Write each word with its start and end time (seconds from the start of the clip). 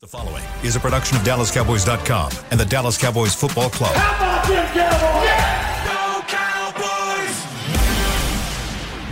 The 0.00 0.06
following 0.06 0.44
is 0.62 0.76
a 0.76 0.78
production 0.78 1.16
of 1.16 1.24
DallasCowboys.com 1.24 2.30
and 2.52 2.60
the 2.60 2.64
Dallas 2.64 2.96
Cowboys 2.96 3.34
Football 3.34 3.68
Club. 3.68 3.92
How 3.96 4.44
about 4.44 4.46
them 4.46 4.64
Cowboys? 4.68 5.24
Yeah! 5.24 5.56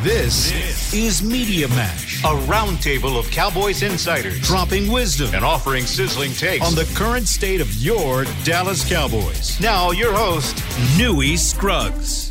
This, 0.05 0.95
is 0.95 1.25
Media 1.25 1.67
Mash, 1.71 2.23
a 2.23 2.29
roundtable 2.46 3.19
of 3.19 3.29
Cowboys 3.33 3.83
insiders 3.83 4.41
dropping 4.41 4.89
wisdom 4.93 5.35
and 5.35 5.45
offering 5.45 5.83
sizzling 5.87 6.30
takes 6.30 6.64
on 6.64 6.77
the 6.77 6.89
current 6.95 7.27
state 7.27 7.61
of 7.61 7.75
your 7.82 8.25
Dallas 8.45 8.89
Cowboys. 8.89 9.61
Now, 9.61 9.91
your 9.91 10.12
host, 10.12 10.62
Newy 10.96 11.37
Scruggs. 11.37 12.30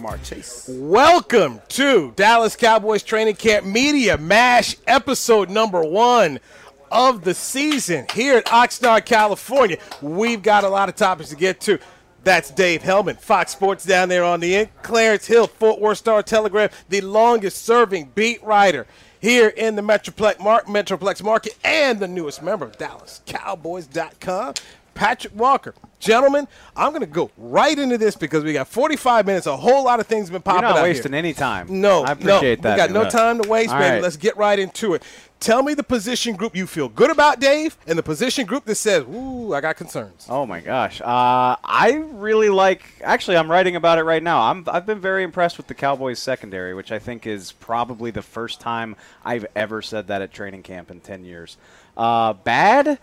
Ja'Marr 0.00 0.22
Chase. 0.22 0.68
Welcome 0.68 1.62
to 1.68 2.12
Dallas 2.14 2.56
Cowboys 2.56 3.02
Training 3.02 3.36
Camp 3.36 3.64
Media 3.64 4.18
Mash, 4.18 4.76
episode 4.86 5.48
number 5.48 5.82
one 5.82 6.40
of 6.90 7.24
the 7.24 7.34
season 7.34 8.06
here 8.14 8.36
at 8.36 8.46
Oxnard, 8.46 9.04
California. 9.06 9.78
We've 10.02 10.42
got 10.42 10.64
a 10.64 10.68
lot 10.68 10.88
of 10.88 10.96
topics 10.96 11.30
to 11.30 11.36
get 11.36 11.60
to. 11.62 11.78
That's 12.22 12.50
Dave 12.50 12.82
Helman, 12.82 13.16
Fox 13.16 13.52
Sports 13.52 13.84
down 13.84 14.10
there 14.10 14.24
on 14.24 14.40
the 14.40 14.54
end. 14.54 14.68
Clarence 14.82 15.26
Hill, 15.26 15.46
Fort 15.46 15.80
Worth 15.80 15.98
Star 15.98 16.22
Telegram, 16.22 16.68
the 16.90 17.00
longest 17.00 17.64
serving 17.64 18.12
beat 18.14 18.42
writer 18.42 18.86
here 19.20 19.48
in 19.48 19.74
the 19.76 19.82
Metroplex, 19.82 20.38
Mar- 20.38 20.64
Metroplex 20.64 21.22
market 21.22 21.56
and 21.64 21.98
the 21.98 22.08
newest 22.08 22.42
member 22.42 22.66
of 22.66 22.76
DallasCowboys.com. 22.76 24.54
Patrick 24.94 25.34
Walker. 25.34 25.74
Gentlemen, 26.00 26.48
I'm 26.74 26.90
going 26.90 27.02
to 27.02 27.06
go 27.06 27.30
right 27.36 27.78
into 27.78 27.98
this 27.98 28.16
because 28.16 28.42
we 28.42 28.54
got 28.54 28.66
45 28.68 29.26
minutes. 29.26 29.46
A 29.46 29.56
whole 29.56 29.84
lot 29.84 30.00
of 30.00 30.06
things 30.06 30.28
have 30.28 30.32
been 30.32 30.42
popping 30.42 30.62
You're 30.62 30.76
not 30.76 30.82
wasting 30.82 31.12
here. 31.12 31.18
any 31.18 31.34
time. 31.34 31.66
No, 31.80 32.04
I 32.04 32.12
appreciate 32.12 32.62
no, 32.62 32.70
that. 32.70 32.88
We 32.88 32.94
got 32.94 33.04
no 33.04 33.08
time 33.08 33.40
to 33.42 33.48
waste, 33.48 33.70
All 33.70 33.78
baby. 33.78 33.94
right. 33.94 34.02
Let's 34.02 34.16
get 34.16 34.36
right 34.38 34.58
into 34.58 34.94
it. 34.94 35.02
Tell 35.40 35.62
me 35.62 35.72
the 35.72 35.82
position 35.82 36.36
group 36.36 36.54
you 36.54 36.66
feel 36.66 36.88
good 36.90 37.10
about, 37.10 37.40
Dave, 37.40 37.76
and 37.86 37.98
the 37.98 38.02
position 38.02 38.44
group 38.44 38.66
that 38.66 38.74
says, 38.74 39.04
"Ooh, 39.04 39.54
I 39.54 39.62
got 39.62 39.74
concerns." 39.76 40.26
Oh 40.28 40.44
my 40.44 40.60
gosh, 40.60 41.00
uh, 41.00 41.56
I 41.64 42.02
really 42.12 42.50
like. 42.50 42.82
Actually, 43.02 43.38
I'm 43.38 43.50
writing 43.50 43.74
about 43.74 43.98
it 43.98 44.02
right 44.02 44.22
now. 44.22 44.42
I'm, 44.50 44.66
I've 44.70 44.84
been 44.84 45.00
very 45.00 45.22
impressed 45.22 45.56
with 45.56 45.66
the 45.66 45.74
Cowboys 45.74 46.18
secondary, 46.18 46.74
which 46.74 46.92
I 46.92 46.98
think 46.98 47.26
is 47.26 47.52
probably 47.52 48.10
the 48.10 48.20
first 48.20 48.60
time 48.60 48.96
I've 49.24 49.46
ever 49.56 49.80
said 49.80 50.08
that 50.08 50.20
at 50.20 50.30
training 50.30 50.62
camp 50.62 50.90
in 50.90 51.00
10 51.00 51.24
years. 51.24 51.56
Uh, 51.96 52.34
bad. 52.34 52.98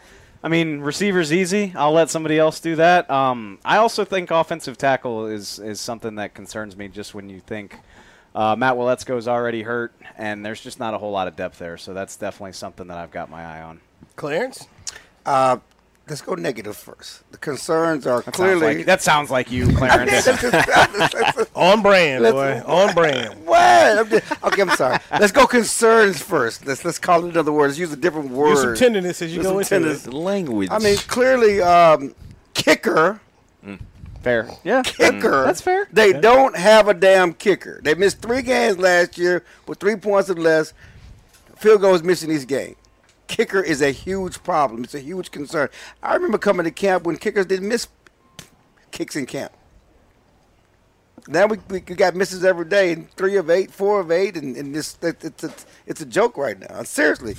I 0.47 0.49
mean, 0.49 0.79
receivers 0.79 1.33
easy. 1.33 1.73
I'll 1.75 1.91
let 1.91 2.09
somebody 2.09 2.39
else 2.39 2.61
do 2.61 2.77
that. 2.77 3.11
Um, 3.11 3.59
I 3.65 3.79
also 3.79 4.05
think 4.05 4.31
offensive 4.31 4.77
tackle 4.77 5.25
is 5.25 5.59
is 5.59 5.81
something 5.81 6.15
that 6.15 6.35
concerns 6.35 6.77
me. 6.77 6.87
Just 6.87 7.13
when 7.13 7.27
you 7.27 7.41
think 7.41 7.75
uh, 8.33 8.55
Matt 8.55 8.75
Waletzko 8.75 9.17
is 9.17 9.27
already 9.27 9.63
hurt, 9.63 9.93
and 10.17 10.45
there's 10.45 10.61
just 10.61 10.79
not 10.79 10.93
a 10.93 10.97
whole 10.99 11.11
lot 11.11 11.27
of 11.27 11.35
depth 11.35 11.59
there. 11.59 11.75
So 11.75 11.93
that's 11.93 12.15
definitely 12.15 12.53
something 12.53 12.87
that 12.87 12.97
I've 12.97 13.11
got 13.11 13.29
my 13.29 13.43
eye 13.43 13.61
on. 13.61 13.81
Clarence, 14.15 14.69
Uh, 15.25 15.57
let's 16.09 16.21
go 16.21 16.35
negative 16.35 16.75
first. 16.77 17.29
The 17.31 17.37
concerns 17.37 18.07
are 18.07 18.21
That 18.21 18.33
clearly. 18.33 18.59
sounds 18.61 18.77
like, 18.77 18.85
that 18.85 19.01
sounds 19.01 19.31
like 19.31 19.51
you, 19.51 19.67
Clarence. 19.75 20.27
on 21.55 21.81
brand, 21.81 22.23
boy, 22.23 22.61
on 22.65 22.93
brand. 22.93 23.45
what? 23.45 23.59
I'm 23.99 24.09
just- 24.09 24.43
okay, 24.43 24.61
I'm 24.61 24.69
sorry. 24.71 24.97
Let's 25.11 25.31
go 25.31 25.47
concerns 25.47 26.21
first. 26.21 26.65
Let's 26.65 26.83
let's 26.85 26.99
call 26.99 27.25
it 27.25 27.31
another 27.31 27.51
word. 27.51 27.67
Let's 27.67 27.79
use 27.79 27.91
a 27.93 27.97
different 27.97 28.31
word. 28.31 28.49
Use 28.51 28.61
some 28.61 28.75
tenderness 28.75 29.21
as 29.21 29.31
you 29.31 29.37
Use 29.37 29.45
go 29.45 29.49
some 29.51 29.57
into 29.59 29.69
tenderness. 29.69 30.03
this. 30.03 30.13
language. 30.13 30.69
I 30.71 30.79
mean, 30.79 30.97
clearly, 30.97 31.61
um, 31.61 32.13
kicker. 32.53 33.19
fair. 34.21 34.49
Yeah. 34.63 34.81
Kicker. 34.83 35.45
That's 35.45 35.61
fair. 35.61 35.87
They 35.91 36.13
don't 36.13 36.55
have 36.55 36.87
a 36.87 36.93
damn 36.93 37.33
kicker. 37.33 37.79
They 37.83 37.95
missed 37.95 38.21
three 38.21 38.41
games 38.41 38.77
last 38.77 39.17
year 39.17 39.43
with 39.67 39.79
three 39.79 39.95
points 39.95 40.29
or 40.29 40.35
less. 40.35 40.73
Field 41.57 41.81
goals 41.81 42.03
missing 42.03 42.29
these 42.29 42.45
game. 42.45 42.75
Kicker 43.27 43.61
is 43.61 43.81
a 43.81 43.91
huge 43.91 44.41
problem. 44.43 44.83
It's 44.83 44.95
a 44.95 44.99
huge 44.99 45.31
concern. 45.31 45.69
I 46.01 46.15
remember 46.15 46.37
coming 46.37 46.63
to 46.63 46.71
camp 46.71 47.03
when 47.03 47.17
kickers 47.17 47.45
didn't 47.45 47.67
miss 47.67 47.87
kicks 48.91 49.15
in 49.15 49.25
camp. 49.25 49.51
Now 51.27 51.45
we, 51.47 51.57
we 51.69 51.79
got 51.81 52.15
misses 52.15 52.45
every 52.45 52.65
day, 52.65 52.93
and 52.93 53.11
three 53.11 53.35
of 53.35 53.49
eight, 53.49 53.71
four 53.71 53.99
of 53.99 54.11
eight, 54.11 54.37
and, 54.37 54.55
and 54.55 54.73
this 54.73 54.97
it, 55.01 55.23
it's 55.23 55.43
a, 55.43 55.53
it's 55.85 55.99
a 55.99 56.05
joke 56.05 56.37
right 56.37 56.57
now. 56.57 56.83
Seriously, 56.83 57.35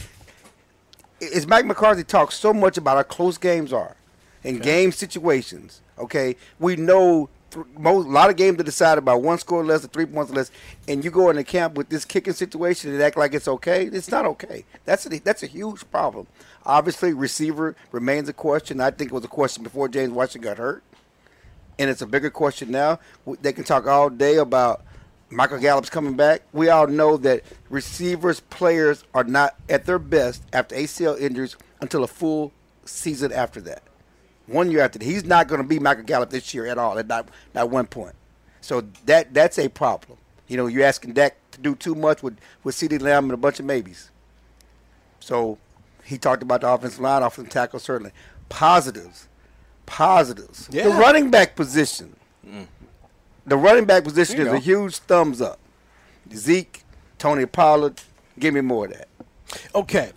it's 1.20 1.46
Mike 1.46 1.64
McCarthy 1.64 2.04
talks 2.04 2.34
so 2.34 2.52
much 2.52 2.76
about 2.76 2.96
how 2.96 3.02
close 3.02 3.38
games 3.38 3.72
are 3.72 3.96
in 4.44 4.58
game 4.58 4.92
situations. 4.92 5.80
Okay, 5.98 6.36
we 6.58 6.76
know 6.76 7.30
most, 7.78 8.06
a 8.06 8.10
lot 8.10 8.30
of 8.30 8.36
games 8.36 8.60
are 8.60 8.64
decided 8.64 9.04
by 9.04 9.14
one 9.14 9.38
score 9.38 9.64
less 9.64 9.84
or 9.84 9.88
three 9.88 10.06
points 10.06 10.30
less, 10.32 10.50
and 10.86 11.04
you 11.04 11.10
go 11.10 11.30
in 11.30 11.38
into 11.38 11.50
camp 11.50 11.74
with 11.74 11.88
this 11.88 12.04
kicking 12.04 12.32
situation 12.32 12.92
and 12.92 13.02
act 13.02 13.16
like 13.16 13.34
it's 13.34 13.48
okay. 13.48 13.86
It's 13.86 14.10
not 14.10 14.26
okay. 14.26 14.64
That's 14.84 15.06
a, 15.06 15.18
that's 15.20 15.42
a 15.42 15.46
huge 15.46 15.90
problem. 15.90 16.26
Obviously, 16.66 17.12
receiver 17.12 17.74
remains 17.92 18.28
a 18.28 18.32
question. 18.32 18.80
I 18.80 18.90
think 18.90 19.10
it 19.10 19.14
was 19.14 19.24
a 19.24 19.28
question 19.28 19.62
before 19.62 19.88
James 19.88 20.12
Washington 20.12 20.50
got 20.50 20.58
hurt, 20.58 20.82
and 21.78 21.88
it's 21.88 22.02
a 22.02 22.06
bigger 22.06 22.30
question 22.30 22.70
now. 22.70 23.00
They 23.40 23.52
can 23.52 23.64
talk 23.64 23.86
all 23.86 24.10
day 24.10 24.36
about 24.36 24.84
Michael 25.30 25.58
Gallup's 25.58 25.90
coming 25.90 26.16
back. 26.16 26.42
We 26.52 26.68
all 26.68 26.86
know 26.86 27.16
that 27.18 27.42
receivers, 27.70 28.40
players 28.40 29.04
are 29.14 29.24
not 29.24 29.56
at 29.68 29.86
their 29.86 29.98
best 29.98 30.42
after 30.52 30.74
ACL 30.74 31.18
injuries 31.18 31.56
until 31.80 32.04
a 32.04 32.08
full 32.08 32.52
season 32.84 33.32
after 33.32 33.60
that. 33.62 33.82
One 34.48 34.70
year 34.70 34.80
after 34.80 34.98
that. 34.98 35.04
He's 35.04 35.24
not 35.24 35.46
going 35.46 35.62
to 35.62 35.66
be 35.66 35.78
Michael 35.78 36.04
Gallup 36.04 36.30
this 36.30 36.52
year 36.52 36.66
at 36.66 36.78
all, 36.78 36.98
at 36.98 37.06
not, 37.06 37.28
not 37.54 37.70
one 37.70 37.86
point. 37.86 38.14
So 38.60 38.82
that 39.06 39.32
that's 39.32 39.58
a 39.58 39.68
problem. 39.68 40.18
You 40.48 40.56
know, 40.56 40.66
you're 40.66 40.84
asking 40.84 41.12
Dak 41.12 41.36
to 41.52 41.60
do 41.60 41.74
too 41.74 41.94
much 41.94 42.22
with, 42.22 42.38
with 42.64 42.74
CeeDee 42.74 43.00
Lamb 43.00 43.24
and 43.24 43.34
a 43.34 43.36
bunch 43.36 43.60
of 43.60 43.66
maybes. 43.66 44.10
So 45.20 45.58
he 46.02 46.16
talked 46.18 46.42
about 46.42 46.62
the 46.62 46.72
offensive 46.72 47.00
line, 47.00 47.22
offensive 47.22 47.52
tackle, 47.52 47.78
certainly. 47.78 48.12
Positives. 48.48 49.28
Positives. 49.86 50.66
The 50.68 50.88
running 50.88 51.30
back 51.30 51.54
position. 51.54 52.16
The 53.46 53.56
running 53.56 53.84
back 53.84 54.04
position 54.04 54.40
is 54.40 54.48
a 54.48 54.58
huge 54.58 54.96
thumbs 54.98 55.40
up. 55.40 55.58
Zeke, 56.34 56.82
Tony 57.18 57.46
Pollard, 57.46 58.00
give 58.38 58.54
me 58.54 58.60
more 58.60 58.86
of 58.86 58.92
that. 58.92 59.08
Okay, 59.74 60.12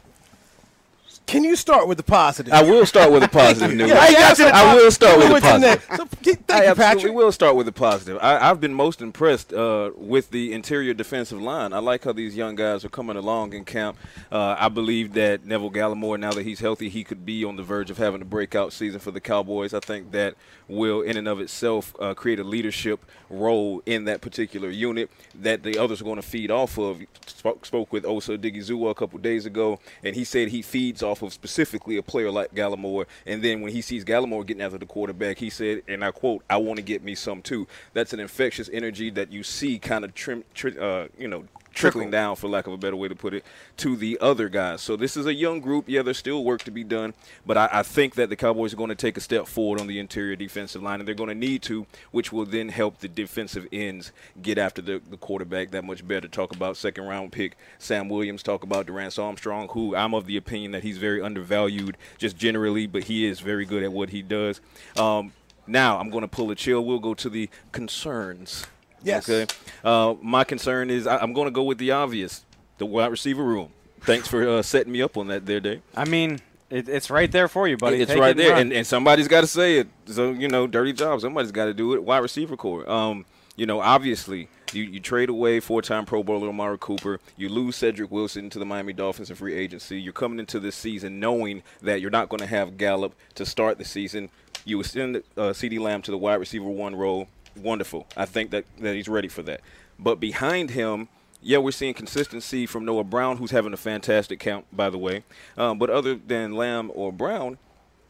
can 1.32 1.46
you 1.46 1.56
start 1.56 1.88
with 1.88 1.98
the 1.98 2.04
positive? 2.04 2.52
I 2.52 2.62
will 2.62 2.86
start 2.86 3.10
with 3.10 3.24
a 3.24 3.28
positive 3.42 3.74
news. 3.74 3.90
Yeah, 3.90 4.00
I 4.00 4.12
got 4.12 4.38
you. 4.38 4.46
I 4.48 4.76
will 4.76 4.92
start 4.92 5.18
with 5.18 5.32
a 5.32 5.40
positive. 5.40 5.86
So, 5.96 6.06
thank 6.06 6.52
I 6.52 6.66
you, 6.66 6.76
Patrick. 6.76 7.14
will 7.14 7.32
start 7.32 7.56
with 7.56 7.70
a 7.70 7.72
positive. 7.72 8.18
I, 8.22 8.50
I've 8.50 8.60
been 8.60 8.74
most 8.74 9.02
impressed 9.02 9.54
uh, 9.54 9.92
with 9.96 10.32
the 10.32 10.52
interior 10.52 10.94
defensive 10.94 11.42
line. 11.42 11.72
I 11.72 11.80
like 11.80 12.04
how 12.04 12.12
these 12.12 12.36
young 12.36 12.56
guys 12.56 12.84
are 12.84 12.90
coming 12.90 13.16
along 13.16 13.54
in 13.54 13.64
camp. 13.64 13.98
Uh, 14.30 14.58
I 14.60 14.68
believe 14.68 15.14
that 15.14 15.46
Neville 15.46 15.72
Gallimore, 15.72 16.20
now 16.20 16.34
that 16.34 16.44
he's 16.44 16.60
healthy, 16.60 16.90
he 16.90 17.06
could 17.06 17.26
be 17.26 17.46
on 17.46 17.56
the 17.56 17.64
verge 17.64 17.90
of 17.90 17.98
having 17.98 18.22
a 18.22 18.26
breakout 18.26 18.74
season 18.74 19.00
for 19.00 19.12
the 19.12 19.22
Cowboys. 19.22 19.74
I 19.74 19.80
think 19.80 20.12
that 20.12 20.36
will, 20.68 21.02
in 21.02 21.16
and 21.16 21.30
of 21.30 21.40
itself, 21.40 21.96
uh, 22.02 22.14
create 22.14 22.40
a 22.40 22.44
leadership 22.44 23.06
role 23.30 23.82
in 23.86 24.04
that 24.04 24.20
particular 24.20 24.70
unit 24.70 25.10
that 25.36 25.64
the 25.64 25.78
others 25.78 26.02
are 26.02 26.04
going 26.04 26.18
to 26.18 26.22
feed 26.22 26.52
off 26.52 26.78
of. 26.78 27.02
Spoke, 27.26 27.66
spoke 27.66 27.94
with 27.94 28.06
Osa 28.06 28.38
Odighizuwa 28.38 28.92
a 28.92 28.96
couple 28.96 29.18
days 29.20 29.46
ago, 29.46 29.80
and 30.04 30.14
he 30.14 30.26
said 30.26 30.50
he 30.50 30.62
feeds 30.62 31.02
off 31.02 31.21
of 31.22 31.34
specifically 31.34 31.98
a 31.98 32.04
player 32.04 32.32
like 32.32 32.54
Gallimore. 32.54 33.06
And 33.26 33.44
then 33.44 33.62
when 33.62 33.72
he 33.72 33.82
sees 33.82 34.04
Gallimore 34.04 34.46
getting 34.46 34.62
after 34.62 34.78
the 34.78 34.86
quarterback, 34.86 35.38
he 35.38 35.50
said, 35.50 35.84
and 35.88 36.04
I 36.04 36.12
quote, 36.12 36.44
"I 36.50 36.58
want 36.58 36.78
to 36.78 36.84
get 36.84 37.04
me 37.04 37.16
some 37.16 37.42
too." 37.42 37.68
That's 37.94 38.14
an 38.14 38.20
infectious 38.20 38.70
energy 38.72 39.10
that 39.12 39.32
you 39.32 39.44
see 39.44 39.80
kind 39.80 40.06
of 40.06 40.14
trim, 40.14 40.44
tri- 40.54 40.78
uh, 40.78 41.08
you 41.18 41.28
know. 41.28 41.46
Trickling 41.74 42.12
down, 42.12 42.36
for 42.36 42.50
lack 42.50 42.68
of 42.68 42.74
a 42.74 42.78
better 42.78 42.98
way 42.98 43.08
to 43.08 43.16
put 43.16 43.34
it, 43.34 43.46
to 43.78 43.96
the 43.96 44.18
other 44.20 44.50
guys. 44.50 44.82
So 44.82 44.98
this 44.98 45.16
is 45.16 45.26
a 45.26 45.34
young 45.34 45.62
group. 45.62 45.86
Yeah, 45.88 46.02
there's 46.02 46.18
still 46.18 46.44
work 46.44 46.64
to 46.64 46.72
be 46.72 46.84
done, 46.84 47.14
but 47.46 47.58
I, 47.58 47.70
I 47.72 47.84
think 47.84 48.16
that 48.16 48.30
the 48.30 48.36
Cowboys 48.36 48.74
are 48.74 48.78
going 48.78 48.90
to 48.90 48.96
take 48.96 49.16
a 49.16 49.22
step 49.22 49.48
forward 49.48 49.80
on 49.80 49.88
the 49.88 49.98
interior 49.98 50.36
defensive 50.36 50.84
line, 50.84 51.00
and 51.00 51.08
they're 51.08 51.16
going 51.16 51.30
to 51.30 51.36
need 51.36 51.62
to, 51.64 51.88
which 52.12 52.34
will 52.34 52.46
then 52.46 52.70
help 52.70 53.00
the 53.00 53.08
defensive 53.08 53.68
ends 53.72 54.12
get 54.42 54.58
after 54.58 54.82
the, 54.82 55.02
the 55.10 55.18
quarterback 55.18 55.72
that 55.72 55.86
much 55.86 56.06
better. 56.06 56.28
Talk 56.28 56.54
about 56.54 56.76
second 56.76 57.06
round 57.06 57.32
pick 57.32 57.56
Sam 57.80 58.10
Williams. 58.10 58.44
Talk 58.44 58.64
about 58.64 58.86
Dorance 58.86 59.18
Armstrong, 59.18 59.70
who 59.70 59.96
I'm 59.96 60.14
of 60.14 60.26
the 60.26 60.36
opinion 60.36 60.72
that 60.72 60.84
he's 60.84 60.98
very 60.98 61.22
undervalued 61.22 61.98
just 62.18 62.36
generally, 62.36 62.86
but 62.86 63.06
he 63.06 63.26
is 63.26 63.40
very 63.40 63.66
good 63.66 63.82
at 63.82 63.94
what 63.94 64.10
he 64.10 64.22
does. 64.22 64.60
Um, 64.98 65.32
now 65.68 66.00
I'm 66.00 66.10
going 66.10 66.24
to 66.24 66.28
pull 66.28 66.52
a 66.52 66.56
chill. 66.56 66.84
We'll 66.84 67.00
go 67.00 67.14
to 67.14 67.30
the 67.30 67.50
concerns. 67.72 68.68
Yes. 69.04 69.28
Okay. 69.30 69.52
Uh, 69.84 70.16
my 70.22 70.44
concern 70.44 70.90
is 70.90 71.08
I, 71.08 71.18
I'm 71.18 71.34
going 71.34 71.46
to 71.48 71.52
go 71.52 71.64
with 71.64 71.78
the 71.78 71.92
obvious, 71.92 72.44
the 72.78 72.86
wide 72.86 73.12
receiver 73.12 73.44
room. 73.44 73.70
Thanks 74.02 74.28
for 74.28 74.48
uh, 74.48 74.62
setting 74.62 74.92
me 74.92 75.02
up 75.02 75.18
on 75.18 75.28
that 75.28 75.46
there, 75.46 75.60
Dave. 75.60 75.82
I 75.96 76.06
mean, 76.06 76.40
it, 76.70 76.90
it's 76.90 77.10
right 77.10 77.32
there 77.32 77.48
for 77.48 77.68
you, 77.68 77.78
buddy. 77.78 78.02
It's 78.02 78.12
Take 78.12 78.20
right 78.20 78.32
it 78.32 78.38
there, 78.38 78.52
run. 78.52 78.62
and, 78.62 78.74
and 78.74 78.88
somebody's 78.88 79.28
got 79.28 79.42
to 79.42 79.48
say 79.48 79.78
it. 79.78 79.88
So 80.06 80.32
you 80.32 80.48
know, 80.48 80.68
dirty 80.68 80.94
job. 80.94 81.22
Somebody's 81.22 81.52
got 81.52 81.66
to 81.66 81.74
do 81.74 81.94
it. 81.94 82.04
Wide 82.04 82.20
receiver 82.20 82.58
core. 82.58 82.90
Um, 82.90 83.26
you 83.56 83.66
know, 83.66 83.82
obviously, 83.82 84.48
you, 84.72 84.84
you 84.84 85.00
trade 85.00 85.30
away 85.30 85.60
four-time 85.60 86.06
Pro 86.06 86.24
Bowler 86.24 86.50
Amari 86.50 86.78
Cooper. 86.80 87.20
You 87.38 87.50
lose 87.50 87.76
Cedric 87.76 88.10
Wilson 88.10 88.50
to 88.50 88.60
the 88.60 88.66
Miami 88.66 88.94
Dolphins 88.94 89.30
in 89.30 89.36
free 89.36 89.54
agency. 89.54 90.02
You're 90.02 90.14
coming 90.14 90.40
into 90.40 90.60
this 90.60 90.76
season 90.76 91.20
knowing 91.20 91.62
that 91.82 92.02
you're 92.02 92.10
not 92.10 92.30
going 92.30 92.40
to 92.40 92.48
have 92.48 92.78
Gallup 92.78 93.14
to 93.36 93.46
start 93.46 93.78
the 93.78 93.86
season. 93.86 94.30
You 94.64 94.80
extend 94.80 95.18
uh, 95.18 95.52
CeeDee 95.52 95.80
Lamb 95.80 96.02
to 96.04 96.12
the 96.12 96.18
wide 96.18 96.36
receiver 96.36 96.70
one 96.70 96.96
role. 96.96 97.28
Wonderful. 97.56 98.08
I 98.16 98.26
think 98.26 98.52
that, 98.52 98.66
that 98.80 98.96
he's 98.96 99.08
ready 99.08 99.28
for 99.28 99.44
that. 99.44 99.62
But 100.00 100.20
behind 100.20 100.72
him, 100.72 101.10
Yeah, 101.44 101.58
we're 101.58 101.72
seeing 101.72 101.96
consistency 101.96 102.68
from 102.68 102.86
Noah 102.86 103.04
Brown, 103.04 103.38
who's 103.38 103.50
having 103.50 103.74
a 103.74 103.78
fantastic 103.78 104.40
camp, 104.40 104.66
by 104.72 104.92
the 104.92 104.98
way. 105.00 105.24
Um, 105.58 105.80
but 105.80 105.90
other 105.90 106.14
than 106.16 106.54
Lamb 106.56 106.92
or 106.94 107.12
Brown, 107.12 107.58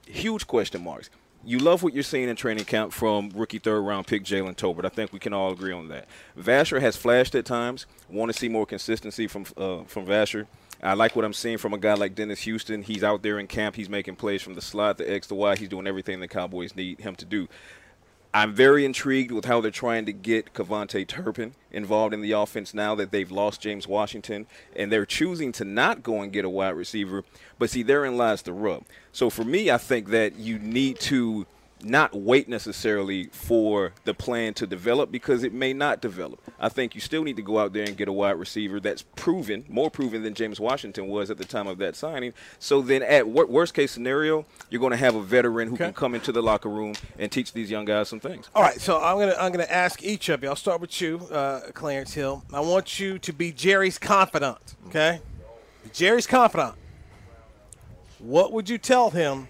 huge 0.05 0.45
question 0.47 0.83
marks. 0.83 1.09
You 1.43 1.57
love 1.57 1.81
what 1.81 1.93
you're 1.93 2.03
seeing 2.03 2.29
in 2.29 2.35
training 2.35 2.65
camp 2.65 2.91
from 2.91 3.31
rookie 3.33 3.57
third 3.57 3.81
round 3.81 4.05
pick 4.05 4.23
Jalen 4.23 4.55
Tolbert. 4.57 4.85
I 4.85 4.89
think 4.89 5.11
we 5.13 5.17
can 5.17 5.33
all 5.33 5.51
agree 5.51 5.71
on 5.71 5.87
that. 5.87 6.07
Vasher 6.37 6.81
has 6.81 6.97
flashed 6.97 7.33
at 7.33 7.45
times. 7.45 7.85
Want 8.09 8.31
to 8.31 8.37
see 8.37 8.49
more 8.49 8.65
consistency 8.65 9.27
from 9.27 9.45
uh, 9.57 9.83
from 9.85 10.05
Vasher. 10.05 10.45
I 10.83 10.93
like 10.93 11.15
what 11.15 11.23
I'm 11.25 11.33
seeing 11.33 11.57
from 11.57 11.73
a 11.73 11.77
guy 11.77 11.93
like 11.93 12.15
Dennis 12.15 12.41
Houston. 12.41 12.83
He's 12.83 13.03
out 13.03 13.21
there 13.23 13.39
in 13.39 13.47
camp. 13.47 13.75
He's 13.75 13.89
making 13.89 14.17
plays 14.17 14.41
from 14.41 14.55
the 14.55 14.61
slot, 14.61 14.97
the 14.97 15.11
X, 15.11 15.27
the 15.27 15.35
Y. 15.35 15.55
He's 15.55 15.69
doing 15.69 15.87
everything 15.87 16.19
the 16.19 16.27
Cowboys 16.27 16.75
need 16.75 16.99
him 16.99 17.15
to 17.15 17.25
do. 17.25 17.47
I'm 18.33 18.53
very 18.53 18.85
intrigued 18.85 19.31
with 19.31 19.45
how 19.45 19.59
they're 19.59 19.71
trying 19.71 20.05
to 20.05 20.13
get 20.13 20.53
KaVontae 20.53 21.07
Turpin 21.07 21.53
involved 21.69 22.13
in 22.13 22.21
the 22.21 22.31
offense 22.31 22.73
now 22.73 22.95
that 22.95 23.11
they've 23.11 23.29
lost 23.29 23.61
James 23.61 23.87
Washington, 23.87 24.47
and 24.73 24.89
they're 24.89 25.05
choosing 25.05 25.51
to 25.53 25.65
not 25.65 26.01
go 26.01 26.21
and 26.21 26.31
get 26.31 26.45
a 26.45 26.49
wide 26.49 26.75
receiver. 26.75 27.25
But 27.59 27.71
see, 27.71 27.83
therein 27.83 28.15
lies 28.15 28.41
the 28.41 28.53
rub. 28.53 28.85
So 29.11 29.29
for 29.29 29.43
me, 29.43 29.69
I 29.69 29.77
think 29.77 30.09
that 30.09 30.37
you 30.37 30.59
need 30.59 30.99
to– 31.01 31.45
not 31.83 32.15
wait 32.15 32.47
necessarily 32.47 33.25
for 33.31 33.93
the 34.03 34.13
plan 34.13 34.53
to 34.55 34.67
develop 34.67 35.11
because 35.11 35.43
it 35.43 35.53
may 35.53 35.73
not 35.73 36.01
develop. 36.01 36.41
I 36.59 36.69
think 36.69 36.95
you 36.95 37.01
still 37.01 37.23
need 37.23 37.35
to 37.37 37.41
go 37.41 37.59
out 37.59 37.73
there 37.73 37.83
and 37.83 37.97
get 37.97 38.07
a 38.07 38.13
wide 38.13 38.31
receiver 38.31 38.79
that's 38.79 39.01
proven, 39.01 39.65
more 39.67 39.89
proven 39.89 40.23
than 40.23 40.33
James 40.33 40.59
Washington 40.59 41.07
was 41.07 41.29
at 41.29 41.37
the 41.37 41.45
time 41.45 41.67
of 41.67 41.77
that 41.79 41.95
signing. 41.95 42.33
So 42.59 42.81
then, 42.81 43.03
at 43.03 43.27
worst 43.27 43.73
case 43.73 43.91
scenario, 43.91 44.45
you're 44.69 44.79
going 44.79 44.91
to 44.91 44.97
have 44.97 45.15
a 45.15 45.21
veteran 45.21 45.69
who 45.69 45.75
okay. 45.75 45.85
can 45.85 45.93
come 45.93 46.15
into 46.15 46.31
the 46.31 46.41
locker 46.41 46.69
room 46.69 46.93
and 47.17 47.31
teach 47.31 47.53
these 47.53 47.71
young 47.71 47.85
guys 47.85 48.09
some 48.09 48.19
things. 48.19 48.49
All 48.55 48.63
right, 48.63 48.79
so 48.79 48.99
I'm 48.99 49.17
gonna 49.17 49.35
I'm 49.39 49.51
gonna 49.51 49.63
ask 49.63 50.03
each 50.03 50.29
of 50.29 50.43
you. 50.43 50.49
I'll 50.49 50.55
start 50.55 50.81
with 50.81 51.01
you, 51.01 51.17
uh, 51.31 51.71
Clarence 51.73 52.13
Hill. 52.13 52.43
I 52.53 52.59
want 52.59 52.99
you 52.99 53.19
to 53.19 53.33
be 53.33 53.51
Jerry's 53.51 53.97
confidant. 53.97 54.57
Okay, 54.87 55.21
Jerry's 55.93 56.27
confidant. 56.27 56.75
What 58.19 58.53
would 58.53 58.69
you 58.69 58.77
tell 58.77 59.09
him 59.09 59.47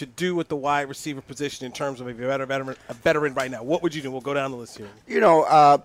to 0.00 0.06
do 0.06 0.34
with 0.34 0.48
the 0.48 0.56
wide 0.56 0.88
receiver 0.88 1.20
position 1.20 1.66
in 1.66 1.72
terms 1.72 2.00
of 2.00 2.08
a 2.08 2.14
veteran, 2.14 2.74
a 2.88 2.94
veteran 2.94 3.34
right 3.34 3.50
now? 3.50 3.62
What 3.62 3.82
would 3.82 3.94
you 3.94 4.00
do? 4.00 4.10
We'll 4.10 4.22
go 4.22 4.32
down 4.32 4.50
the 4.50 4.56
list 4.56 4.78
here. 4.78 4.88
You 5.06 5.20
know, 5.20 5.42
uh, 5.42 5.78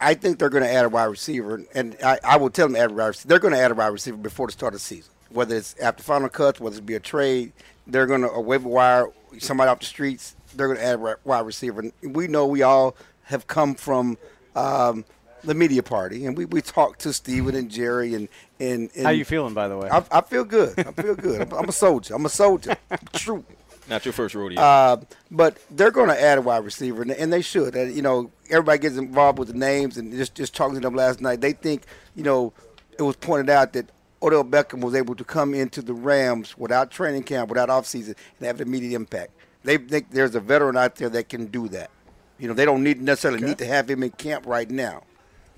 I 0.00 0.14
think 0.14 0.38
they're 0.38 0.48
going 0.48 0.64
to 0.64 0.70
add 0.70 0.86
a 0.86 0.88
wide 0.88 1.04
receiver, 1.04 1.62
and 1.74 1.96
I, 2.02 2.18
I 2.24 2.36
will 2.38 2.48
tell 2.48 2.66
them 2.66 2.76
add 2.76 2.90
a 2.90 2.94
wide 2.94 3.06
receiver. 3.08 3.28
They're 3.28 3.38
going 3.38 3.52
to 3.52 3.60
add 3.60 3.70
a 3.70 3.74
wide 3.74 3.88
receiver 3.88 4.16
before 4.16 4.46
the 4.46 4.52
start 4.52 4.72
of 4.72 4.80
the 4.80 4.84
season, 4.84 5.12
whether 5.30 5.54
it's 5.54 5.78
after 5.80 6.02
final 6.02 6.30
cuts, 6.30 6.60
whether 6.60 6.78
it 6.78 6.86
be 6.86 6.94
a 6.94 7.00
trade. 7.00 7.52
They're 7.86 8.06
going 8.06 8.22
to 8.22 8.30
a 8.30 8.40
waiver 8.40 8.68
wire 8.68 9.10
somebody 9.38 9.68
off 9.68 9.80
the 9.80 9.86
streets. 9.86 10.34
They're 10.56 10.68
going 10.68 10.78
to 10.78 10.84
add 10.84 10.98
a 10.98 11.16
wide 11.24 11.46
receiver. 11.46 11.80
And 11.80 11.92
we 12.16 12.26
know 12.26 12.46
we 12.46 12.62
all 12.62 12.96
have 13.24 13.46
come 13.46 13.74
from. 13.74 14.16
Um, 14.56 15.04
the 15.44 15.54
media 15.54 15.82
party, 15.82 16.26
and 16.26 16.36
we, 16.36 16.44
we 16.46 16.60
talked 16.60 17.00
to 17.02 17.12
Steven 17.12 17.54
and 17.54 17.70
Jerry 17.70 18.14
and, 18.14 18.28
and, 18.58 18.90
and 18.96 19.04
how 19.04 19.10
you 19.10 19.24
feeling 19.24 19.54
by 19.54 19.68
the 19.68 19.76
way? 19.76 19.88
I, 19.88 20.02
I 20.10 20.20
feel 20.20 20.44
good. 20.44 20.78
I 20.78 20.90
feel 20.92 21.14
good. 21.14 21.42
I'm, 21.42 21.52
I'm, 21.52 21.68
a 21.68 21.72
soldier. 21.72 22.14
I'm 22.14 22.26
a 22.26 22.28
soldier. 22.28 22.76
True. 23.12 23.44
Not 23.88 24.04
your 24.04 24.12
first 24.12 24.34
rodeo. 24.34 24.60
Uh, 24.60 25.00
but 25.30 25.58
they're 25.70 25.90
going 25.90 26.08
to 26.08 26.20
add 26.20 26.38
a 26.38 26.42
wide 26.42 26.64
receiver, 26.64 27.02
and, 27.02 27.10
and 27.10 27.32
they 27.32 27.40
should. 27.40 27.76
Uh, 27.76 27.82
you 27.82 28.02
know, 28.02 28.30
everybody 28.50 28.78
gets 28.78 28.96
involved 28.96 29.38
with 29.38 29.48
the 29.48 29.54
names, 29.54 29.96
and 29.96 30.12
just 30.12 30.34
just 30.34 30.54
talking 30.54 30.74
to 30.74 30.80
them 30.80 30.94
last 30.94 31.20
night, 31.20 31.40
they 31.40 31.52
think 31.52 31.84
you 32.14 32.22
know 32.22 32.52
it 32.98 33.02
was 33.02 33.16
pointed 33.16 33.48
out 33.48 33.72
that 33.72 33.90
Odell 34.22 34.44
Beckham 34.44 34.80
was 34.80 34.94
able 34.94 35.14
to 35.14 35.24
come 35.24 35.54
into 35.54 35.80
the 35.80 35.94
Rams 35.94 36.58
without 36.58 36.90
training 36.90 37.22
camp, 37.22 37.48
without 37.48 37.68
offseason, 37.68 38.14
and 38.38 38.46
have 38.46 38.60
an 38.60 38.68
immediate 38.68 38.94
impact. 38.94 39.30
They 39.64 39.76
think 39.76 40.10
there's 40.10 40.34
a 40.34 40.40
veteran 40.40 40.76
out 40.76 40.96
there 40.96 41.08
that 41.08 41.28
can 41.28 41.46
do 41.46 41.68
that. 41.68 41.90
You 42.38 42.48
know, 42.48 42.54
they 42.54 42.64
don't 42.64 42.82
need 42.82 43.00
necessarily 43.00 43.38
okay. 43.38 43.48
need 43.48 43.58
to 43.58 43.66
have 43.66 43.90
him 43.90 44.02
in 44.02 44.10
camp 44.10 44.46
right 44.46 44.70
now. 44.70 45.02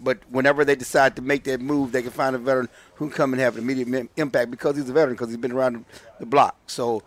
But 0.02 0.18
whenever 0.30 0.64
they 0.64 0.76
decide 0.76 1.16
to 1.16 1.22
make 1.22 1.44
that 1.44 1.60
move, 1.60 1.92
they 1.92 2.00
can 2.00 2.10
find 2.10 2.34
a 2.34 2.38
veteran 2.38 2.68
who 2.94 3.08
can 3.08 3.16
come 3.16 3.32
and 3.34 3.40
have 3.40 3.56
an 3.56 3.64
immediate 3.64 4.10
impact 4.16 4.50
because 4.50 4.76
he's 4.76 4.88
a 4.88 4.92
veteran, 4.92 5.14
because 5.14 5.28
he's 5.28 5.36
been 5.36 5.52
around 5.52 5.84
the 6.18 6.26
block. 6.26 6.56
So 6.66 7.02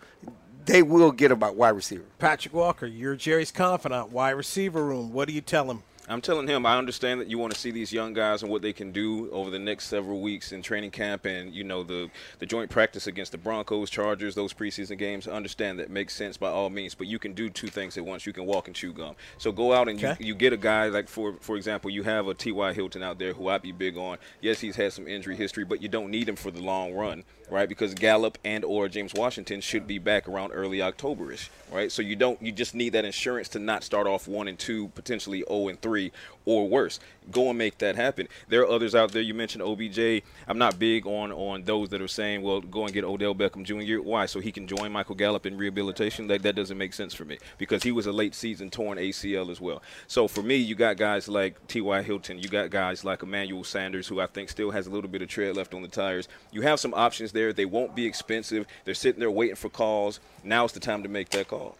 they 0.66 0.82
will 0.82 1.12
get 1.12 1.30
about 1.30 1.56
wide 1.56 1.70
receiver. 1.70 2.04
Patrick 2.18 2.54
Walker, 2.54 2.86
you're 2.86 3.16
Jerry's 3.16 3.50
confidant, 3.50 4.10
wide 4.10 4.30
receiver 4.30 4.84
room. 4.84 5.12
What 5.12 5.28
do 5.28 5.34
you 5.34 5.40
tell 5.40 5.70
him? 5.70 5.82
I'm 6.06 6.20
telling 6.20 6.46
him 6.46 6.66
I 6.66 6.76
understand 6.76 7.20
that 7.20 7.28
you 7.28 7.38
want 7.38 7.54
to 7.54 7.58
see 7.58 7.70
these 7.70 7.92
young 7.92 8.12
guys 8.12 8.42
and 8.42 8.50
what 8.50 8.60
they 8.60 8.74
can 8.74 8.92
do 8.92 9.30
over 9.30 9.48
the 9.50 9.58
next 9.58 9.86
several 9.86 10.20
weeks 10.20 10.52
in 10.52 10.60
training 10.60 10.90
camp 10.90 11.24
and 11.24 11.52
you 11.54 11.64
know 11.64 11.82
the 11.82 12.10
the 12.40 12.46
joint 12.46 12.70
practice 12.70 13.06
against 13.06 13.32
the 13.32 13.38
Broncos, 13.38 13.88
Chargers, 13.88 14.34
those 14.34 14.52
preseason 14.52 14.98
games. 14.98 15.26
I 15.26 15.32
understand 15.32 15.78
that 15.78 15.90
makes 15.90 16.14
sense 16.14 16.36
by 16.36 16.50
all 16.50 16.68
means, 16.68 16.94
but 16.94 17.06
you 17.06 17.18
can 17.18 17.32
do 17.32 17.48
two 17.48 17.68
things 17.68 17.96
at 17.96 18.04
once. 18.04 18.26
You 18.26 18.34
can 18.34 18.44
walk 18.44 18.66
and 18.66 18.76
chew 18.76 18.92
gum. 18.92 19.16
So 19.38 19.50
go 19.50 19.72
out 19.72 19.88
and 19.88 19.98
okay. 19.98 20.16
you, 20.20 20.28
you 20.28 20.34
get 20.34 20.52
a 20.52 20.58
guy 20.58 20.88
like 20.88 21.08
for 21.08 21.36
for 21.40 21.56
example, 21.56 21.90
you 21.90 22.02
have 22.02 22.28
a 22.28 22.34
T.Y. 22.34 22.72
Hilton 22.74 23.02
out 23.02 23.18
there 23.18 23.32
who 23.32 23.48
I'd 23.48 23.62
be 23.62 23.72
big 23.72 23.96
on. 23.96 24.18
Yes, 24.42 24.60
he's 24.60 24.76
had 24.76 24.92
some 24.92 25.08
injury 25.08 25.36
history, 25.36 25.64
but 25.64 25.80
you 25.80 25.88
don't 25.88 26.10
need 26.10 26.28
him 26.28 26.36
for 26.36 26.50
the 26.50 26.60
long 26.60 26.92
run, 26.92 27.24
right? 27.50 27.68
Because 27.68 27.94
Gallup 27.94 28.38
and 28.44 28.64
or 28.64 28.88
James 28.88 29.12
Washington 29.14 29.60
should 29.60 29.86
be 29.86 29.98
back 29.98 30.28
around 30.28 30.52
early 30.52 30.78
Octoberish, 30.78 31.48
right? 31.72 31.90
So 31.90 32.02
you 32.02 32.16
don't 32.16 32.40
you 32.42 32.52
just 32.52 32.74
need 32.74 32.90
that 32.90 33.04
insurance 33.04 33.48
to 33.50 33.58
not 33.58 33.84
start 33.84 34.06
off 34.06 34.26
one 34.28 34.48
and 34.48 34.58
two, 34.58 34.88
potentially 34.88 35.44
0 35.48 35.68
and 35.68 35.80
3 35.80 36.12
or 36.46 36.68
worse. 36.68 37.00
Go 37.30 37.48
and 37.48 37.58
make 37.58 37.78
that 37.78 37.96
happen. 37.96 38.28
There 38.48 38.60
are 38.62 38.68
others 38.68 38.94
out 38.94 39.12
there. 39.12 39.22
You 39.22 39.32
mentioned 39.32 39.62
OBJ. 39.62 40.22
I'm 40.46 40.58
not 40.58 40.78
big 40.78 41.06
on 41.06 41.32
on 41.32 41.64
those 41.64 41.88
that 41.88 42.02
are 42.02 42.08
saying, 42.08 42.42
well, 42.42 42.60
go 42.60 42.84
and 42.84 42.92
get 42.92 43.04
Odell 43.04 43.34
Beckham 43.34 43.64
Jr. 43.64 44.02
Why? 44.02 44.26
So 44.26 44.40
he 44.40 44.52
can 44.52 44.66
join 44.66 44.92
Michael 44.92 45.14
Gallup 45.14 45.46
in 45.46 45.56
rehabilitation? 45.56 46.26
That 46.26 46.42
that 46.42 46.54
doesn't 46.54 46.76
make 46.76 46.92
sense 46.92 47.14
for 47.14 47.24
me 47.24 47.38
because 47.56 47.82
he 47.82 47.92
was 47.92 48.06
a 48.06 48.12
late 48.12 48.34
season 48.34 48.68
torn 48.70 48.98
ACL 48.98 49.50
as 49.50 49.60
well. 49.60 49.82
So 50.06 50.28
for 50.28 50.42
me, 50.42 50.56
you 50.56 50.74
got 50.74 50.96
guys 50.96 51.28
like 51.28 51.66
T.Y. 51.66 52.02
Hilton. 52.02 52.38
You 52.38 52.48
got 52.48 52.70
guys 52.70 53.04
like 53.04 53.22
Emmanuel 53.22 53.64
Sanders, 53.64 54.06
who 54.06 54.20
I 54.20 54.26
think 54.26 54.50
still 54.50 54.70
has 54.70 54.86
a 54.86 54.90
little 54.90 55.10
bit 55.10 55.22
of 55.22 55.28
tread 55.28 55.56
left 55.56 55.72
on 55.72 55.82
the 55.82 55.88
tires. 55.88 56.28
You 56.52 56.62
have 56.62 56.78
some 56.78 56.92
options 56.94 57.32
there. 57.34 57.52
They 57.52 57.66
won't 57.66 57.94
be 57.94 58.06
expensive. 58.06 58.66
They're 58.84 58.94
sitting 58.94 59.20
there 59.20 59.30
waiting 59.30 59.56
for 59.56 59.68
calls. 59.68 60.20
Now's 60.42 60.72
the 60.72 60.80
time 60.80 61.02
to 61.02 61.08
make 61.08 61.28
that 61.30 61.48
call. 61.48 61.76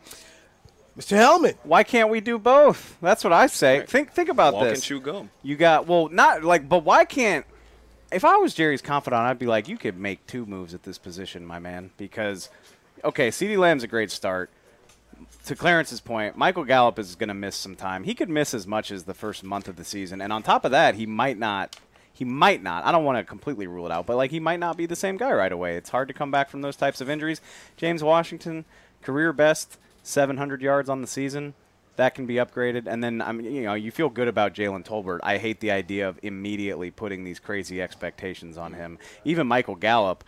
Mr. 0.98 1.16
Helmet. 1.16 1.58
Why 1.64 1.82
can't 1.82 2.08
we 2.08 2.20
do 2.20 2.38
both? 2.38 2.96
That's 3.00 3.24
what 3.24 3.32
I 3.32 3.46
say. 3.46 3.80
Right. 3.80 3.88
Think 3.88 4.12
think 4.12 4.28
about 4.28 4.54
Walk 4.54 4.64
this. 4.64 4.78
and 4.78 4.82
chew 4.82 5.00
gum. 5.00 5.30
You 5.42 5.56
got 5.56 5.86
well, 5.86 6.08
not 6.08 6.44
like, 6.44 6.68
but 6.68 6.84
why 6.84 7.04
can't? 7.04 7.44
If 8.12 8.24
I 8.24 8.36
was 8.36 8.54
Jerry's 8.54 8.82
confidant, 8.82 9.22
I'd 9.22 9.38
be 9.38 9.46
like, 9.46 9.66
you 9.66 9.76
could 9.76 9.98
make 9.98 10.24
two 10.26 10.46
moves 10.46 10.72
at 10.72 10.84
this 10.84 10.98
position, 10.98 11.44
my 11.44 11.58
man, 11.58 11.90
because 11.96 12.48
okay, 13.02 13.28
CeeDee 13.28 13.58
Lamb's 13.58 13.82
a 13.82 13.88
great 13.88 14.10
start. 14.10 14.50
To 15.46 15.56
Clarence's 15.56 16.00
point, 16.00 16.36
Michael 16.36 16.64
Gallup 16.64 16.98
is 16.98 17.16
going 17.16 17.28
to 17.28 17.34
miss 17.34 17.56
some 17.56 17.76
time. 17.76 18.04
He 18.04 18.14
could 18.14 18.30
miss 18.30 18.54
as 18.54 18.66
much 18.66 18.90
as 18.90 19.04
the 19.04 19.14
first 19.14 19.44
month 19.44 19.68
of 19.68 19.76
the 19.76 19.84
season, 19.84 20.20
and 20.20 20.32
on 20.32 20.42
top 20.42 20.64
of 20.64 20.70
that, 20.70 20.94
he 20.94 21.06
might 21.06 21.38
not. 21.38 21.76
He 22.14 22.24
might 22.24 22.62
not. 22.62 22.84
I 22.84 22.92
don't 22.92 23.04
want 23.04 23.18
to 23.18 23.24
completely 23.24 23.66
rule 23.66 23.86
it 23.86 23.92
out, 23.92 24.06
but 24.06 24.16
like 24.16 24.30
he 24.30 24.40
might 24.40 24.60
not 24.60 24.76
be 24.76 24.86
the 24.86 24.96
same 24.96 25.16
guy 25.16 25.32
right 25.32 25.50
away. 25.50 25.76
It's 25.76 25.90
hard 25.90 26.08
to 26.08 26.14
come 26.14 26.30
back 26.30 26.48
from 26.48 26.62
those 26.62 26.76
types 26.76 27.00
of 27.00 27.10
injuries. 27.10 27.40
James 27.76 28.04
Washington, 28.04 28.64
career 29.02 29.32
best 29.32 29.78
700 30.04 30.62
yards 30.62 30.88
on 30.88 31.00
the 31.00 31.08
season. 31.08 31.54
That 31.96 32.14
can 32.14 32.26
be 32.26 32.34
upgraded, 32.34 32.88
and 32.88 33.04
then 33.04 33.22
I 33.22 33.30
mean, 33.30 33.52
you 33.52 33.62
know, 33.62 33.74
you 33.74 33.92
feel 33.92 34.08
good 34.08 34.26
about 34.26 34.52
Jalen 34.52 34.84
Tolbert. 34.84 35.20
I 35.22 35.38
hate 35.38 35.60
the 35.60 35.70
idea 35.70 36.08
of 36.08 36.18
immediately 36.24 36.90
putting 36.90 37.22
these 37.22 37.38
crazy 37.38 37.80
expectations 37.80 38.58
on 38.58 38.72
him. 38.72 38.98
Even 39.24 39.46
Michael 39.46 39.76
Gallup 39.76 40.24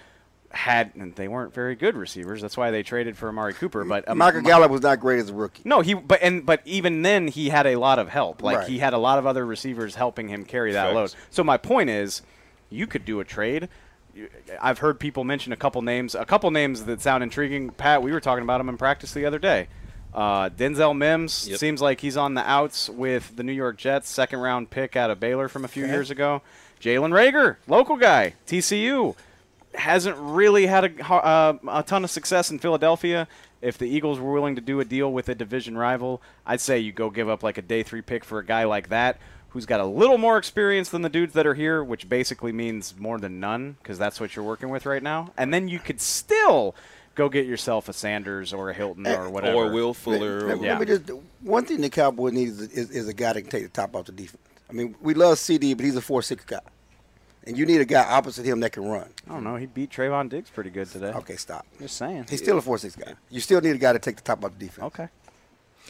had, 0.51 0.93
and 0.95 1.15
they 1.15 1.29
weren't 1.29 1.53
very 1.53 1.75
good 1.75 1.97
receivers. 1.97 2.41
That's 2.41 2.57
why 2.57 2.71
they 2.71 2.83
traded 2.83 3.17
for 3.17 3.29
Amari 3.29 3.55
Cooper. 3.55 3.85
But 3.85 4.09
um, 4.09 4.19
Michael 4.19 4.43
Gallup 4.43 4.71
was 4.71 4.83
not 4.83 5.01
great 5.01 5.21
as 5.21 5.31
a 5.31 5.35
rookie. 5.35 5.63
No, 5.65 5.81
he. 5.81 5.95
But 5.95 6.21
and 6.23 6.45
but 6.45 6.63
even 6.65 7.03
then, 7.03 7.29
he 7.29 7.49
had 7.49 7.67
a 7.67 7.77
lot 7.77 7.99
of 7.99 8.09
help. 8.09 8.43
Like 8.43 8.59
right. 8.59 8.69
he 8.69 8.79
had 8.79 8.93
a 8.93 8.99
lot 8.99 9.19
of 9.19 9.27
other 9.27 9.45
receivers 9.45 9.95
helping 9.95 10.29
him 10.29 10.45
carry 10.45 10.73
that 10.73 10.95
load. 10.95 11.15
So 11.31 11.45
my 11.45 11.57
point 11.57 11.91
is, 11.91 12.23
you 12.71 12.87
could 12.87 13.05
do 13.05 13.21
a 13.21 13.25
trade. 13.25 13.69
I've 14.61 14.79
heard 14.79 14.99
people 14.99 15.25
mention 15.25 15.53
a 15.53 15.57
couple 15.57 15.83
names, 15.83 16.15
a 16.15 16.25
couple 16.25 16.51
names 16.51 16.85
that 16.85 17.03
sound 17.03 17.23
intriguing. 17.23 17.71
Pat, 17.71 18.03
we 18.03 18.13
were 18.13 18.21
talking 18.21 18.43
about 18.43 18.59
them 18.59 18.69
in 18.69 18.79
practice 18.79 19.13
the 19.13 19.27
other 19.27 19.39
day. 19.39 19.69
Uh, 20.15 20.49
Denzel 20.49 20.97
Mims 20.97 21.47
yep. 21.47 21.59
seems 21.59 21.83
like 21.83 22.01
he's 22.01 22.17
on 22.17 22.33
the 22.33 22.41
outs 22.41 22.89
with 22.89 23.37
the 23.37 23.43
New 23.43 23.53
York 23.53 23.77
Jets, 23.77 24.09
second 24.09 24.39
round 24.39 24.71
pick 24.71 24.97
out 24.97 25.11
of 25.11 25.21
Baylor 25.21 25.49
from 25.49 25.67
a 25.67 25.69
few 25.69 25.85
okay. 25.85 25.93
years 25.93 26.11
ago. 26.11 26.41
Jalen 26.81 27.13
Reagor, 27.13 27.57
local 27.67 27.97
guy, 27.97 28.35
TCU, 28.47 29.15
hasn't 29.75 30.17
really 30.19 30.67
had 30.67 30.85
a, 30.85 31.13
uh, 31.13 31.59
a 31.69 31.83
ton 31.83 32.05
of 32.05 32.11
success 32.11 32.51
in 32.51 32.59
Philadelphia. 32.59 33.29
If 33.63 33.79
the 33.79 33.87
Eagles 33.87 34.21
were 34.21 34.33
willing 34.33 34.55
to 34.57 34.61
do 34.61 34.81
a 34.81 34.85
deal 34.85 35.13
with 35.13 35.29
a 35.29 35.35
division 35.35 35.77
rival, 35.77 36.23
I'd 36.45 36.61
say 36.61 36.79
you 36.79 36.93
go 36.93 37.11
give 37.11 37.29
up 37.29 37.43
like 37.43 37.59
a 37.59 37.63
day 37.63 37.83
three 37.83 38.03
pick 38.03 38.25
for 38.25 38.39
a 38.39 38.45
guy 38.45 38.65
like 38.65 38.89
that 38.91 39.19
who's 39.51 39.67
got 39.67 39.81
a 39.81 39.87
little 39.87 40.19
more 40.19 40.37
experience 40.37 40.91
than 40.91 41.01
the 41.03 41.09
dudes 41.09 41.33
that 41.33 41.47
are 41.47 41.55
here, 41.55 41.83
which 41.83 42.09
basically 42.09 42.53
means 42.53 42.95
more 42.99 43.19
than 43.19 43.41
none 43.41 43.77
because 43.83 43.99
that's 43.99 44.21
what 44.21 44.37
you're 44.37 44.45
working 44.45 44.69
with 44.69 44.85
right 44.85 45.03
now. 45.03 45.33
And 45.39 45.53
then 45.53 45.69
you 45.69 45.79
could 45.79 46.01
still 46.01 46.75
go 47.15 47.31
get 47.31 47.47
yourself 47.47 47.89
a 47.89 47.93
Sanders 47.95 48.53
or 48.53 48.69
a 48.69 48.75
Hilton 48.75 49.07
or 49.07 49.31
whatever. 49.31 49.57
Or 49.57 49.73
Will 49.73 49.95
Fuller. 49.95 50.47
Let, 50.47 50.61
let, 50.61 50.81
me 50.81 50.87
just, 50.87 51.11
one 51.41 51.65
thing 51.65 51.81
the 51.81 51.89
Cowboys 51.89 52.35
need 52.35 52.49
is, 52.49 52.61
is, 52.61 52.91
is, 52.91 53.09
a 53.09 53.15
guy 53.15 53.33
that 53.33 53.41
can 53.43 53.51
take 53.51 53.63
the 53.63 53.71
top 53.71 53.97
off 53.97 54.05
the 54.05 54.13
defense. 54.13 54.43
I 54.69 54.75
mean, 54.75 54.95
we 55.01 55.15
love 55.15 55.39
CD, 55.39 55.73
but 55.75 55.85
he's 55.85 55.97
a 55.97 56.03
4 56.03 56.23
6 56.23 56.45
guy. 56.45 56.61
And 57.47 57.57
you 57.57 57.65
need 57.65 57.81
a 57.81 57.85
guy 57.85 58.03
opposite 58.03 58.45
him 58.45 58.61
that 58.61 58.73
can 58.73 58.85
run. 58.85 59.09
I 59.29 59.35
don't 59.35 59.45
know. 59.45 59.57
He 59.57 59.67
beat 59.67 59.91
Trevon 59.91 60.29
Diggs 60.29 60.51
pretty 60.51 60.71
good 60.71 60.89
today. 60.91 61.13
Okay, 61.13 61.37
stop. 61.37 61.65
Just 61.81 61.97
saying. 61.97 62.27
He's 62.29 62.41
still 62.41 62.59
a 62.59 62.61
4 62.61 62.79
6 62.79 62.97
guy. 62.97 63.15
You 63.31 63.41
still 63.41 63.61
need 63.61 63.77
a 63.77 63.79
guy 63.79 63.93
to 63.93 63.99
take 64.01 64.17
the 64.17 64.23
top 64.23 64.45
off 64.45 64.53
the 64.59 64.67
defense. 64.67 64.87
Okay. 64.87 65.09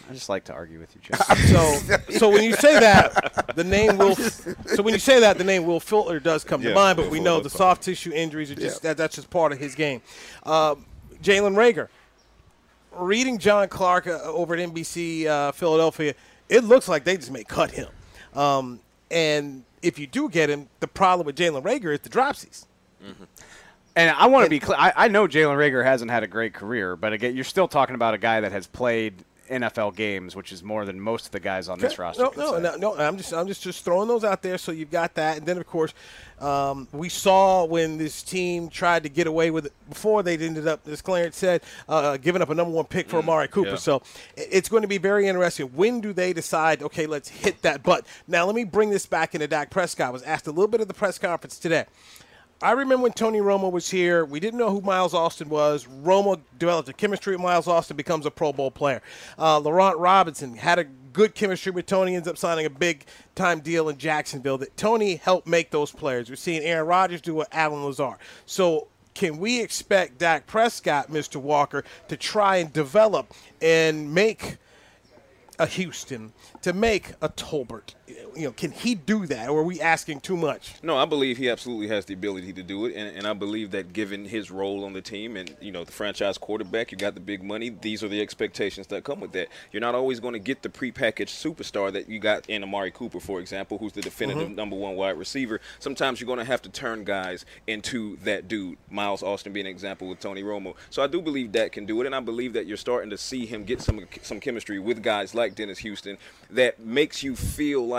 I 0.09 0.13
just 0.13 0.29
like 0.29 0.45
to 0.45 0.53
argue 0.53 0.79
with 0.79 0.95
you, 0.95 1.01
Jim. 1.01 1.19
So, 1.47 1.79
so 2.11 2.29
when 2.29 2.43
you 2.45 2.53
say 2.55 2.79
that, 2.79 3.55
the 3.57 3.65
name 3.65 3.97
will. 3.97 4.15
So 4.15 4.83
when 4.83 4.93
you 4.93 5.01
say 5.01 5.21
that, 5.21 5.39
the 5.39 5.45
name 5.45 5.65
Will 5.65 5.81
Fuller 5.81 6.21
does 6.21 6.45
come 6.45 6.61
to 6.63 6.75
mind. 6.75 6.97
But 6.97 7.11
we 7.11 7.19
know 7.21 7.39
the 7.41 7.49
come. 7.49 7.57
soft 7.57 7.83
tissue 7.83 8.13
injuries 8.13 8.51
are 8.51 8.57
just 8.57 8.83
that, 8.83 8.97
that's 8.97 9.17
just 9.17 9.31
part 9.31 9.53
of 9.53 9.59
his 9.59 9.75
game. 9.75 10.03
Uh, 10.43 10.75
Jalen 11.23 11.55
Reagor, 11.55 11.89
reading 12.93 13.39
John 13.39 13.69
Clark 13.69 14.07
uh, 14.07 14.21
over 14.25 14.55
at 14.55 14.69
NBC 14.69 15.27
uh, 15.27 15.53
Philadelphia, 15.53 16.15
it 16.49 16.65
looks 16.65 16.89
like 16.89 17.05
they 17.05 17.17
just 17.17 17.31
may 17.31 17.45
cut 17.45 17.71
him. 17.71 17.89
Um, 18.35 18.81
and 19.11 19.65
if 19.83 19.99
you 19.99 20.07
do 20.07 20.29
get 20.29 20.51
him, 20.51 20.69
the 20.81 20.89
problem 20.89 21.27
with 21.27 21.37
Jalen 21.37 21.63
Reagor 21.63 21.93
is 21.95 22.01
the 22.01 22.09
dropsies. 22.09 22.67
Mm-hmm. 23.05 23.25
And 23.97 24.11
I 24.11 24.27
want 24.27 24.45
to 24.45 24.51
be 24.51 24.61
clear. 24.61 24.77
I, 24.79 24.93
I 24.95 25.09
know 25.09 25.27
Jalen 25.27 25.57
Reagor 25.57 25.85
hasn't 25.85 26.11
had 26.11 26.23
a 26.23 26.27
great 26.27 26.53
career, 26.53 26.97
but 26.97 27.13
again, 27.13 27.35
you're 27.35 27.45
still 27.45 27.69
talking 27.69 27.95
about 27.95 28.15
a 28.15 28.19
guy 28.19 28.41
that 28.41 28.53
has 28.53 28.67
played 28.67 29.15
NFL 29.49 29.97
games, 29.97 30.35
which 30.37 30.53
is 30.53 30.63
more 30.63 30.85
than 30.85 31.01
most 31.01 31.27
of 31.27 31.33
the 31.33 31.41
guys 31.41 31.69
on 31.69 31.79
this 31.79 31.99
roster. 31.99 32.23
No, 32.23 32.31
can 32.31 32.41
no, 32.41 32.57
say. 32.57 32.63
no, 32.63 32.77
no. 32.77 32.95
I'm 32.97 33.17
just, 33.17 33.33
I'm 33.33 33.47
just, 33.47 33.63
just 33.63 33.85
throwing 33.85 34.09
those 34.09 34.25
out 34.25 34.43
there. 34.43 34.59
So 34.59 34.73
you've 34.73 34.91
got 34.91 35.15
that, 35.15 35.39
and 35.39 35.47
then 35.47 35.59
of 35.59 35.67
course, 35.67 35.95
um, 36.41 36.89
we 36.93 37.09
saw 37.09 37.65
when 37.65 37.99
this 37.99 38.23
team 38.23 38.69
tried 38.69 39.03
to 39.05 39.09
get 39.09 39.27
away 39.27 39.51
with 39.51 39.67
it 39.67 39.73
before 39.89 40.23
they 40.23 40.37
ended 40.37 40.67
up, 40.67 40.87
as 40.87 41.01
Clarence 41.03 41.37
said, 41.37 41.63
uh, 41.89 42.17
giving 42.17 42.43
up 42.43 42.51
a 42.51 42.55
number 42.55 42.73
one 42.73 42.85
pick 42.85 43.09
for 43.09 43.19
Amari 43.19 43.49
Cooper. 43.49 43.71
yeah. 43.71 43.77
So 43.77 44.03
it's 44.37 44.69
going 44.69 44.83
to 44.83 44.89
be 44.89 44.99
very 44.99 45.27
interesting. 45.29 45.67
When 45.69 46.01
do 46.01 46.13
they 46.13 46.33
decide? 46.33 46.83
Okay, 46.83 47.07
let's 47.07 47.29
hit 47.29 47.63
that 47.63 47.83
button. 47.83 48.05
Now 48.29 48.47
let 48.47 48.55
me 48.55 48.65
bring 48.65 48.91
this 48.91 49.07
back 49.07 49.35
into 49.35 49.47
Dak 49.47 49.71
Prescott. 49.71 50.09
I 50.09 50.11
was 50.11 50.23
asked 50.23 50.47
a 50.47 50.51
little 50.51 50.69
bit 50.69 50.81
at 50.81 50.89
the 50.89 50.95
press 50.95 51.19
conference 51.19 51.59
today. 51.59 51.87
I 52.67 52.73
remember 52.73 53.05
when 53.05 53.13
Tony 53.13 53.39
Romo 53.39 53.71
was 53.71 53.89
here, 53.89 54.25
we 54.25 54.41
didn't 54.41 54.59
know 54.59 54.71
who 54.71 54.81
Miles 54.81 55.15
Austin 55.15 55.49
was. 55.49 55.87
Romo 56.03 56.41
developed 56.59 56.89
a 56.89 56.93
chemistry 56.93 57.37
with 57.37 57.41
Miles 57.41 57.69
Austin, 57.69 57.97
becomes 57.97 58.27
a 58.27 58.31
Pro 58.33 58.53
Bowl 58.53 58.73
player. 58.73 59.03
Uh, 59.39 59.61
Laurent 59.61 59.97
Robinson 59.99 60.57
had 60.57 60.81
a 60.81 60.85
good 61.13 61.37
chemistry 61.37 61.71
with 61.71 61.87
Tony, 61.87 62.17
ends 62.17 62.27
up 62.27 62.37
signing 62.37 62.67
a 62.67 62.71
big 62.71 63.05
time 63.37 63.61
deal 63.61 63.89
in 63.89 63.99
Jacksonville. 63.99 64.59
That 64.59 64.77
Tony 64.77 65.15
helped 65.15 65.47
make 65.47 65.71
those 65.71 65.93
players. 65.93 66.29
We're 66.29 66.35
seeing 66.35 66.61
Aaron 66.63 66.89
Rodgers 66.89 67.21
do 67.21 67.37
what 67.37 67.47
Allen 67.53 67.85
Lazard. 67.85 68.17
So 68.47 68.89
can 69.15 69.39
we 69.39 69.61
expect 69.61 70.19
Dak 70.19 70.49
Prescott, 70.49 71.09
Mr. 71.09 71.37
Walker, 71.37 71.85
to 72.09 72.17
try 72.17 72.57
and 72.57 72.73
develop 72.73 73.33
and 73.63 74.13
make 74.13 74.57
a 75.61 75.67
Houston, 75.67 76.33
to 76.63 76.73
make 76.73 77.13
a 77.23 77.29
Tolbert? 77.29 77.95
You 78.09 78.45
know, 78.45 78.53
can 78.53 78.71
he 78.71 78.95
do 78.95 79.27
that, 79.27 79.49
or 79.49 79.61
are 79.61 79.65
we 79.65 79.81
asking 79.81 80.21
too 80.21 80.37
much? 80.37 80.75
No, 80.83 80.97
I 80.97 81.07
believe 81.07 81.39
he 81.39 81.51
absolutely 81.51 81.89
has 81.89 82.05
the 82.05 82.15
ability 82.15 82.53
to 82.53 82.63
do 82.63 82.87
it, 82.87 82.95
and, 82.95 83.17
and 83.17 83.27
I 83.27 83.33
believe 83.33 83.73
that 83.73 83.93
given 83.93 84.25
his 84.27 84.51
role 84.51 84.85
on 84.85 84.93
the 84.93 85.03
team 85.03 85.37
and 85.37 85.57
you 85.61 85.73
know 85.73 85.83
the 85.83 85.91
franchise 85.91 86.39
quarterback, 86.39 86.93
you 86.93 86.99
got 86.99 87.15
the 87.15 87.21
big 87.21 87.43
money. 87.43 87.71
These 87.71 88.05
are 88.05 88.09
the 88.09 88.21
expectations 88.21 88.87
that 88.89 89.03
come 89.03 89.21
with 89.21 89.33
that. 89.33 89.49
You're 89.73 89.81
not 89.81 89.95
always 89.95 90.21
going 90.21 90.35
to 90.35 90.39
get 90.39 90.63
the 90.63 90.69
prepackaged 90.69 91.31
superstar 91.31 91.93
that 91.93 92.09
you 92.09 92.21
got 92.21 92.49
in 92.49 92.63
Amari 92.63 92.93
Cooper, 92.93 93.19
for 93.19 93.41
example, 93.41 93.79
who's 93.79 93.93
the 93.93 94.03
definitive 94.03 94.49
mm-hmm. 94.49 94.55
number 94.55 94.77
one 94.77 94.95
wide 94.95 95.19
receiver. 95.19 95.61
Sometimes 95.81 96.21
you're 96.21 96.27
going 96.27 96.39
to 96.39 96.45
have 96.45 96.63
to 96.63 96.69
turn 96.69 97.03
guys 97.03 97.45
into 97.67 98.17
that 98.19 98.47
dude. 98.47 98.79
Miles 98.89 99.23
Austin 99.23 99.53
being 99.53 99.67
an 99.67 99.73
example 99.73 100.09
with 100.09 100.21
Tony 100.21 100.43
Romo. 100.43 100.75
So 100.91 101.03
I 101.03 101.09
do 101.09 101.21
believe 101.21 101.53
that 101.53 101.73
can 101.73 101.87
do 101.87 102.01
it, 102.03 102.07
and 102.07 102.15
I 102.15 102.21
believe 102.21 102.53
that 102.53 102.67
you're 102.67 102.77
starting 102.77 103.11
to 103.11 103.19
see 103.19 103.47
him 103.47 103.65
get 103.65 103.81
some 103.81 104.07
some 104.23 104.39
chemistry 104.39 104.79
with 104.79 105.03
guys 105.03 105.35
like 105.35 105.57
Dennis 105.57 105.79
Houston 105.79 106.19
that 106.51 106.79
makes 106.79 107.23
you 107.23 107.35
feel 107.35 107.87
like 107.87 107.96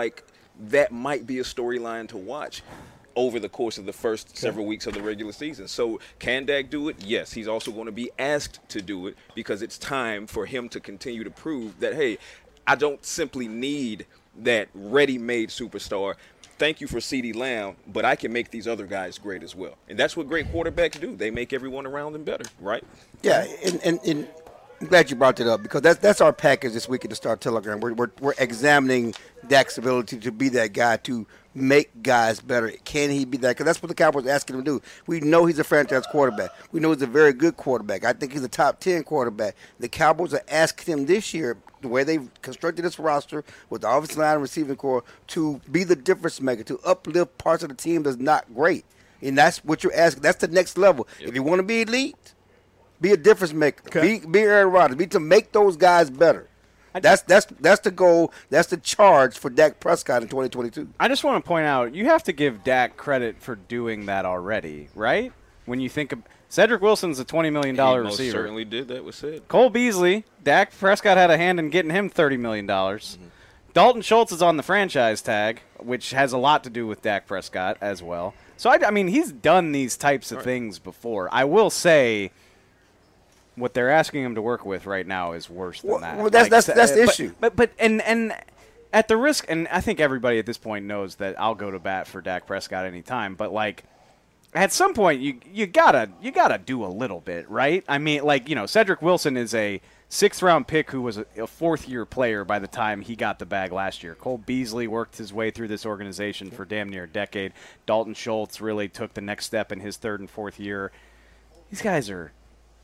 that 0.60 0.92
might 0.92 1.26
be 1.26 1.38
a 1.38 1.44
storyline 1.44 2.08
to 2.08 2.16
watch 2.16 2.62
over 3.16 3.40
the 3.40 3.48
course 3.48 3.78
of 3.78 3.86
the 3.86 3.92
first 3.92 4.36
several 4.36 4.64
weeks 4.64 4.86
of 4.86 4.94
the 4.94 5.02
regular 5.02 5.32
season. 5.32 5.66
So 5.66 5.98
can 6.20 6.46
Dak 6.46 6.70
do 6.70 6.88
it? 6.88 6.96
Yes. 7.04 7.32
He's 7.32 7.48
also 7.48 7.72
going 7.72 7.86
to 7.86 7.92
be 7.92 8.10
asked 8.18 8.60
to 8.68 8.80
do 8.80 9.08
it 9.08 9.16
because 9.34 9.60
it's 9.60 9.76
time 9.76 10.26
for 10.28 10.46
him 10.46 10.68
to 10.68 10.78
continue 10.78 11.24
to 11.24 11.30
prove 11.30 11.80
that, 11.80 11.94
hey, 11.94 12.18
I 12.66 12.76
don't 12.76 13.04
simply 13.04 13.48
need 13.48 14.06
that 14.40 14.68
ready-made 14.72 15.48
superstar. 15.48 16.14
Thank 16.58 16.80
you 16.80 16.86
for 16.86 16.98
CeeDee 16.98 17.34
Lamb, 17.34 17.76
but 17.86 18.04
I 18.04 18.14
can 18.14 18.32
make 18.32 18.50
these 18.50 18.68
other 18.68 18.86
guys 18.86 19.18
great 19.18 19.42
as 19.42 19.54
well. 19.54 19.76
And 19.88 19.98
that's 19.98 20.16
what 20.16 20.28
great 20.28 20.52
quarterbacks 20.52 21.00
do. 21.00 21.16
They 21.16 21.30
make 21.30 21.52
everyone 21.52 21.86
around 21.86 22.12
them 22.12 22.24
better, 22.24 22.44
right? 22.60 22.84
Yeah, 23.22 23.46
and, 23.64 23.80
and, 23.84 24.00
and 24.04 24.28
I'm 24.80 24.86
glad 24.86 25.10
you 25.10 25.16
brought 25.16 25.36
that 25.36 25.48
up 25.48 25.62
because 25.62 25.82
that's 25.82 25.98
that's 25.98 26.20
our 26.20 26.32
package 26.32 26.72
this 26.72 26.88
week 26.88 27.04
at 27.04 27.10
the 27.10 27.16
Star 27.16 27.36
Telegram. 27.36 27.80
We're, 27.80 27.94
we're, 27.94 28.10
we're 28.20 28.34
examining 28.38 29.12
Dak's 29.48 29.76
ability 29.76 30.18
to 30.18 30.30
be 30.30 30.48
that 30.50 30.72
guy 30.72 30.98
to 30.98 31.26
make 31.52 32.00
guys 32.00 32.40
better. 32.40 32.70
Can 32.84 33.10
he 33.10 33.24
be 33.24 33.38
that? 33.38 33.48
Because 33.56 33.66
that's 33.66 33.82
what 33.82 33.88
the 33.88 33.96
Cowboys 33.96 34.26
are 34.26 34.30
asking 34.30 34.54
him 34.56 34.64
to 34.64 34.78
do. 34.78 34.82
We 35.08 35.18
know 35.18 35.46
he's 35.46 35.58
a 35.58 35.64
franchise 35.64 36.06
quarterback. 36.06 36.50
We 36.70 36.78
know 36.78 36.92
he's 36.92 37.02
a 37.02 37.08
very 37.08 37.32
good 37.32 37.56
quarterback. 37.56 38.04
I 38.04 38.12
think 38.12 38.32
he's 38.32 38.44
a 38.44 38.48
top 38.48 38.78
10 38.78 39.02
quarterback. 39.02 39.56
The 39.80 39.88
Cowboys 39.88 40.32
are 40.32 40.44
asking 40.48 40.92
him 40.98 41.06
this 41.06 41.34
year, 41.34 41.56
the 41.80 41.88
way 41.88 42.04
they've 42.04 42.30
constructed 42.42 42.84
this 42.84 43.00
roster 43.00 43.44
with 43.70 43.82
the 43.82 43.90
offensive 43.90 44.18
line 44.18 44.34
and 44.34 44.42
receiving 44.42 44.76
core, 44.76 45.02
to 45.28 45.60
be 45.72 45.82
the 45.82 45.96
difference 45.96 46.40
maker, 46.40 46.62
to 46.62 46.78
uplift 46.84 47.36
parts 47.38 47.64
of 47.64 47.70
the 47.70 47.74
team 47.74 48.04
that's 48.04 48.16
not 48.16 48.44
great. 48.54 48.84
And 49.22 49.36
that's 49.36 49.58
what 49.64 49.82
you're 49.82 49.94
asking. 49.94 50.22
That's 50.22 50.38
the 50.38 50.48
next 50.48 50.78
level. 50.78 51.08
If 51.18 51.34
you 51.34 51.42
want 51.42 51.58
to 51.58 51.64
be 51.64 51.82
elite, 51.82 52.34
be 53.00 53.12
a 53.12 53.16
difference 53.16 53.52
maker. 53.52 53.82
Okay. 53.86 54.18
Be, 54.18 54.26
be 54.26 54.40
Aaron 54.40 54.70
Rodgers. 54.72 54.96
Be 54.96 55.06
to 55.08 55.20
make 55.20 55.52
those 55.52 55.76
guys 55.76 56.10
better. 56.10 56.48
That's 56.94 57.22
that's 57.22 57.46
that's 57.60 57.80
the 57.82 57.90
goal. 57.90 58.32
That's 58.50 58.68
the 58.68 58.76
charge 58.76 59.38
for 59.38 59.50
Dak 59.50 59.78
Prescott 59.78 60.22
in 60.22 60.28
2022. 60.28 60.88
I 60.98 61.08
just 61.08 61.22
want 61.22 61.42
to 61.42 61.46
point 61.46 61.66
out 61.66 61.94
you 61.94 62.06
have 62.06 62.24
to 62.24 62.32
give 62.32 62.64
Dak 62.64 62.96
credit 62.96 63.40
for 63.40 63.54
doing 63.54 64.06
that 64.06 64.24
already, 64.24 64.88
right? 64.94 65.32
When 65.66 65.80
you 65.80 65.88
think 65.88 66.12
of 66.12 66.22
Cedric 66.48 66.80
Wilson's 66.80 67.18
a 67.18 67.24
twenty 67.24 67.50
million 67.50 67.76
dollar 67.76 68.02
he 68.02 68.08
receiver. 68.08 68.38
certainly 68.38 68.64
did. 68.64 68.88
That 68.88 69.04
was 69.04 69.16
said. 69.16 69.46
Cole 69.48 69.70
Beasley, 69.70 70.24
Dak 70.42 70.76
Prescott 70.76 71.16
had 71.16 71.30
a 71.30 71.36
hand 71.36 71.58
in 71.58 71.70
getting 71.70 71.90
him 71.90 72.08
thirty 72.08 72.36
million 72.36 72.66
dollars. 72.66 73.18
Mm-hmm. 73.20 73.28
Dalton 73.74 74.02
Schultz 74.02 74.32
is 74.32 74.42
on 74.42 74.56
the 74.56 74.62
franchise 74.62 75.20
tag, 75.22 75.60
which 75.78 76.10
has 76.10 76.32
a 76.32 76.38
lot 76.38 76.64
to 76.64 76.70
do 76.70 76.86
with 76.86 77.02
Dak 77.02 77.26
Prescott 77.26 77.76
as 77.80 78.02
well. 78.02 78.34
So 78.56 78.70
I, 78.70 78.88
I 78.88 78.90
mean, 78.90 79.08
he's 79.08 79.30
done 79.30 79.72
these 79.72 79.96
types 79.96 80.32
of 80.32 80.42
things 80.42 80.78
before. 80.80 81.28
I 81.30 81.44
will 81.44 81.70
say, 81.70 82.32
what 83.58 83.74
they're 83.74 83.90
asking 83.90 84.24
him 84.24 84.34
to 84.34 84.42
work 84.42 84.64
with 84.64 84.86
right 84.86 85.06
now 85.06 85.32
is 85.32 85.48
worse 85.50 85.80
than 85.82 85.90
Well, 85.90 86.00
that. 86.00 86.16
well, 86.16 86.30
that's- 86.30 86.48
that's- 86.50 86.68
uh, 86.68 86.74
that's 86.74 86.92
the 86.92 87.04
but- 87.06 87.08
issue. 87.14 87.32
But 87.40 87.56
but 87.56 87.70
and 87.78 88.00
and 88.02 88.34
at 88.92 89.08
the 89.08 89.16
risk, 89.16 89.44
and 89.48 89.68
I 89.68 89.80
think 89.80 90.00
everybody 90.00 90.38
at 90.38 90.46
this 90.46 90.58
point 90.58 90.86
knows 90.86 91.16
that 91.16 91.38
I'll 91.40 91.54
go 91.54 91.70
to 91.70 91.78
bat 91.78 92.06
for 92.06 92.20
Dak 92.20 92.46
Prescott 92.46 92.86
anytime. 92.86 93.34
But 93.34 93.52
like 93.52 93.84
at 94.54 94.72
some 94.72 94.94
point 94.94 95.20
you 95.20 95.38
you 95.52 95.66
gotta 95.66 96.08
you 96.22 96.30
gotta 96.30 96.56
do 96.58 96.84
a 96.84 96.88
little 96.88 97.20
bit, 97.20 97.48
right? 97.50 97.84
I 97.88 97.98
mean, 97.98 98.22
like 98.24 98.48
you 98.48 98.54
know, 98.54 98.64
Cedric 98.66 99.02
Wilson 99.02 99.36
is 99.36 99.54
a 99.54 99.80
sixth 100.10 100.42
round 100.42 100.66
pick 100.66 100.90
who 100.90 101.02
was 101.02 101.18
a, 101.18 101.26
a 101.36 101.46
fourth 101.46 101.86
year 101.86 102.06
player 102.06 102.42
by 102.42 102.58
the 102.58 102.66
time 102.66 103.02
he 103.02 103.14
got 103.14 103.38
the 103.38 103.44
bag 103.44 103.72
last 103.72 104.02
year. 104.02 104.14
Cole 104.14 104.38
Beasley 104.38 104.86
worked 104.88 105.18
his 105.18 105.34
way 105.34 105.50
through 105.50 105.68
this 105.68 105.84
organization 105.84 106.50
for 106.50 106.64
damn 106.64 106.88
near 106.88 107.04
a 107.04 107.08
decade. 107.08 107.52
Dalton 107.84 108.14
Schultz 108.14 108.58
really 108.58 108.88
took 108.88 109.12
the 109.12 109.20
next 109.20 109.44
step 109.44 109.70
in 109.70 109.80
his 109.80 109.98
third 109.98 110.20
and 110.20 110.30
fourth 110.30 110.58
year. 110.58 110.92
These 111.68 111.82
guys 111.82 112.08
are 112.08 112.32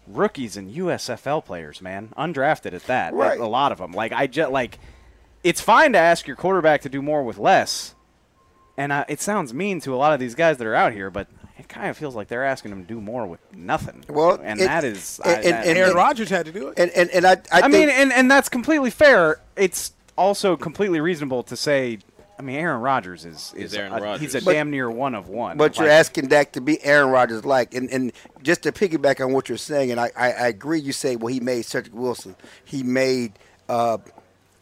rookies 0.06 0.56
and 0.56 0.70
USFL 0.74 1.44
players, 1.44 1.80
man, 1.80 2.12
undrafted 2.16 2.72
at 2.74 2.84
that. 2.84 3.14
Right. 3.14 3.38
A 3.38 3.46
lot 3.46 3.72
of 3.72 3.78
them. 3.78 3.92
Like 3.92 4.12
I 4.12 4.26
just 4.26 4.50
like, 4.50 4.78
it's 5.42 5.60
fine 5.60 5.92
to 5.92 5.98
ask 5.98 6.26
your 6.26 6.36
quarterback 6.36 6.82
to 6.82 6.88
do 6.88 7.02
more 7.02 7.22
with 7.22 7.38
less, 7.38 7.94
and 8.76 8.92
I, 8.92 9.04
it 9.08 9.20
sounds 9.20 9.52
mean 9.54 9.80
to 9.82 9.94
a 9.94 9.96
lot 9.96 10.12
of 10.12 10.20
these 10.20 10.34
guys 10.34 10.58
that 10.58 10.66
are 10.66 10.74
out 10.74 10.92
here, 10.92 11.10
but 11.10 11.28
it 11.58 11.68
kind 11.68 11.88
of 11.88 11.96
feels 11.96 12.14
like 12.16 12.28
they're 12.28 12.44
asking 12.44 12.70
them 12.72 12.82
to 12.82 12.88
do 12.88 13.00
more 13.00 13.26
with 13.26 13.40
nothing. 13.54 14.04
Well, 14.08 14.38
and 14.42 14.60
it- 14.60 14.64
that 14.64 14.84
is, 14.84 15.20
and- 15.24 15.30
I, 15.30 15.34
and- 15.36 15.44
that- 15.44 15.66
and- 15.66 15.78
Aaron 15.78 15.94
Rodgers 15.94 16.28
had 16.30 16.46
to 16.46 16.52
do 16.52 16.68
it. 16.68 16.78
And 16.78 16.90
and, 16.92 17.10
and 17.10 17.24
I 17.26 17.32
I, 17.32 17.36
I 17.52 17.60
think, 17.62 17.72
mean, 17.72 17.88
and, 17.90 18.12
and 18.12 18.30
that's 18.30 18.48
completely 18.48 18.90
fair. 18.90 19.40
It's 19.56 19.92
also 20.16 20.56
completely 20.56 21.00
reasonable 21.00 21.42
to 21.44 21.56
say. 21.56 21.98
I 22.38 22.42
mean, 22.42 22.56
Aaron 22.56 22.80
Rodgers 22.80 23.24
is 23.24 23.52
is 23.56 23.72
Is 23.72 23.74
Aaron 23.74 23.92
a- 23.92 24.00
Rodgers. 24.00 24.20
he's 24.20 24.34
a 24.34 24.44
But- 24.44 24.52
damn 24.54 24.70
near 24.70 24.90
one 24.90 25.14
of 25.14 25.28
one. 25.28 25.56
but 25.56 25.78
you're 25.78 25.88
asking 25.88 26.26
Dak 26.28 26.52
to 26.52 26.60
be 26.60 26.82
Aaron 26.84 27.10
Rodgers 27.10 27.44
like, 27.44 27.74
and, 27.74 27.88
and 27.90 28.12
just 28.42 28.62
to 28.64 28.72
piggyback 28.72 29.24
on 29.24 29.32
what 29.32 29.48
you're 29.48 29.56
saying, 29.58 29.90
and 29.92 30.00
I, 30.00 30.10
I, 30.16 30.32
I 30.32 30.46
agree. 30.48 30.80
You 30.80 30.92
say, 30.92 31.14
well, 31.16 31.32
he 31.32 31.38
made 31.40 31.64
Cedric 31.64 31.94
Wilson, 31.94 32.34
he 32.64 32.82
made 32.82 33.32
uh, 33.68 33.98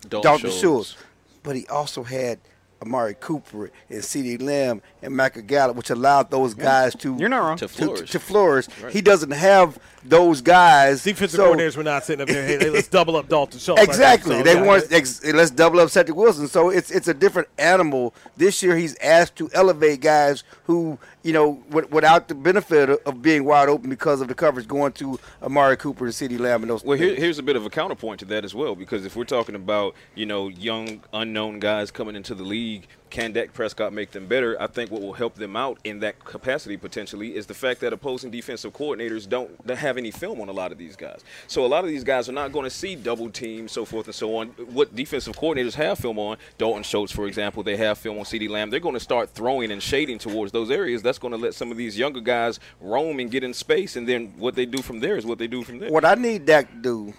Dalton 0.08 0.50
Schultz, 0.50 0.96
but 1.42 1.56
he 1.56 1.66
also 1.68 2.02
had 2.02 2.38
Amari 2.82 3.14
Cooper 3.20 3.70
and 3.88 4.00
CeeDee 4.02 4.42
Lamb 4.42 4.82
and 5.02 5.16
Michael 5.16 5.42
Gallup, 5.42 5.76
which 5.76 5.90
allowed 5.90 6.30
those 6.30 6.52
guys 6.54 6.94
to 6.96 7.16
You're 7.16 7.28
not 7.28 7.38
wrong. 7.38 7.56
To 7.58 7.68
to, 7.68 7.72
flourish. 7.72 8.10
to 8.10 8.18
flourish. 8.18 8.66
He 8.90 9.00
doesn't 9.00 9.30
have 9.30 9.78
those 10.04 10.40
guys. 10.40 11.02
Defensive 11.04 11.36
so- 11.38 11.54
coordinators 11.54 11.76
were 11.76 11.82
not 11.82 12.04
sitting 12.04 12.22
up 12.22 12.28
there. 12.28 12.46
Hey, 12.46 12.58
hey, 12.58 12.70
let's 12.70 12.88
double 12.88 13.16
up 13.16 13.28
Dalton 13.28 13.58
Schultz. 13.58 13.78
like 13.80 13.88
that. 13.88 13.94
Exactly. 13.94 14.36
So, 14.38 14.42
they 14.42 14.54
yeah, 14.54 14.62
want 14.62 14.92
ex- 14.92 15.24
let's 15.24 15.50
double 15.50 15.80
up 15.80 15.90
Cedric 15.90 16.16
Wilson. 16.16 16.48
So 16.48 16.70
it's 16.70 16.90
it's 16.90 17.08
a 17.08 17.14
different 17.14 17.48
animal. 17.58 18.14
This 18.36 18.62
year 18.62 18.76
he's 18.76 18.96
asked 18.98 19.36
to 19.36 19.50
elevate 19.52 20.00
guys 20.00 20.44
who 20.64 20.98
you 21.22 21.32
know 21.32 21.62
w- 21.70 21.88
without 21.90 22.28
the 22.28 22.34
benefit 22.34 22.88
of, 22.90 22.98
of 23.06 23.22
being 23.22 23.44
wide 23.44 23.68
open 23.68 23.90
because 23.90 24.20
of 24.20 24.28
the 24.28 24.34
coverage 24.34 24.66
going 24.66 24.92
to 24.92 25.20
Amari 25.42 25.76
Cooper 25.76 26.06
and 26.06 26.14
CeeDee 26.14 26.38
Lamb 26.38 26.62
and 26.62 26.70
those. 26.70 26.84
Well, 26.84 26.98
here, 26.98 27.14
here's 27.14 27.38
a 27.38 27.42
bit 27.42 27.56
of 27.56 27.66
a 27.66 27.70
counterpoint 27.70 28.20
to 28.20 28.26
that 28.26 28.44
as 28.44 28.54
well, 28.54 28.74
because 28.74 29.04
if 29.04 29.14
we're 29.16 29.24
talking 29.24 29.54
about 29.54 29.94
you 30.14 30.26
know 30.26 30.48
young 30.48 31.02
unknown 31.12 31.58
guys 31.60 31.90
coming 31.90 32.16
into 32.16 32.34
the 32.34 32.42
league 32.42 32.52
league. 32.52 32.86
Can 33.12 33.32
Dak 33.32 33.52
Prescott 33.52 33.92
make 33.92 34.10
them 34.10 34.26
better? 34.26 34.56
I 34.58 34.66
think 34.66 34.90
what 34.90 35.02
will 35.02 35.12
help 35.12 35.34
them 35.34 35.54
out 35.54 35.78
in 35.84 36.00
that 36.00 36.24
capacity 36.24 36.78
potentially 36.78 37.36
is 37.36 37.44
the 37.44 37.52
fact 37.52 37.80
that 37.80 37.92
opposing 37.92 38.30
defensive 38.30 38.72
coordinators 38.72 39.28
don't 39.28 39.50
have 39.68 39.98
any 39.98 40.10
film 40.10 40.40
on 40.40 40.48
a 40.48 40.52
lot 40.52 40.72
of 40.72 40.78
these 40.78 40.96
guys. 40.96 41.22
So 41.46 41.66
a 41.66 41.68
lot 41.68 41.84
of 41.84 41.90
these 41.90 42.04
guys 42.04 42.30
are 42.30 42.32
not 42.32 42.52
going 42.52 42.64
to 42.64 42.70
see 42.70 42.96
double 42.96 43.28
teams, 43.28 43.70
so 43.70 43.84
forth 43.84 44.06
and 44.06 44.14
so 44.14 44.34
on. 44.36 44.48
What 44.72 44.96
defensive 44.96 45.36
coordinators 45.36 45.74
have 45.74 45.98
film 45.98 46.18
on, 46.18 46.38
Dalton 46.56 46.84
Schultz, 46.84 47.12
for 47.12 47.26
example, 47.26 47.62
they 47.62 47.76
have 47.76 47.98
film 47.98 48.16
on 48.18 48.24
CeeDee 48.24 48.48
Lamb. 48.48 48.70
They're 48.70 48.80
going 48.80 48.94
to 48.94 49.00
start 49.00 49.28
throwing 49.28 49.72
and 49.72 49.82
shading 49.82 50.18
towards 50.18 50.50
those 50.50 50.70
areas. 50.70 51.02
That's 51.02 51.18
going 51.18 51.32
to 51.32 51.38
let 51.38 51.52
some 51.52 51.70
of 51.70 51.76
these 51.76 51.98
younger 51.98 52.22
guys 52.22 52.60
roam 52.80 53.20
and 53.20 53.30
get 53.30 53.44
in 53.44 53.52
space, 53.52 53.96
and 53.96 54.08
then 54.08 54.32
what 54.38 54.54
they 54.54 54.64
do 54.64 54.80
from 54.80 55.00
there 55.00 55.18
is 55.18 55.26
what 55.26 55.36
they 55.36 55.48
do 55.48 55.62
from 55.64 55.80
there. 55.80 55.90
What 55.90 56.06
I 56.06 56.14
need 56.14 56.46
Dak 56.46 56.70
to 56.70 56.76
do 56.78 57.14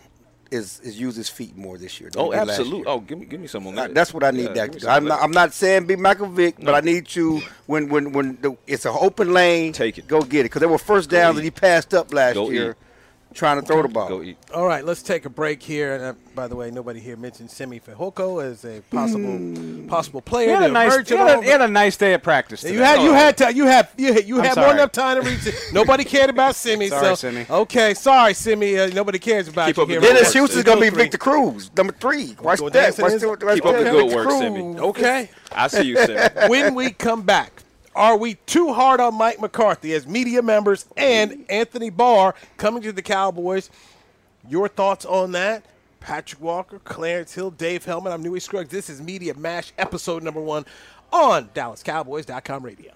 is 0.53 0.79
is 0.81 0.99
use 0.99 1.15
his 1.15 1.29
feet 1.29 1.57
more 1.57 1.77
this 1.77 1.99
year. 1.99 2.09
Oh, 2.15 2.31
he 2.31 2.37
did 2.39 2.47
last 2.47 2.59
absolutely. 2.59 2.85
Oh, 2.87 2.99
give 2.99 3.17
me 3.19 3.25
give 3.25 3.39
me 3.41 3.47
some 3.47 3.65
on 3.67 3.75
that. 3.75 3.93
That's 3.93 4.13
what 4.13 4.23
I 4.23 4.31
need 4.31 4.43
Yeah, 4.43 4.53
Dak 4.53 4.71
give 4.71 4.71
to 4.71 4.75
me 4.75 4.79
do. 4.79 4.85
some 4.85 4.91
I'm 4.95 5.05
not. 5.05 5.21
I'm 5.21 5.31
not 5.31 5.53
saying 5.53 5.87
be 5.87 5.95
Michael 5.95 6.27
Vick, 6.27 6.55
but 6.61 6.73
I 6.75 6.79
need 6.81 7.13
you 7.15 7.41
when 7.65 7.89
when 7.89 8.13
when 8.13 8.37
the, 8.41 8.55
it's 8.67 8.85
an 8.85 8.95
open 8.99 9.33
lane. 9.33 9.73
Take 9.73 9.97
it. 9.97 10.07
Go 10.07 10.21
get 10.21 10.41
it 10.41 10.43
because 10.43 10.59
there 10.61 10.69
were 10.69 10.77
first 10.77 11.09
downs 11.09 11.35
that 11.37 11.43
he 11.43 11.51
passed 11.51 11.93
up 11.93 12.13
last 12.13 12.35
Go 12.35 12.49
year, 12.49 12.71
eat. 12.71 12.75
Trying 13.33 13.59
to 13.59 13.65
throw 13.65 13.81
the 13.81 13.87
ball. 13.87 14.07
Go 14.07 14.21
eat. 14.21 14.37
All 14.53 14.65
right, 14.65 14.85
let's 14.85 15.01
take 15.01 15.25
a 15.25 15.29
break 15.29 15.61
here. 15.63 15.95
And 15.95 16.03
uh, 16.03 16.13
by 16.35 16.47
the 16.47 16.55
way, 16.55 16.69
nobody 16.69 16.99
here 16.99 17.17
mentioned 17.17 17.49
Simi 17.49 17.79
Fehoko 17.79 18.43
as 18.43 18.63
a 18.63 18.81
possible 18.91 19.87
possible 19.87 20.21
player. 20.21 20.49
He 20.49 20.53
had, 20.53 20.63
a 20.63 20.67
nice, 20.73 20.93
emerge 20.93 21.09
he, 21.09 21.15
had 21.15 21.39
a, 21.39 21.41
he 21.41 21.49
had 21.49 21.61
a 21.61 21.67
nice 21.67 21.97
day 21.97 22.13
at 22.13 22.21
practice. 22.23 22.63
You 22.63 22.73
today. 22.73 22.83
had 22.83 23.01
you 23.01 23.13
had 23.13 23.37
to, 23.37 23.53
you 23.53 23.65
have 23.65 23.91
you 23.97 24.13
had, 24.13 24.27
you 24.27 24.35
had 24.37 24.55
more 24.55 24.65
sorry. 24.65 24.71
enough 24.71 24.91
time 24.91 25.21
to 25.23 25.29
reach 25.29 25.45
it. 25.47 25.55
Nobody 25.73 26.03
cared 26.03 26.29
about 26.29 26.55
Simi. 26.55 26.89
Sorry, 26.89 27.05
so 27.05 27.15
Simi. 27.15 27.45
okay, 27.49 27.93
sorry 27.93 28.33
Simi. 28.33 28.77
Uh, 28.77 28.87
nobody 28.93 29.19
cares 29.19 29.47
about 29.47 29.67
Keep 29.67 29.77
you 29.77 29.83
up 29.83 29.89
here. 29.89 30.01
Dennis 30.01 30.25
work, 30.27 30.33
Houston's 30.33 30.57
Sid. 30.59 30.65
gonna 30.65 30.81
be 30.81 30.89
Three. 30.89 31.03
Victor 31.03 31.17
Cruz, 31.17 31.71
number 31.75 31.93
three. 31.93 32.35
Watch 32.41 32.59
Go 32.59 32.69
that. 32.69 32.97
Watch 32.99 33.13
in- 33.13 33.27
watch 33.27 33.39
Keep 33.39 33.65
up 33.65 33.75
the 33.77 33.83
good 33.83 34.15
work, 34.15 34.27
Cruz. 34.27 34.39
Simi. 34.39 34.61
Okay. 34.79 35.29
I 35.51 35.67
see 35.67 35.83
you, 35.83 35.97
Sam. 35.97 36.49
when 36.49 36.75
we 36.75 36.91
come 36.91 37.23
back, 37.23 37.62
are 37.95 38.17
we 38.17 38.35
too 38.45 38.73
hard 38.73 38.99
on 38.99 39.15
Mike 39.15 39.39
McCarthy 39.39 39.93
as 39.93 40.07
media 40.07 40.41
members 40.41 40.85
and 40.97 41.45
Anthony 41.49 41.89
Barr 41.89 42.35
coming 42.57 42.81
to 42.83 42.91
the 42.91 43.01
Cowboys? 43.01 43.69
Your 44.49 44.67
thoughts 44.67 45.05
on 45.05 45.31
that? 45.33 45.65
Patrick 45.99 46.41
Walker, 46.41 46.79
Clarence 46.79 47.33
Hill, 47.33 47.51
Dave 47.51 47.85
Helman. 47.85 48.11
I'm 48.11 48.21
Newy 48.21 48.41
Scruggs. 48.41 48.69
This 48.69 48.89
is 48.89 49.01
Media 49.01 49.33
Mash, 49.35 49.71
episode 49.77 50.21
number 50.21 50.41
one 50.41 50.65
on 51.13 51.47
DallasCowboys.com 51.49 52.63
radio. 52.63 52.91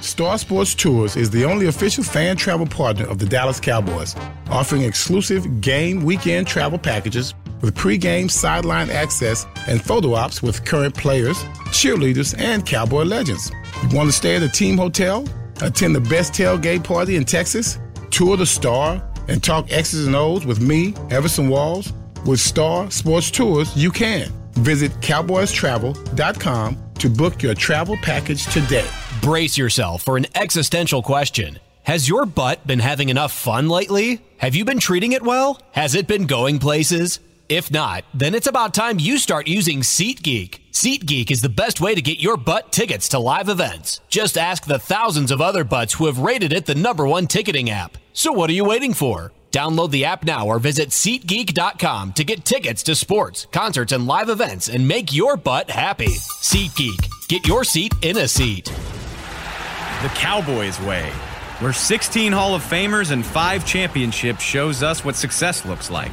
Star 0.00 0.38
Sports 0.38 0.74
Tours 0.74 1.16
is 1.16 1.30
the 1.30 1.44
only 1.44 1.66
official 1.66 2.02
fan 2.02 2.36
travel 2.36 2.66
partner 2.66 3.06
of 3.06 3.18
the 3.18 3.26
Dallas 3.26 3.60
Cowboys, 3.60 4.16
offering 4.50 4.82
exclusive 4.82 5.60
game 5.60 6.02
weekend 6.02 6.46
travel 6.46 6.78
packages 6.78 7.34
with 7.60 7.74
pregame 7.76 8.30
sideline 8.30 8.90
access 8.90 9.46
and 9.68 9.80
photo 9.80 10.14
ops 10.14 10.42
with 10.42 10.64
current 10.64 10.94
players, 10.96 11.44
cheerleaders, 11.66 12.36
and 12.38 12.66
Cowboy 12.66 13.02
legends. 13.02 13.52
Want 13.92 14.08
to 14.08 14.12
stay 14.12 14.36
at 14.36 14.42
a 14.42 14.48
team 14.48 14.76
hotel, 14.76 15.26
attend 15.62 15.94
the 15.94 16.00
best 16.00 16.32
tailgate 16.32 16.84
party 16.84 17.16
in 17.16 17.24
Texas, 17.24 17.78
tour 18.10 18.36
the 18.36 18.46
Star, 18.46 19.02
and 19.28 19.42
talk 19.42 19.70
X's 19.70 20.06
and 20.06 20.16
O's 20.16 20.44
with 20.46 20.60
me, 20.60 20.94
Everson 21.10 21.48
Walls? 21.48 21.92
With 22.26 22.40
Star 22.40 22.90
Sports 22.90 23.30
Tours, 23.30 23.74
you 23.76 23.90
can. 23.90 24.28
Visit 24.52 24.92
cowboystravel.com 25.00 26.76
to 26.98 27.08
book 27.08 27.42
your 27.42 27.54
travel 27.54 27.96
package 28.02 28.44
today. 28.46 28.88
Brace 29.22 29.56
yourself 29.56 30.02
for 30.02 30.16
an 30.16 30.26
existential 30.34 31.02
question. 31.02 31.58
Has 31.84 32.08
your 32.08 32.26
butt 32.26 32.66
been 32.66 32.78
having 32.78 33.08
enough 33.08 33.32
fun 33.32 33.68
lately? 33.68 34.20
Have 34.36 34.54
you 34.54 34.64
been 34.64 34.80
treating 34.80 35.12
it 35.12 35.22
well? 35.22 35.60
Has 35.72 35.94
it 35.94 36.06
been 36.06 36.26
going 36.26 36.58
places? 36.58 37.20
If 37.48 37.70
not, 37.70 38.04
then 38.14 38.34
it's 38.34 38.46
about 38.46 38.74
time 38.74 39.00
you 39.00 39.18
start 39.18 39.48
using 39.48 39.80
SeatGeek. 39.80 40.59
SeatGeek 40.72 41.32
is 41.32 41.40
the 41.40 41.48
best 41.48 41.80
way 41.80 41.96
to 41.96 42.02
get 42.02 42.20
your 42.20 42.36
butt 42.36 42.70
tickets 42.70 43.08
to 43.08 43.18
live 43.18 43.48
events. 43.48 44.00
Just 44.08 44.38
ask 44.38 44.64
the 44.64 44.78
thousands 44.78 45.32
of 45.32 45.40
other 45.40 45.64
butts 45.64 45.94
who 45.94 46.06
have 46.06 46.20
rated 46.20 46.52
it 46.52 46.66
the 46.66 46.76
number 46.76 47.06
one 47.06 47.26
ticketing 47.26 47.70
app. 47.70 47.98
So 48.12 48.30
what 48.30 48.48
are 48.50 48.54
you 48.54 48.64
waiting 48.64 48.94
for? 48.94 49.32
Download 49.50 49.90
the 49.90 50.04
app 50.04 50.24
now 50.24 50.46
or 50.46 50.60
visit 50.60 50.90
SeatGeek.com 50.90 52.12
to 52.12 52.22
get 52.22 52.44
tickets 52.44 52.84
to 52.84 52.94
sports, 52.94 53.48
concerts, 53.50 53.90
and 53.90 54.06
live 54.06 54.28
events 54.28 54.68
and 54.68 54.86
make 54.86 55.12
your 55.12 55.36
butt 55.36 55.68
happy. 55.70 56.06
SeatGeek. 56.06 57.28
Get 57.28 57.48
your 57.48 57.64
seat 57.64 57.92
in 58.02 58.16
a 58.18 58.28
seat. 58.28 58.66
The 58.66 60.08
Cowboys 60.14 60.80
way, 60.82 61.10
where 61.58 61.72
16 61.72 62.30
Hall 62.30 62.54
of 62.54 62.62
Famers 62.62 63.10
and 63.10 63.26
5 63.26 63.66
championships 63.66 64.44
shows 64.44 64.84
us 64.84 65.04
what 65.04 65.16
success 65.16 65.64
looks 65.64 65.90
like. 65.90 66.12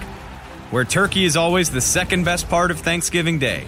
Where 0.71 0.83
turkey 0.83 1.25
is 1.25 1.37
always 1.37 1.69
the 1.69 1.79
second 1.79 2.23
best 2.23 2.49
part 2.49 2.71
of 2.71 2.79
Thanksgiving 2.79 3.37
Day. 3.37 3.67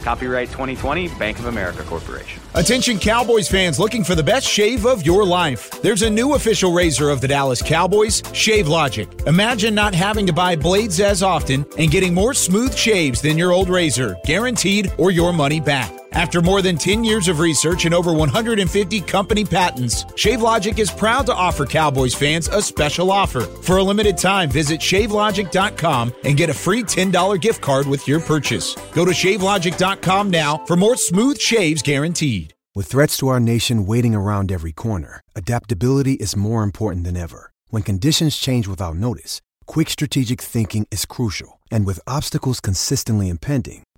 Copyright 0.00 0.48
2020, 0.48 1.08
Bank 1.18 1.38
of 1.38 1.46
America 1.46 1.82
Corporation. 1.82 2.42
Attention 2.54 2.98
Cowboys 2.98 3.48
fans 3.48 3.78
looking 3.78 4.02
for 4.02 4.14
the 4.14 4.22
best 4.22 4.46
shave 4.46 4.86
of 4.86 5.04
your 5.04 5.24
life. 5.24 5.70
There's 5.82 6.02
a 6.02 6.10
new 6.10 6.34
official 6.34 6.72
razor 6.72 7.10
of 7.10 7.20
the 7.20 7.28
Dallas 7.28 7.62
Cowboys, 7.62 8.22
Shave 8.32 8.68
Logic. 8.68 9.08
Imagine 9.26 9.74
not 9.74 9.94
having 9.94 10.26
to 10.26 10.32
buy 10.32 10.56
blades 10.56 11.00
as 11.00 11.22
often 11.22 11.66
and 11.78 11.90
getting 11.90 12.14
more 12.14 12.34
smooth 12.34 12.74
shaves 12.74 13.20
than 13.20 13.38
your 13.38 13.52
old 13.52 13.68
razor, 13.68 14.16
guaranteed 14.24 14.92
or 14.98 15.10
your 15.10 15.32
money 15.32 15.60
back. 15.60 15.99
After 16.12 16.40
more 16.40 16.60
than 16.62 16.76
10 16.76 17.04
years 17.04 17.28
of 17.28 17.38
research 17.38 17.84
and 17.84 17.94
over 17.94 18.12
150 18.12 19.00
company 19.02 19.44
patents, 19.44 20.04
ShaveLogic 20.04 20.78
is 20.78 20.90
proud 20.90 21.26
to 21.26 21.34
offer 21.34 21.64
Cowboys 21.64 22.14
fans 22.14 22.48
a 22.48 22.60
special 22.60 23.10
offer. 23.12 23.42
For 23.42 23.76
a 23.78 23.82
limited 23.82 24.18
time, 24.18 24.50
visit 24.50 24.80
shavelogic.com 24.80 26.12
and 26.24 26.36
get 26.36 26.50
a 26.50 26.54
free 26.54 26.82
$10 26.82 27.40
gift 27.40 27.60
card 27.60 27.86
with 27.86 28.06
your 28.08 28.20
purchase. 28.20 28.74
Go 28.92 29.04
to 29.04 29.12
shavelogic.com 29.12 30.30
now 30.30 30.64
for 30.66 30.76
more 30.76 30.96
smooth 30.96 31.40
shaves 31.40 31.82
guaranteed. 31.82 32.54
With 32.74 32.86
threats 32.86 33.16
to 33.18 33.28
our 33.28 33.40
nation 33.40 33.84
waiting 33.84 34.14
around 34.14 34.52
every 34.52 34.72
corner, 34.72 35.20
adaptability 35.34 36.14
is 36.14 36.36
more 36.36 36.62
important 36.62 37.04
than 37.04 37.16
ever. 37.16 37.50
When 37.68 37.82
conditions 37.82 38.36
change 38.36 38.68
without 38.68 38.96
notice, 38.96 39.40
quick 39.66 39.90
strategic 39.90 40.40
thinking 40.40 40.86
is 40.90 41.04
crucial. 41.04 41.60
And 41.70 41.84
with 41.86 42.00
obstacles 42.06 42.60
consistently 42.60 43.28
impending, 43.28 43.82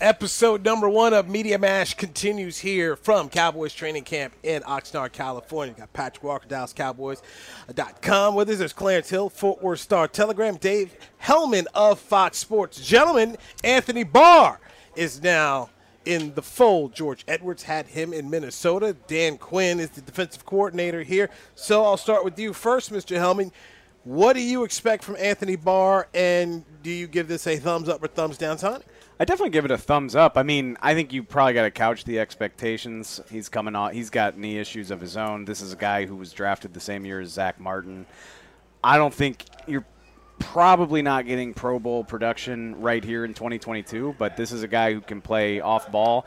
Episode 0.00 0.62
number 0.62 0.90
one 0.90 1.14
of 1.14 1.26
Media 1.26 1.58
Mash 1.58 1.94
continues 1.94 2.58
here 2.58 2.96
from 2.96 3.30
Cowboys 3.30 3.72
training 3.72 4.04
camp 4.04 4.34
in 4.42 4.60
Oxnard, 4.64 5.12
California. 5.12 5.74
Got 5.74 5.90
Patrick 5.94 6.22
Walker, 6.22 6.46
DallasCowboys.com 6.46 8.34
with 8.34 8.50
us. 8.50 8.58
There's 8.58 8.74
Clarence 8.74 9.08
Hill, 9.08 9.30
Fort 9.30 9.62
Worth 9.62 9.80
Star 9.80 10.06
Telegram, 10.06 10.56
Dave 10.56 10.94
Helman 11.16 11.66
of 11.74 11.98
Fox 11.98 12.36
Sports. 12.36 12.86
Gentlemen, 12.86 13.38
Anthony 13.64 14.04
Barr 14.04 14.60
is 14.96 15.22
now 15.22 15.70
in 16.04 16.34
the 16.34 16.42
fold. 16.42 16.94
George 16.94 17.24
Edwards 17.26 17.62
had 17.62 17.86
him 17.86 18.12
in 18.12 18.28
Minnesota. 18.28 18.94
Dan 19.06 19.38
Quinn 19.38 19.80
is 19.80 19.88
the 19.88 20.02
defensive 20.02 20.44
coordinator 20.44 21.04
here. 21.04 21.30
So 21.54 21.82
I'll 21.84 21.96
start 21.96 22.22
with 22.22 22.38
you 22.38 22.52
first, 22.52 22.92
Mr. 22.92 23.16
Helman. 23.16 23.50
What 24.06 24.34
do 24.34 24.40
you 24.40 24.62
expect 24.62 25.02
from 25.02 25.16
Anthony 25.16 25.56
Barr, 25.56 26.06
and 26.14 26.64
do 26.84 26.90
you 26.90 27.08
give 27.08 27.26
this 27.26 27.44
a 27.48 27.56
thumbs 27.56 27.88
up 27.88 28.00
or 28.04 28.06
thumbs 28.06 28.38
down 28.38 28.56
signing? 28.56 28.84
I 29.18 29.24
definitely 29.24 29.50
give 29.50 29.64
it 29.64 29.72
a 29.72 29.76
thumbs 29.76 30.14
up. 30.14 30.38
I 30.38 30.44
mean, 30.44 30.76
I 30.80 30.94
think 30.94 31.12
you 31.12 31.24
probably 31.24 31.54
got 31.54 31.64
to 31.64 31.72
couch 31.72 32.04
the 32.04 32.20
expectations. 32.20 33.20
He's 33.32 33.48
coming 33.48 33.74
on. 33.74 33.94
He's 33.94 34.08
got 34.08 34.38
knee 34.38 34.58
issues 34.58 34.92
of 34.92 35.00
his 35.00 35.16
own. 35.16 35.44
This 35.44 35.60
is 35.60 35.72
a 35.72 35.76
guy 35.76 36.06
who 36.06 36.14
was 36.14 36.32
drafted 36.32 36.72
the 36.72 36.78
same 36.78 37.04
year 37.04 37.20
as 37.20 37.30
Zack 37.30 37.58
Martin. 37.58 38.06
I 38.84 38.96
don't 38.96 39.12
think 39.12 39.44
you're 39.66 39.84
probably 40.38 41.02
not 41.02 41.26
getting 41.26 41.52
Pro 41.52 41.80
Bowl 41.80 42.04
production 42.04 42.80
right 42.80 43.02
here 43.02 43.24
in 43.24 43.34
2022, 43.34 44.14
but 44.20 44.36
this 44.36 44.52
is 44.52 44.62
a 44.62 44.68
guy 44.68 44.92
who 44.92 45.00
can 45.00 45.20
play 45.20 45.60
off 45.60 45.90
ball. 45.90 46.26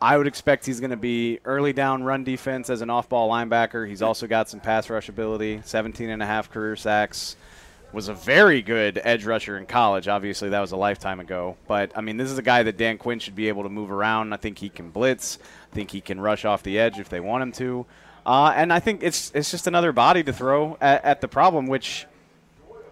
I 0.00 0.18
would 0.18 0.26
expect 0.26 0.66
he's 0.66 0.80
going 0.80 0.90
to 0.90 0.96
be 0.96 1.40
early 1.44 1.72
down 1.72 2.04
run 2.04 2.24
defense 2.24 2.68
as 2.68 2.82
an 2.82 2.90
off 2.90 3.08
ball 3.08 3.30
linebacker. 3.30 3.88
He's 3.88 4.02
also 4.02 4.26
got 4.26 4.48
some 4.48 4.60
pass 4.60 4.90
rush 4.90 5.08
ability, 5.08 5.62
17 5.64 6.10
and 6.10 6.22
a 6.22 6.26
half 6.26 6.50
career 6.50 6.76
sacks 6.76 7.36
was 7.92 8.08
a 8.08 8.14
very 8.14 8.60
good 8.62 9.00
edge 9.02 9.24
rusher 9.24 9.56
in 9.56 9.64
college. 9.64 10.06
Obviously, 10.06 10.50
that 10.50 10.60
was 10.60 10.72
a 10.72 10.76
lifetime 10.76 11.18
ago. 11.18 11.56
But, 11.66 11.92
I 11.96 12.02
mean, 12.02 12.18
this 12.18 12.30
is 12.30 12.36
a 12.36 12.42
guy 12.42 12.62
that 12.62 12.76
Dan 12.76 12.98
Quinn 12.98 13.18
should 13.18 13.34
be 13.34 13.48
able 13.48 13.62
to 13.62 13.68
move 13.68 13.90
around. 13.90 14.34
I 14.34 14.36
think 14.36 14.58
he 14.58 14.68
can 14.68 14.90
blitz. 14.90 15.38
I 15.72 15.74
think 15.74 15.90
he 15.90 16.02
can 16.02 16.20
rush 16.20 16.44
off 16.44 16.62
the 16.62 16.78
edge 16.78 16.98
if 16.98 17.08
they 17.08 17.20
want 17.20 17.42
him 17.42 17.52
to. 17.52 17.86
Uh, 18.26 18.52
and 18.54 18.72
I 18.72 18.80
think 18.80 19.02
it's 19.02 19.30
it's 19.34 19.50
just 19.50 19.66
another 19.66 19.92
body 19.92 20.24
to 20.24 20.32
throw 20.32 20.76
at, 20.80 21.04
at 21.04 21.20
the 21.20 21.28
problem, 21.28 21.68
which 21.68 22.06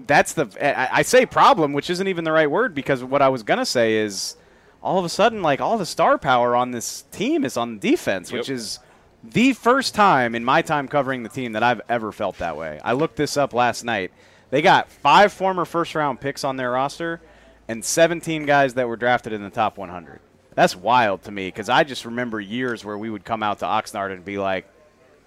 that's 0.06 0.32
the 0.32 0.46
I, 0.60 1.00
I 1.00 1.02
say 1.02 1.26
problem, 1.26 1.72
which 1.72 1.90
isn't 1.90 2.06
even 2.06 2.24
the 2.24 2.30
right 2.32 2.50
word 2.50 2.72
because 2.72 3.02
what 3.02 3.20
I 3.20 3.28
was 3.28 3.42
gonna 3.42 3.66
say 3.66 3.96
is 3.96 4.36
all 4.84 4.98
of 4.98 5.04
a 5.04 5.08
sudden 5.08 5.42
like 5.42 5.60
all 5.60 5.78
the 5.78 5.86
star 5.86 6.18
power 6.18 6.54
on 6.54 6.70
this 6.70 7.02
team 7.10 7.44
is 7.44 7.56
on 7.56 7.78
defense, 7.78 8.30
which 8.30 8.50
is 8.50 8.78
the 9.24 9.54
first 9.54 9.94
time 9.94 10.34
in 10.34 10.44
my 10.44 10.60
time 10.60 10.86
covering 10.86 11.22
the 11.22 11.30
team 11.30 11.52
that 11.52 11.62
I've 11.62 11.80
ever 11.88 12.12
felt 12.12 12.38
that 12.38 12.56
way. 12.56 12.78
I 12.84 12.92
looked 12.92 13.16
this 13.16 13.38
up 13.38 13.54
last 13.54 13.82
night. 13.82 14.12
They 14.50 14.60
got 14.60 14.90
five 14.90 15.32
former 15.32 15.64
first 15.64 15.94
round 15.94 16.20
picks 16.20 16.44
on 16.44 16.56
their 16.56 16.70
roster 16.72 17.22
and 17.66 17.82
17 17.82 18.44
guys 18.44 18.74
that 18.74 18.86
were 18.86 18.96
drafted 18.96 19.32
in 19.32 19.42
the 19.42 19.48
top 19.48 19.78
100. 19.78 20.20
That's 20.54 20.76
wild 20.76 21.22
to 21.22 21.32
me 21.32 21.48
because 21.48 21.70
I 21.70 21.82
just 21.82 22.04
remember 22.04 22.38
years 22.38 22.84
where 22.84 22.98
we 22.98 23.08
would 23.08 23.24
come 23.24 23.42
out 23.42 23.60
to 23.60 23.64
Oxnard 23.64 24.12
and 24.12 24.22
be 24.22 24.36
like, 24.36 24.68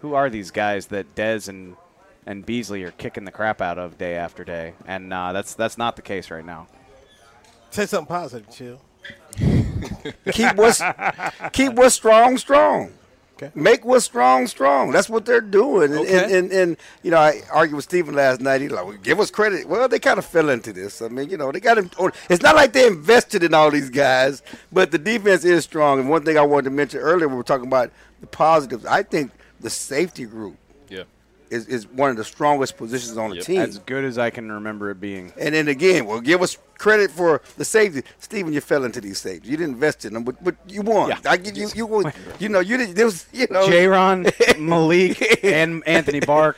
who 0.02 0.14
are 0.14 0.30
these 0.30 0.52
guys 0.52 0.86
that 0.88 1.16
Dez 1.16 1.50
and 1.50 1.76
and 2.28 2.46
Beasley 2.46 2.84
are 2.84 2.92
kicking 2.92 3.24
the 3.24 3.32
crap 3.32 3.62
out 3.62 3.80
of 3.80 3.98
day 3.98 4.16
after 4.16 4.44
day? 4.44 4.74
And 4.86 5.12
uh, 5.12 5.34
that's 5.34 5.56
that's 5.56 5.80
not 5.80 5.96
the 5.96 6.04
case 6.04 6.30
right 6.30 6.46
now. 6.46 6.68
Say 7.72 7.88
something 7.88 8.08
positive, 8.08 8.50
chill. 8.56 8.80
keep 10.32 10.56
what's 10.56 10.82
keep 11.54 11.74
what's 11.74 11.96
strong 11.96 12.38
strong. 12.38 12.92
Okay. 13.36 13.52
Make 13.54 13.86
what's 13.86 14.04
strong 14.06 14.48
strong. 14.48 14.92
That's 14.92 15.10
what 15.10 15.26
they're 15.26 15.42
doing. 15.42 15.92
And, 15.92 16.00
Okay. 16.00 16.24
and, 16.24 16.32
and, 16.32 16.52
and 16.52 16.78
you 17.04 17.12
know, 17.12 17.18
I 17.20 17.42
argued 17.54 17.76
with 17.76 17.86
Stephen 17.86 18.16
last 18.16 18.42
night. 18.42 18.62
He's 18.62 18.72
like, 18.72 18.84
well, 18.84 18.98
"Give 18.98 19.20
us 19.20 19.30
credit." 19.30 19.68
Well, 19.68 19.88
they 19.88 20.00
kind 20.00 20.18
of 20.18 20.26
fell 20.26 20.50
into 20.50 20.74
this. 20.74 21.04
I 21.04 21.08
mean, 21.10 21.30
you 21.30 21.38
know, 21.38 21.52
they 21.52 21.60
got 21.60 21.78
him. 21.78 21.92
It's 22.30 22.42
not 22.42 22.56
like 22.56 22.74
they 22.74 22.88
invested 22.88 23.44
in 23.44 23.54
all 23.54 23.70
these 23.70 23.92
guys, 23.92 24.42
but 24.72 24.90
the 24.90 24.98
defense 24.98 25.46
is 25.46 25.64
strong. 25.64 26.00
And 26.00 26.10
one 26.10 26.24
thing 26.26 26.38
I 26.40 26.42
wanted 26.42 26.64
to 26.66 26.70
mention 26.72 27.00
earlier, 27.00 27.28
we 27.28 27.36
were 27.36 27.44
talking 27.44 27.68
about 27.68 27.92
the 28.22 28.28
positives. 28.28 28.86
I 28.88 29.04
think 29.04 29.32
the 29.60 29.70
safety 29.70 30.26
group. 30.26 30.56
Is, 31.50 31.66
is 31.68 31.88
one 31.88 32.10
of 32.10 32.18
the 32.18 32.26
strongest 32.26 32.76
positions 32.76 33.18
on 33.18 33.30
the 33.30 33.38
Yep. 33.38 33.46
team. 33.46 33.62
As 33.62 33.80
good 33.80 34.04
as 34.04 34.18
I 34.18 34.30
can 34.30 34.52
remember 34.52 34.92
it 34.92 35.00
being. 35.00 35.32
And 35.40 35.56
then 35.56 35.70
again, 35.70 36.06
well, 36.06 36.20
give 36.20 36.42
us 36.42 36.58
credit 36.78 37.10
for 37.10 37.42
the 37.58 37.64
safety. 37.64 38.04
Stephen, 38.20 38.52
you 38.52 38.60
fell 38.60 38.84
into 38.84 39.00
these 39.00 39.18
safeties. 39.18 39.50
You 39.50 39.56
didn't 39.56 39.76
invest 39.76 40.04
in 40.04 40.14
them, 40.14 40.24
but 40.26 40.44
but 40.44 40.56
you 40.68 40.82
won. 40.82 41.10
Yeah. 41.10 41.20
I 41.26 41.38
give 41.38 41.56
you 41.56 41.70
you 41.74 41.86
won. 41.86 42.12
You 42.40 42.50
know, 42.50 42.60
you 42.60 42.76
didn't. 42.78 42.96
There 42.96 43.06
was 43.06 43.26
you 43.32 43.48
know. 43.50 43.66
J-Ron, 43.68 44.28
Malik, 44.60 45.44
and 45.44 45.82
Anthony 45.88 46.20
Barr, 46.20 46.56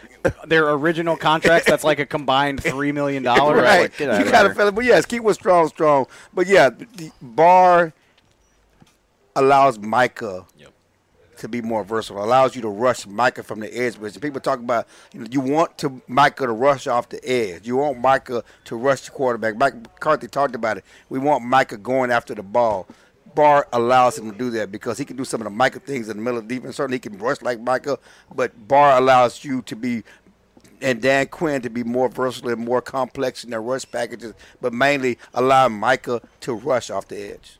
their 0.47 0.69
original 0.71 1.15
contracts, 1.15 1.67
that's 1.67 1.83
like 1.83 1.99
a 1.99 2.05
combined 2.05 2.61
$3 2.63 2.93
million. 2.93 3.23
Right, 3.23 3.81
Like, 3.81 3.97
get 3.97 4.05
you 4.05 4.09
of 4.09 4.17
kind 4.17 4.27
here. 4.27 4.45
of 4.51 4.57
fell. 4.57 4.67
in- 4.69 4.75
But 4.75 4.85
yes, 4.85 5.05
keep 5.05 5.21
what's 5.23 5.37
strong, 5.39 5.67
strong. 5.69 6.07
But 6.33 6.47
yeah, 6.47 6.69
the 6.71 7.11
Barr 7.21 7.93
allows 9.35 9.77
Micah 9.79 10.45
Yep. 10.57 10.68
To 11.39 11.47
be 11.47 11.61
more 11.61 11.83
versatile. 11.83 12.23
Allows 12.23 12.55
you 12.55 12.61
to 12.61 12.69
rush 12.69 13.05
Micah 13.07 13.43
from 13.43 13.59
the 13.59 13.75
edge. 13.75 13.99
But 13.99 14.19
people 14.21 14.39
talk 14.39 14.59
about 14.59 14.87
you 15.13 15.21
know 15.21 15.27
you 15.29 15.41
want 15.41 15.77
to 15.79 16.01
Micah 16.07 16.45
to 16.45 16.51
rush 16.51 16.87
off 16.87 17.09
the 17.09 17.23
edge. 17.27 17.67
You 17.67 17.77
want 17.77 17.99
Micah 17.99 18.43
to 18.65 18.75
rush 18.75 19.01
the 19.01 19.11
quarterback. 19.11 19.57
Mike 19.57 19.75
McCarthy 19.75 20.27
talked 20.27 20.55
about 20.55 20.77
it. 20.77 20.85
We 21.09 21.19
want 21.19 21.43
Micah 21.43 21.77
going 21.77 22.11
after 22.11 22.35
the 22.35 22.43
ball. 22.43 22.87
Barr 23.35 23.67
allows 23.71 24.17
him 24.17 24.31
to 24.31 24.37
do 24.37 24.49
that 24.51 24.71
because 24.71 24.97
he 24.97 25.05
can 25.05 25.15
do 25.15 25.23
some 25.23 25.39
of 25.41 25.45
the 25.45 25.51
Micah 25.51 25.79
things 25.79 26.09
in 26.09 26.17
the 26.17 26.23
middle 26.23 26.39
of 26.39 26.47
the 26.47 26.55
defense. 26.55 26.75
Certainly, 26.75 26.95
he 26.95 26.99
can 26.99 27.17
rush 27.17 27.41
like 27.41 27.59
Micah, 27.59 27.99
but 28.33 28.67
Barr 28.67 28.97
allows 28.97 29.43
you 29.43 29.61
to 29.63 29.75
be 29.75 30.03
and 30.81 31.01
Dan 31.01 31.27
Quinn 31.27 31.61
to 31.61 31.69
be 31.69 31.83
more 31.83 32.09
versatile 32.09 32.51
and 32.51 32.63
more 32.63 32.81
complex 32.81 33.43
in 33.43 33.49
their 33.49 33.61
rush 33.61 33.89
packages, 33.89 34.33
but 34.61 34.73
mainly 34.73 35.17
allow 35.33 35.67
Micah 35.67 36.21
to 36.41 36.53
rush 36.53 36.89
off 36.89 37.07
the 37.07 37.33
edge. 37.33 37.59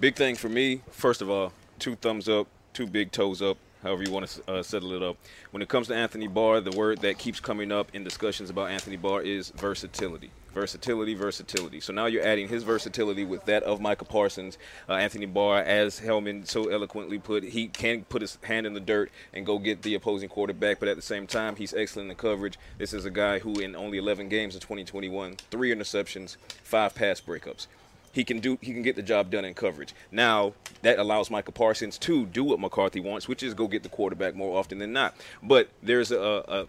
Big 0.00 0.14
thing 0.14 0.36
for 0.36 0.48
me, 0.48 0.82
first 0.90 1.22
of 1.22 1.30
all, 1.30 1.52
two 1.78 1.96
thumbs 1.96 2.28
up, 2.28 2.46
two 2.76 2.86
big 2.86 3.10
toes 3.10 3.40
up, 3.40 3.56
however 3.82 4.02
you 4.02 4.10
want 4.10 4.28
to 4.28 4.52
uh, 4.52 4.62
settle 4.62 4.92
it 4.92 5.02
up. 5.02 5.16
When 5.50 5.62
it 5.62 5.68
comes 5.70 5.86
to 5.86 5.94
Anthony 5.94 6.26
Barr, 6.26 6.60
the 6.60 6.76
word 6.76 6.98
that 6.98 7.16
keeps 7.16 7.40
coming 7.40 7.72
up 7.72 7.88
in 7.94 8.04
discussions 8.04 8.50
about 8.50 8.70
Anthony 8.70 8.96
Barr 8.96 9.22
is 9.22 9.48
versatility. 9.56 10.30
Versatility, 10.52 11.14
versatility. 11.14 11.80
So 11.80 11.94
now 11.94 12.04
you're 12.04 12.22
adding 12.22 12.48
his 12.48 12.64
versatility 12.64 13.24
with 13.24 13.46
that 13.46 13.62
of 13.62 13.80
Micah 13.80 14.04
Parsons. 14.04 14.58
Uh, 14.90 14.94
Anthony 14.94 15.24
Barr, 15.24 15.62
as 15.62 16.00
Helman 16.00 16.44
so 16.44 16.68
eloquently 16.68 17.18
put, 17.18 17.44
he 17.44 17.68
can 17.68 18.04
put 18.04 18.20
his 18.20 18.36
hand 18.42 18.66
in 18.66 18.74
the 18.74 18.80
dirt 18.80 19.10
and 19.32 19.46
go 19.46 19.58
get 19.58 19.80
the 19.80 19.94
opposing 19.94 20.28
quarterback, 20.28 20.78
but 20.78 20.88
at 20.90 20.96
the 20.96 21.02
same 21.02 21.26
time, 21.26 21.56
he's 21.56 21.72
excellent 21.72 22.10
in 22.10 22.16
coverage. 22.16 22.58
This 22.76 22.92
is 22.92 23.06
a 23.06 23.10
guy 23.10 23.38
who, 23.38 23.58
in 23.58 23.74
only 23.74 23.96
11 23.96 24.28
games 24.28 24.54
in 24.54 24.60
2021, 24.60 25.36
three 25.50 25.74
interceptions, 25.74 26.36
five 26.62 26.94
pass 26.94 27.22
breakups 27.22 27.68
he 28.16 28.24
can 28.24 28.40
do 28.40 28.58
he 28.62 28.72
can 28.72 28.80
get 28.80 28.96
the 28.96 29.02
job 29.02 29.30
done 29.30 29.44
in 29.44 29.52
coverage. 29.52 29.94
Now 30.10 30.54
that 30.80 30.98
allows 30.98 31.30
Michael 31.30 31.52
Parsons 31.52 31.98
to 31.98 32.24
do 32.24 32.44
what 32.44 32.58
McCarthy 32.58 32.98
wants, 32.98 33.28
which 33.28 33.42
is 33.42 33.52
go 33.52 33.68
get 33.68 33.82
the 33.82 33.90
quarterback 33.90 34.34
more 34.34 34.58
often 34.58 34.78
than 34.78 34.94
not. 34.94 35.14
But 35.42 35.68
there's 35.82 36.10
a, 36.10 36.18
a 36.18 36.66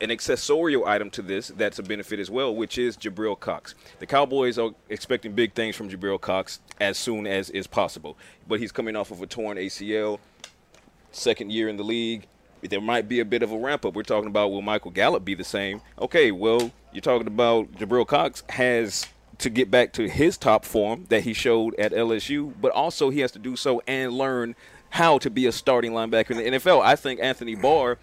an 0.00 0.10
accessorial 0.10 0.84
item 0.84 1.08
to 1.10 1.22
this 1.22 1.52
that's 1.56 1.78
a 1.78 1.84
benefit 1.84 2.18
as 2.18 2.28
well, 2.28 2.52
which 2.52 2.78
is 2.78 2.96
Jabril 2.96 3.38
Cox. 3.38 3.76
The 4.00 4.06
Cowboys 4.06 4.58
are 4.58 4.70
expecting 4.88 5.34
big 5.34 5.54
things 5.54 5.76
from 5.76 5.88
Jabril 5.88 6.20
Cox 6.20 6.58
as 6.80 6.98
soon 6.98 7.28
as 7.28 7.48
is 7.50 7.68
possible, 7.68 8.18
but 8.48 8.58
he's 8.58 8.72
coming 8.72 8.96
off 8.96 9.12
of 9.12 9.22
a 9.22 9.26
torn 9.26 9.58
ACL, 9.58 10.18
second 11.12 11.52
year 11.52 11.68
in 11.68 11.76
the 11.76 11.84
league. 11.84 12.26
There 12.68 12.80
might 12.80 13.08
be 13.08 13.20
a 13.20 13.24
bit 13.24 13.44
of 13.44 13.52
a 13.52 13.56
ramp 13.56 13.84
up. 13.84 13.94
We're 13.94 14.02
talking 14.02 14.28
about 14.28 14.50
will 14.50 14.62
Michael 14.62 14.90
Gallup 14.90 15.24
be 15.24 15.34
the 15.34 15.44
same? 15.44 15.80
Okay, 16.00 16.32
well, 16.32 16.72
you're 16.92 17.00
talking 17.00 17.28
about 17.28 17.70
Jabril 17.72 18.06
Cox 18.06 18.42
has 18.48 19.06
to 19.38 19.50
get 19.50 19.70
back 19.70 19.92
to 19.94 20.08
his 20.08 20.36
top 20.38 20.64
form 20.64 21.06
that 21.08 21.22
he 21.22 21.32
showed 21.32 21.74
at 21.76 21.92
LSU, 21.92 22.52
but 22.60 22.72
also 22.72 23.10
he 23.10 23.20
has 23.20 23.32
to 23.32 23.38
do 23.38 23.56
so 23.56 23.82
and 23.86 24.12
learn 24.12 24.54
how 24.90 25.18
to 25.18 25.30
be 25.30 25.46
a 25.46 25.52
starting 25.52 25.92
linebacker 25.92 26.30
in 26.30 26.36
the 26.36 26.58
NFL. 26.58 26.82
I 26.82 26.96
think 26.96 27.18
Anthony 27.22 27.54
Barr 27.54 27.98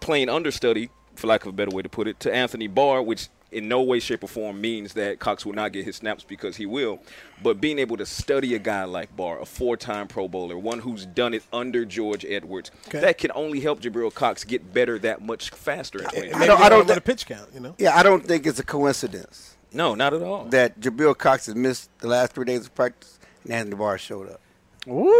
playing 0.00 0.28
understudy, 0.28 0.90
for 1.14 1.26
lack 1.26 1.42
of 1.42 1.48
a 1.48 1.52
better 1.52 1.74
way 1.74 1.82
to 1.82 1.88
put 1.88 2.06
it, 2.06 2.20
to 2.20 2.32
Anthony 2.34 2.66
Barr, 2.66 3.02
which 3.02 3.28
in 3.52 3.68
no 3.68 3.80
way, 3.80 4.00
shape, 4.00 4.22
or 4.24 4.26
form 4.26 4.60
means 4.60 4.92
that 4.94 5.18
Cox 5.20 5.46
will 5.46 5.52
not 5.54 5.72
get 5.72 5.84
his 5.84 5.96
snaps 5.96 6.24
because 6.24 6.56
he 6.56 6.66
will. 6.66 6.98
But 7.42 7.60
being 7.60 7.78
able 7.78 7.96
to 7.96 8.04
study 8.04 8.54
a 8.54 8.58
guy 8.58 8.84
like 8.84 9.16
Barr, 9.16 9.40
a 9.40 9.46
four-time 9.46 10.08
Pro 10.08 10.28
Bowler, 10.28 10.58
one 10.58 10.80
who's 10.80 11.06
done 11.06 11.32
it 11.32 11.42
under 11.52 11.84
George 11.84 12.24
Edwards, 12.24 12.70
Okay. 12.88 13.00
that 13.00 13.18
can 13.18 13.30
only 13.34 13.60
help 13.60 13.80
Jabril 13.80 14.12
Cox 14.12 14.44
get 14.44 14.74
better 14.74 14.98
that 14.98 15.22
much 15.22 15.50
faster. 15.50 16.00
In 16.00 16.04
2020. 16.10 16.42
I 16.42 16.46
don't- 16.46 16.60
I 16.60 16.68
don't 16.68 16.86
with 16.86 16.96
a 16.98 17.00
pitch 17.00 17.24
count, 17.26 17.48
you 17.54 17.60
know. 17.60 17.74
Yeah, 17.78 17.96
I 17.96 18.02
don't 18.02 18.26
think 18.26 18.46
it's 18.46 18.58
a 18.58 18.64
coincidence 18.64 19.55
no, 19.72 19.94
not 19.94 20.14
at 20.14 20.22
all. 20.22 20.44
that 20.46 20.78
Jabril 20.80 21.16
Cox 21.16 21.46
has 21.46 21.54
missed 21.54 21.90
the 21.98 22.08
last 22.08 22.32
three 22.32 22.44
days 22.44 22.66
of 22.66 22.74
practice 22.74 23.18
and 23.44 23.52
Anthony 23.52 23.76
Barr 23.76 23.98
showed 23.98 24.30
up. 24.30 24.40
Ooh. 24.88 25.10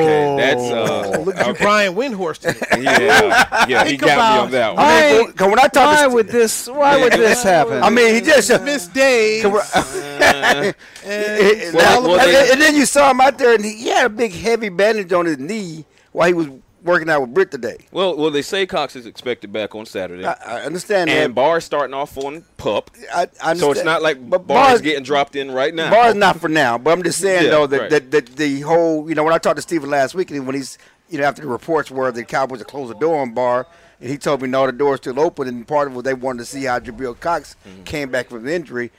Okay, 0.00 0.36
that's 0.38 0.62
uh, 0.62 1.22
Look 1.22 1.36
at 1.36 1.46
you, 1.48 1.52
Brian 1.54 1.94
Windhorst. 1.94 2.44
yeah, 2.82 3.66
yeah. 3.68 3.84
He 3.84 3.90
Think 3.90 4.00
got 4.00 4.16
me 4.36 4.40
on 4.46 4.50
that 4.52 4.74
one. 4.74 4.78
I 4.82 5.18
mean, 5.18 5.50
when 5.50 5.58
I 5.58 5.66
talk 5.68 5.96
Why 5.98 6.02
to 6.04 6.14
would 6.14 6.28
this? 6.28 6.66
Why 6.66 6.96
would 6.98 7.12
this 7.12 7.42
happen? 7.42 7.82
I 7.82 7.90
mean, 7.90 8.14
he 8.14 8.22
just 8.22 8.48
missed 8.62 8.94
Days. 8.94 9.44
and, 9.44 9.54
Well, 9.54 10.74
and- 11.04 11.74
well, 11.74 12.20
and- 12.20 12.30
they- 12.34 12.52
and 12.52 12.60
then 12.60 12.74
you 12.74 12.86
saw 12.86 13.10
him 13.10 13.20
out 13.20 13.36
there, 13.36 13.54
and 13.54 13.62
he, 13.64 13.74
he 13.76 13.88
had 13.88 14.06
a 14.06 14.08
big 14.08 14.32
heavy 14.32 14.70
bandage 14.70 15.12
on 15.12 15.26
his 15.26 15.38
knee 15.38 15.84
while 16.12 16.28
he 16.28 16.32
was 16.34 16.48
working 16.82 17.08
out 17.10 17.20
with 17.20 17.34
Britt 17.34 17.50
today. 17.50 17.76
Well, 17.92 18.16
well, 18.16 18.30
they 18.30 18.42
say 18.42 18.66
Cox 18.66 18.96
is 18.96 19.06
expected 19.06 19.52
back 19.52 19.74
on 19.74 19.86
Saturday, 19.86 20.24
I, 20.24 20.34
I 20.46 20.62
understand 20.62 21.10
and 21.10 21.30
that. 21.30 21.34
Barr 21.34 21.60
starting 21.60 21.94
off 21.94 22.16
on 22.18 22.44
pup. 22.56 22.90
I, 23.12 23.20
I 23.20 23.22
understand. 23.22 23.58
So 23.58 23.70
it's 23.72 23.84
not 23.84 24.02
like 24.02 24.28
but 24.28 24.46
Barr 24.46 24.64
is 24.64 24.68
Barr's- 24.68 24.80
getting 24.82 25.04
dropped 25.04 25.36
in 25.36 25.50
right 25.50 25.74
now. 25.74 25.90
Barr's 25.90 26.14
not 26.14 26.40
for 26.40 26.48
now, 26.48 26.78
but 26.78 26.90
I'm 26.92 27.02
just 27.02 27.20
saying 27.20 27.44
Yeah, 27.44 27.50
though 27.50 27.66
that, 27.66 27.80
right. 27.80 27.90
that, 27.90 28.10
that 28.10 28.26
the 28.36 28.60
whole 28.60 29.08
you 29.08 29.14
know 29.14 29.24
when 29.24 29.32
I 29.34 29.38
talked 29.38 29.56
to 29.56 29.62
Steven 29.62 29.90
last 29.90 30.14
week 30.14 30.30
and 30.30 30.46
when 30.46 30.56
he's 30.56 30.78
you 31.08 31.18
know 31.18 31.24
after 31.24 31.42
the 31.42 31.48
reports 31.48 31.90
were 31.90 32.10
the 32.12 32.24
Cowboys 32.24 32.58
had 32.60 32.68
closed 32.68 32.90
the 32.90 32.98
door 32.98 33.20
on 33.20 33.34
Barr 33.34 33.66
and 34.00 34.08
he 34.10 34.16
told 34.16 34.40
me 34.42 34.48
no 34.48 34.64
the 34.66 34.72
door's 34.72 34.98
still 35.00 35.20
open 35.20 35.48
and 35.48 35.66
part 35.68 35.88
of 35.88 35.96
it 35.96 36.04
they 36.04 36.14
wanted 36.14 36.38
to 36.38 36.44
see 36.44 36.64
how 36.64 36.78
Jabril 36.78 37.18
Cox 37.18 37.56
Mm-hmm. 37.68 37.82
came 37.84 38.10
back 38.10 38.28
from 38.30 38.46
injury. 38.48 38.90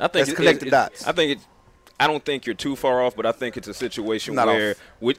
I 0.00 0.08
think 0.08 0.14
Let's 0.14 0.30
it- 0.30 0.36
connect 0.36 0.62
it- 0.62 0.64
the 0.66 0.70
dots. 0.70 1.06
I 1.06 1.12
think 1.12 1.32
it. 1.32 1.46
I 2.02 2.08
don't 2.08 2.24
think 2.24 2.46
you're 2.46 2.56
too 2.56 2.74
far 2.74 3.00
off, 3.00 3.14
but 3.14 3.26
I 3.26 3.30
think 3.30 3.56
it's 3.56 3.68
a 3.68 3.74
situation 3.74 4.34
Not 4.34 4.48
where 4.48 4.72
off. 4.72 4.76
we, 5.00 5.14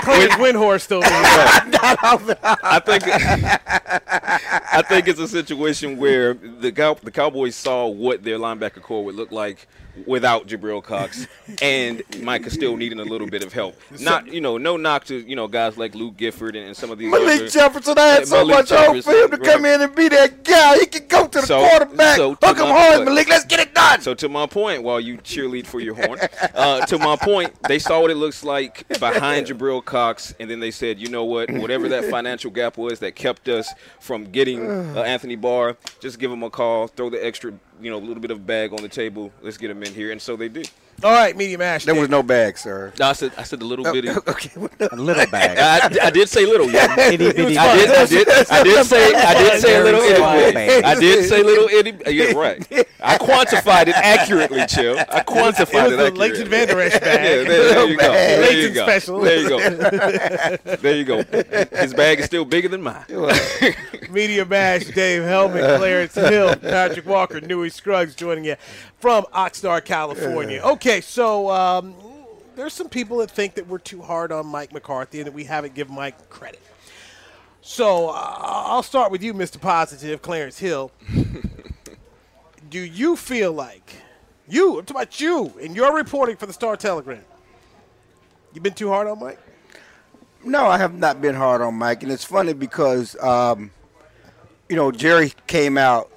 Clint 0.00 0.32
Windhorst 0.40 0.90
over 0.90 1.06
here. 1.06 2.38
I 2.62 2.80
think 2.82 3.02
I 4.72 4.82
think 4.88 5.08
it's 5.08 5.20
a 5.20 5.28
situation 5.28 5.98
where 5.98 6.32
the 6.32 6.72
Cow, 6.72 6.94
the 6.94 7.10
Cowboys 7.10 7.54
saw 7.54 7.86
what 7.86 8.24
their 8.24 8.38
linebacker 8.38 8.80
core 8.80 9.04
would 9.04 9.14
look 9.14 9.30
like 9.30 9.68
without 10.06 10.46
Jabril 10.46 10.82
Cox, 10.82 11.26
and 11.62 12.02
Micah 12.22 12.50
still 12.50 12.76
needing 12.76 13.00
a 13.00 13.04
little 13.04 13.26
bit 13.26 13.44
of 13.44 13.52
help. 13.52 13.78
Not 14.00 14.26
you 14.32 14.40
know, 14.40 14.58
no 14.58 14.76
knock 14.76 15.04
to 15.06 15.16
you 15.18 15.36
know 15.36 15.48
guys 15.48 15.76
like 15.76 15.94
Luke 15.94 16.16
Gifford 16.16 16.56
and, 16.56 16.66
and 16.68 16.76
some 16.76 16.90
of 16.90 16.98
these. 16.98 17.10
Malik 17.10 17.40
other- 17.40 17.48
Jefferson, 17.48 17.98
I 17.98 18.06
had 18.06 18.28
so 18.28 18.44
Malik 18.44 18.70
much 18.70 18.70
hope 18.70 19.04
for 19.04 19.12
him 19.12 19.30
to 19.30 19.38
come 19.38 19.64
in 19.64 19.80
and 19.82 19.94
be 19.94 20.08
that 20.08 20.42
guy. 20.44 20.78
He 20.78 20.86
can 20.86 21.06
go 21.06 21.26
to 21.26 21.40
the 21.40 21.46
So- 21.46 21.60
quarterback, 21.68 22.16
so 22.16 22.34
to 22.34 22.46
hook 22.46 22.58
him 22.58 22.66
hard, 22.66 22.94
point- 22.96 23.04
Malik. 23.06 23.28
Let's 23.28 23.44
get 23.44 23.60
it 23.60 23.74
done. 23.74 24.00
So 24.00 24.14
to 24.14 24.28
my 24.28 24.46
point, 24.46 24.82
while 24.82 25.00
you 25.00 25.16
cheerlead 25.18 25.66
for 25.66 25.80
your 25.80 25.94
horn, 25.94 26.18
uh, 26.54 26.86
to 26.86 26.98
my 26.98 27.16
point, 27.16 27.52
they 27.68 27.78
saw 27.78 28.00
what 28.00 28.10
it 28.10 28.16
looks 28.16 28.44
like 28.44 28.86
behind 29.00 29.46
Jabril 29.46 29.84
Cox, 29.84 30.34
and 30.40 30.50
then 30.50 30.60
they 30.60 30.70
said, 30.70 30.98
you 30.98 31.08
know 31.08 31.24
what, 31.24 31.50
whatever 31.50 31.88
that 31.88 32.04
financial 32.06 32.50
gap 32.50 32.76
was 32.78 33.00
that 33.00 33.14
kept 33.14 33.48
us 33.48 33.72
from 34.00 34.24
getting 34.30 34.68
uh, 34.96 35.02
Anthony 35.02 35.36
Barr, 35.36 35.76
just 36.00 36.18
give 36.18 36.30
him 36.30 36.42
a 36.42 36.50
call, 36.50 36.86
throw 36.86 37.10
the 37.10 37.24
extra, 37.24 37.52
you 37.80 37.90
know, 37.90 37.98
a 37.98 38.04
little 38.04 38.20
bit 38.20 38.30
of 38.30 38.46
bag 38.46 38.72
on 38.72 38.82
the 38.82 38.88
table, 38.88 39.32
let's 39.42 39.56
get 39.56 39.70
him 39.70 39.82
in 39.82 39.94
here, 39.94 40.12
and 40.12 40.20
so 40.20 40.36
they 40.36 40.48
did. 40.48 40.70
All 41.02 41.10
right, 41.12 41.34
Media 41.36 41.56
Mash. 41.56 41.84
There 41.84 41.94
was 41.94 42.08
no 42.10 42.22
bag, 42.22 42.58
sir. 42.58 42.92
No, 42.98 43.06
I 43.08 43.12
said 43.14 43.32
I 43.38 43.42
said 43.42 43.60
the 43.60 43.64
little 43.64 43.86
oh, 43.86 43.92
bitty. 43.92 44.08
Okay. 44.30 44.50
A 44.92 44.96
little 44.96 45.26
bag. 45.30 45.58
I, 45.58 46.06
I 46.06 46.10
did 46.10 46.28
say 46.28 46.44
little, 46.46 46.70
yeah. 46.70 46.98
Itty 47.00 47.16
bitty 47.16 47.56
I 47.56 47.76
did, 47.76 47.90
I 47.90 48.06
did, 48.06 48.28
I 48.28 48.62
did 48.62 48.86
say, 48.86 49.14
I 49.14 49.34
did 49.34 49.60
say 49.62 49.80
a 49.80 49.84
little 49.84 50.00
Very 50.00 50.42
itty. 50.44 50.54
bag. 50.54 50.84
I 50.84 50.94
did 51.00 51.28
say 51.28 51.42
little 51.44 51.68
itty. 51.68 52.14
Yeah, 52.14 52.32
right. 52.32 52.58
I 53.02 53.16
quantified 53.18 53.88
it 53.88 53.96
accurately, 53.96 54.66
Chill. 54.66 54.98
I 54.98 55.20
quantified 55.22 55.30
It 55.30 55.82
was 55.84 55.92
it, 55.92 55.96
the 55.96 56.06
accurately. 56.06 56.18
Leighton 56.18 56.48
Vander 56.48 56.80
Esch 56.80 56.92
Yeah, 56.94 56.98
bag. 57.00 57.46
there, 57.46 57.46
there 57.46 57.86
you 57.88 57.96
go. 57.96 58.12
There 58.12 58.52
you 58.60 58.70
go. 58.70 58.82
special. 58.84 59.20
There 59.20 59.36
you 59.40 59.48
go. 59.48 60.76
There 60.76 60.96
you 60.96 61.04
go. 61.04 61.22
His 61.78 61.94
bag 61.94 62.20
is 62.20 62.26
still 62.26 62.44
bigger 62.44 62.68
than 62.68 62.82
mine. 62.82 63.04
Media 64.10 64.44
Mash, 64.44 64.84
Dave 64.86 65.22
Helman, 65.22 65.78
Clarence 65.78 66.14
Hill, 66.14 66.56
Patrick 66.56 67.06
Walker, 67.06 67.40
Newy 67.40 67.70
Scruggs 67.70 68.14
joining 68.14 68.44
you 68.44 68.56
from 69.00 69.24
Oxnard, 69.34 69.84
California. 69.84 70.60
Okay, 70.62 71.00
so 71.00 71.50
um, 71.50 71.94
there's 72.54 72.74
some 72.74 72.88
people 72.88 73.18
that 73.18 73.30
think 73.30 73.54
that 73.54 73.66
we're 73.66 73.78
too 73.78 74.02
hard 74.02 74.30
on 74.30 74.46
Mike 74.46 74.72
McCarthy 74.72 75.20
and 75.20 75.26
that 75.26 75.32
we 75.32 75.44
haven't 75.44 75.74
given 75.74 75.94
Mike 75.94 76.28
credit. 76.28 76.60
So 77.62 78.10
uh, 78.10 78.36
I'll 78.38 78.82
start 78.82 79.10
with 79.10 79.22
you, 79.22 79.34
Mr. 79.34 79.60
Positive, 79.60 80.20
Clarence 80.22 80.58
Hill. 80.58 80.92
Do 82.70 82.78
you 82.78 83.16
feel 83.16 83.52
like 83.52 83.94
you, 84.48 84.78
I'm 84.78 84.84
talking 84.84 84.96
about 84.96 85.20
you, 85.20 85.52
and 85.60 85.74
your 85.74 85.94
reporting 85.94 86.36
for 86.36 86.46
the 86.46 86.52
Star 86.52 86.76
Telegram, 86.76 87.24
you've 88.52 88.62
been 88.62 88.74
too 88.74 88.88
hard 88.88 89.08
on 89.08 89.18
Mike? 89.20 89.38
No, 90.44 90.66
I 90.66 90.78
have 90.78 90.94
not 90.94 91.20
been 91.20 91.34
hard 91.34 91.60
on 91.62 91.74
Mike, 91.74 92.02
and 92.02 92.10
it's 92.10 92.24
funny 92.24 92.52
because, 92.52 93.14
um, 93.22 93.70
you 94.68 94.76
know, 94.76 94.90
Jerry 94.90 95.32
came 95.46 95.76
out. 95.76 96.09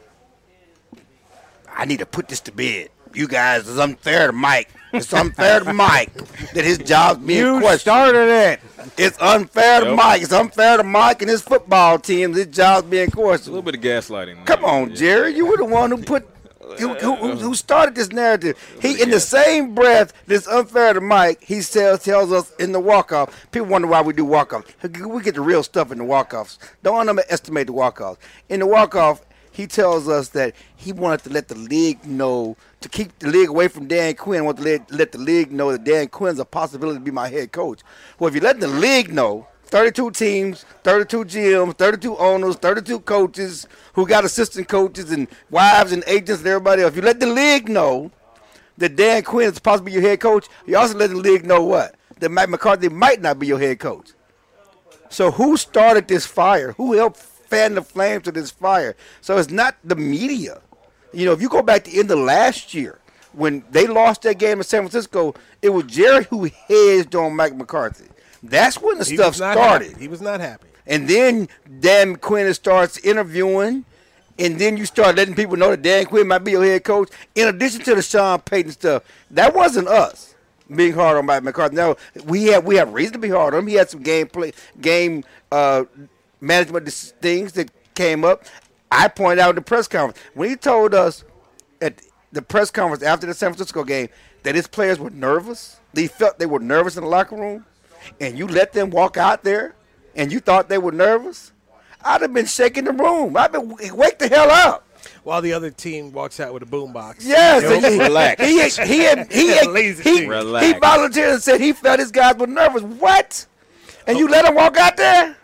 I 1.76 1.86
need 1.86 2.00
to 2.00 2.06
put 2.06 2.28
this 2.28 2.40
to 2.42 2.52
bed. 2.52 2.90
You 3.14 3.28
guys, 3.28 3.68
it's 3.70 3.78
unfair 3.78 4.28
to 4.28 4.34
Mike. 4.34 4.70
It's 4.92 5.12
unfair 5.14 5.60
to 5.60 5.74
Mike 5.74 6.14
that 6.54 6.64
his 6.66 6.78
job's 6.80 7.24
being 7.26 7.40
You 7.46 7.60
questioned. 7.60 7.82
started 7.82 8.28
it. 8.30 8.60
It's 8.98 9.18
unfair 9.20 9.82
to 9.82 9.88
Yep. 9.88 9.96
Mike. 9.96 10.22
It's 10.24 10.32
unfair 10.32 10.78
to 10.78 10.84
Mike 10.84 11.22
and 11.22 11.30
his 11.30 11.42
football 11.42 12.00
team. 12.00 12.34
His 12.34 12.48
job's 12.48 12.88
being 12.88 13.10
questioned. 13.12 13.50
A 13.56 13.58
little 13.60 13.72
bit 13.72 13.76
of 13.76 13.82
gaslighting. 13.82 14.46
Come 14.46 14.64
on, 14.66 14.96
Jerry. 14.96 15.36
You 15.36 15.46
were 15.48 15.58
the 15.58 15.66
one 15.66 15.92
who 15.92 15.98
put. 15.98 16.28
Who, 16.80 16.94
who, 16.96 17.16
who- 17.16 17.36
who 17.36 17.56
started 17.56 17.94
this 17.94 18.10
narrative? 18.12 18.58
He, 18.82 19.00
in 19.02 19.12
the 19.12 19.20
same 19.20 19.76
breath, 19.76 20.12
that's 20.26 20.48
unfair 20.48 20.94
to 20.94 21.02
Mike. 21.02 21.44
He 21.44 21.62
tells 21.62 22.04
tells 22.04 22.32
us 22.32 22.52
in 22.58 22.72
the 22.72 22.80
walk 22.80 23.12
off. 23.12 23.48
People 23.52 23.68
wonder 23.68 23.88
why 23.88 24.02
we 24.02 24.14
do 24.14 24.26
walk 24.26 24.54
offs. 24.54 24.72
We 24.82 25.22
get 25.22 25.36
the 25.36 25.42
real 25.42 25.62
stuff 25.62 25.92
in 25.92 25.98
the 26.00 26.04
walk 26.04 26.34
offs. 26.34 26.58
Don't 26.82 27.08
underestimate 27.10 27.68
the 27.68 27.74
walk 27.74 28.00
offs. 28.02 28.18
In 28.50 28.60
the 28.62 28.66
walk 28.66 28.96
off, 28.96 29.22
he 29.54 29.68
tells 29.68 30.10
us 30.10 30.30
that 30.30 30.56
he 30.76 30.92
wanted 30.92 31.24
to 31.24 31.30
let 31.30 31.48
the 31.48 31.56
league 31.56 32.04
know 32.06 32.58
to 32.82 32.90
keep 32.90 33.18
the 33.20 33.28
league 33.28 33.50
away 33.50 33.68
from 33.68 33.88
Dan 33.88 34.16
Quinn. 34.16 34.46
Want 34.46 34.58
to 34.58 34.64
let, 34.64 34.92
let 34.92 35.12
the 35.12 35.20
league 35.20 35.52
know 35.52 35.72
that 35.72 35.84
Dan 35.84 36.08
Quinn's 36.08 36.40
a 36.40 36.46
possibility 36.46 36.98
to 36.98 37.04
be 37.04 37.12
my 37.12 37.30
head 37.30 37.52
coach. 37.52 37.82
Well, 38.18 38.28
if 38.28 38.34
you 38.34 38.42
let 38.42 38.60
the 38.60 38.68
league 38.68 39.14
know 39.14 39.48
32 39.66 40.10
teams, 40.12 40.66
32 40.84 41.26
GMs, 41.26 41.78
32 41.78 42.18
owners, 42.18 42.56
32 42.56 43.02
coaches 43.02 43.68
who 43.94 44.08
got 44.08 44.26
assistant 44.26 44.68
coaches 44.68 45.12
and 45.12 45.28
wives 45.52 45.92
and 45.92 46.04
agents 46.08 46.42
and 46.42 46.48
everybody 46.48 46.82
else. 46.82 46.94
If 46.94 46.96
you 46.96 47.04
let 47.04 47.20
the 47.20 47.28
league 47.28 47.70
know 47.70 48.12
that 48.80 48.96
Dan 48.96 49.22
Quinn 49.22 49.52
is 49.52 49.60
possibly 49.60 49.94
your 49.94 50.02
head 50.02 50.20
coach, 50.20 50.48
you 50.66 50.76
also 50.78 50.98
let 50.98 51.12
the 51.12 51.16
league 51.16 51.46
know 51.46 51.64
what? 51.64 51.94
That 52.20 52.30
Mike 52.30 52.50
McCarthy 52.50 52.90
might 52.90 53.22
not 53.22 53.38
be 53.38 53.46
your 53.46 53.60
head 53.60 53.78
coach. 53.78 54.14
So 55.10 55.30
who 55.30 55.58
started 55.58 56.08
this 56.08 56.26
fire? 56.26 56.72
Who 56.72 56.94
helped 56.94 57.18
fan 57.54 57.76
the 57.76 57.82
flames 57.82 58.28
of 58.28 58.34
this 58.34 58.52
fire? 58.52 58.96
So 59.22 59.38
it's 59.38 59.52
not 59.52 59.76
the 59.84 59.96
media. 59.96 60.62
You 61.14 61.26
know, 61.26 61.32
if 61.34 61.42
you 61.42 61.50
go 61.50 61.62
back 61.62 61.84
to 61.86 61.92
the 61.92 62.00
end 62.00 62.12
of 62.12 62.20
last 62.20 62.74
year 62.74 63.00
when 63.34 63.64
they 63.72 63.88
lost 63.88 64.24
that 64.24 64.38
game 64.40 64.58
in 64.58 64.64
San 64.64 64.82
Francisco, 64.82 65.34
it 65.62 65.70
was 65.70 65.86
Jerry 65.86 66.24
who 66.26 66.50
hedged 66.68 67.16
on 67.16 67.36
Mike 67.36 67.56
McCarthy. 67.56 68.06
That's 68.42 68.80
when 68.82 68.98
the 68.98 69.06
He 69.06 69.16
stuff 69.16 69.36
started. 69.36 69.88
happy. 69.88 70.00
He 70.00 70.08
was 70.08 70.22
not 70.22 70.40
happy. 70.40 70.68
And 70.86 71.08
then 71.08 71.48
Dan 71.80 72.18
Quinn 72.18 72.54
starts 72.54 72.98
interviewing, 73.00 73.86
and 74.38 74.60
then 74.60 74.76
you 74.76 74.86
start 74.86 75.16
letting 75.16 75.34
people 75.34 75.56
know 75.56 75.70
that 75.70 75.82
Dan 75.82 76.06
Quinn 76.06 76.28
might 76.28 76.40
be 76.40 76.52
your 76.52 76.64
head 76.64 76.84
coach. 76.84 77.10
In 77.36 77.48
addition 77.48 77.82
to 77.82 77.96
the 77.96 78.02
Sean 78.02 78.40
Payton 78.42 78.72
stuff, 78.74 79.04
that 79.32 79.56
wasn't 79.56 79.88
us 79.88 80.36
being 80.76 80.94
hard 80.94 81.18
on 81.18 81.26
Mike 81.26 81.44
McCarthy. 81.44 81.76
Now 81.76 81.96
we 82.26 82.46
have 82.46 82.66
we 82.66 82.76
have 82.76 82.94
reason 82.94 83.14
to 83.14 83.20
be 83.20 83.30
hard 83.30 83.54
on 83.54 83.62
him. 83.62 83.68
He 83.68 83.76
had 83.76 83.90
some 83.90 84.02
game 84.02 84.28
play, 84.28 84.52
game 84.82 85.24
uh, 85.52 85.86
management 86.44 86.86
dis- 86.86 87.14
things 87.22 87.54
that 87.54 87.72
came 87.96 88.24
up. 88.24 88.46
I 88.92 89.08
pointed 89.08 89.40
out 89.40 89.52
in 89.52 89.56
the 89.56 89.62
press 89.62 89.88
conference 89.88 90.20
when 90.34 90.50
he 90.50 90.56
told 90.56 90.94
us 90.94 91.24
at 91.82 92.02
the 92.32 92.42
press 92.42 92.70
conference 92.70 93.02
after 93.02 93.26
the 93.26 93.34
San 93.34 93.52
Francisco 93.52 93.84
game 93.84 94.10
that 94.44 94.54
his 94.54 94.68
players 94.68 95.00
were 95.00 95.10
nervous. 95.10 95.80
They 95.94 96.08
felt 96.08 96.38
they 96.38 96.46
were 96.46 96.60
nervous 96.60 96.98
in 96.98 97.04
the 97.04 97.10
locker 97.10 97.36
room, 97.36 97.66
and 98.20 98.38
you 98.38 98.48
let 98.48 98.74
them 98.74 98.90
walk 98.90 99.18
out 99.18 99.44
there, 99.44 99.76
and 100.16 100.32
you 100.32 100.40
thought 100.40 100.70
they 100.70 100.78
were 100.78 100.92
nervous. 100.92 101.52
I'd 102.04 102.22
have 102.22 102.34
been 102.34 102.46
shaking 102.46 102.84
the 102.84 102.92
room. 102.92 103.36
I'd 103.38 103.52
been 103.52 103.76
wake 103.96 104.20
the 104.20 104.28
hell 104.28 104.52
up. 104.52 104.88
While 105.24 105.42
the 105.42 105.54
other 105.54 105.70
team 105.70 106.12
walks 106.12 106.40
out 106.40 106.54
with 106.54 106.64
a 106.64 106.66
boombox. 106.66 107.18
Yes, 107.22 107.64
and 107.64 107.94
he, 107.94 108.00
Relax. 108.00 108.42
He 108.42 108.54
he 108.86 109.00
had, 109.00 109.32
he 109.32 109.48
had, 109.48 109.98
he. 110.04 110.28
Relax. 110.28 110.66
he 110.66 110.74
volunteered 110.74 111.34
and 111.34 111.42
said 111.42 111.62
he 111.62 111.72
felt 111.74 112.00
his 112.00 112.12
guys 112.12 112.36
were 112.36 112.48
nervous. 112.48 112.84
What? 112.84 113.46
And 114.06 114.18
you 114.18 114.28
oh. 114.28 114.32
let 114.32 114.46
them 114.46 114.56
walk 114.56 114.78
out 114.78 114.98
there? 114.98 115.38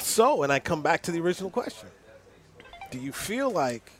So, 0.00 0.42
and 0.42 0.52
I 0.52 0.58
come 0.58 0.82
back 0.82 1.02
to 1.02 1.12
the 1.12 1.20
original 1.20 1.50
question. 1.50 1.88
Do 2.90 2.98
you 2.98 3.12
feel 3.12 3.50
like 3.50 3.90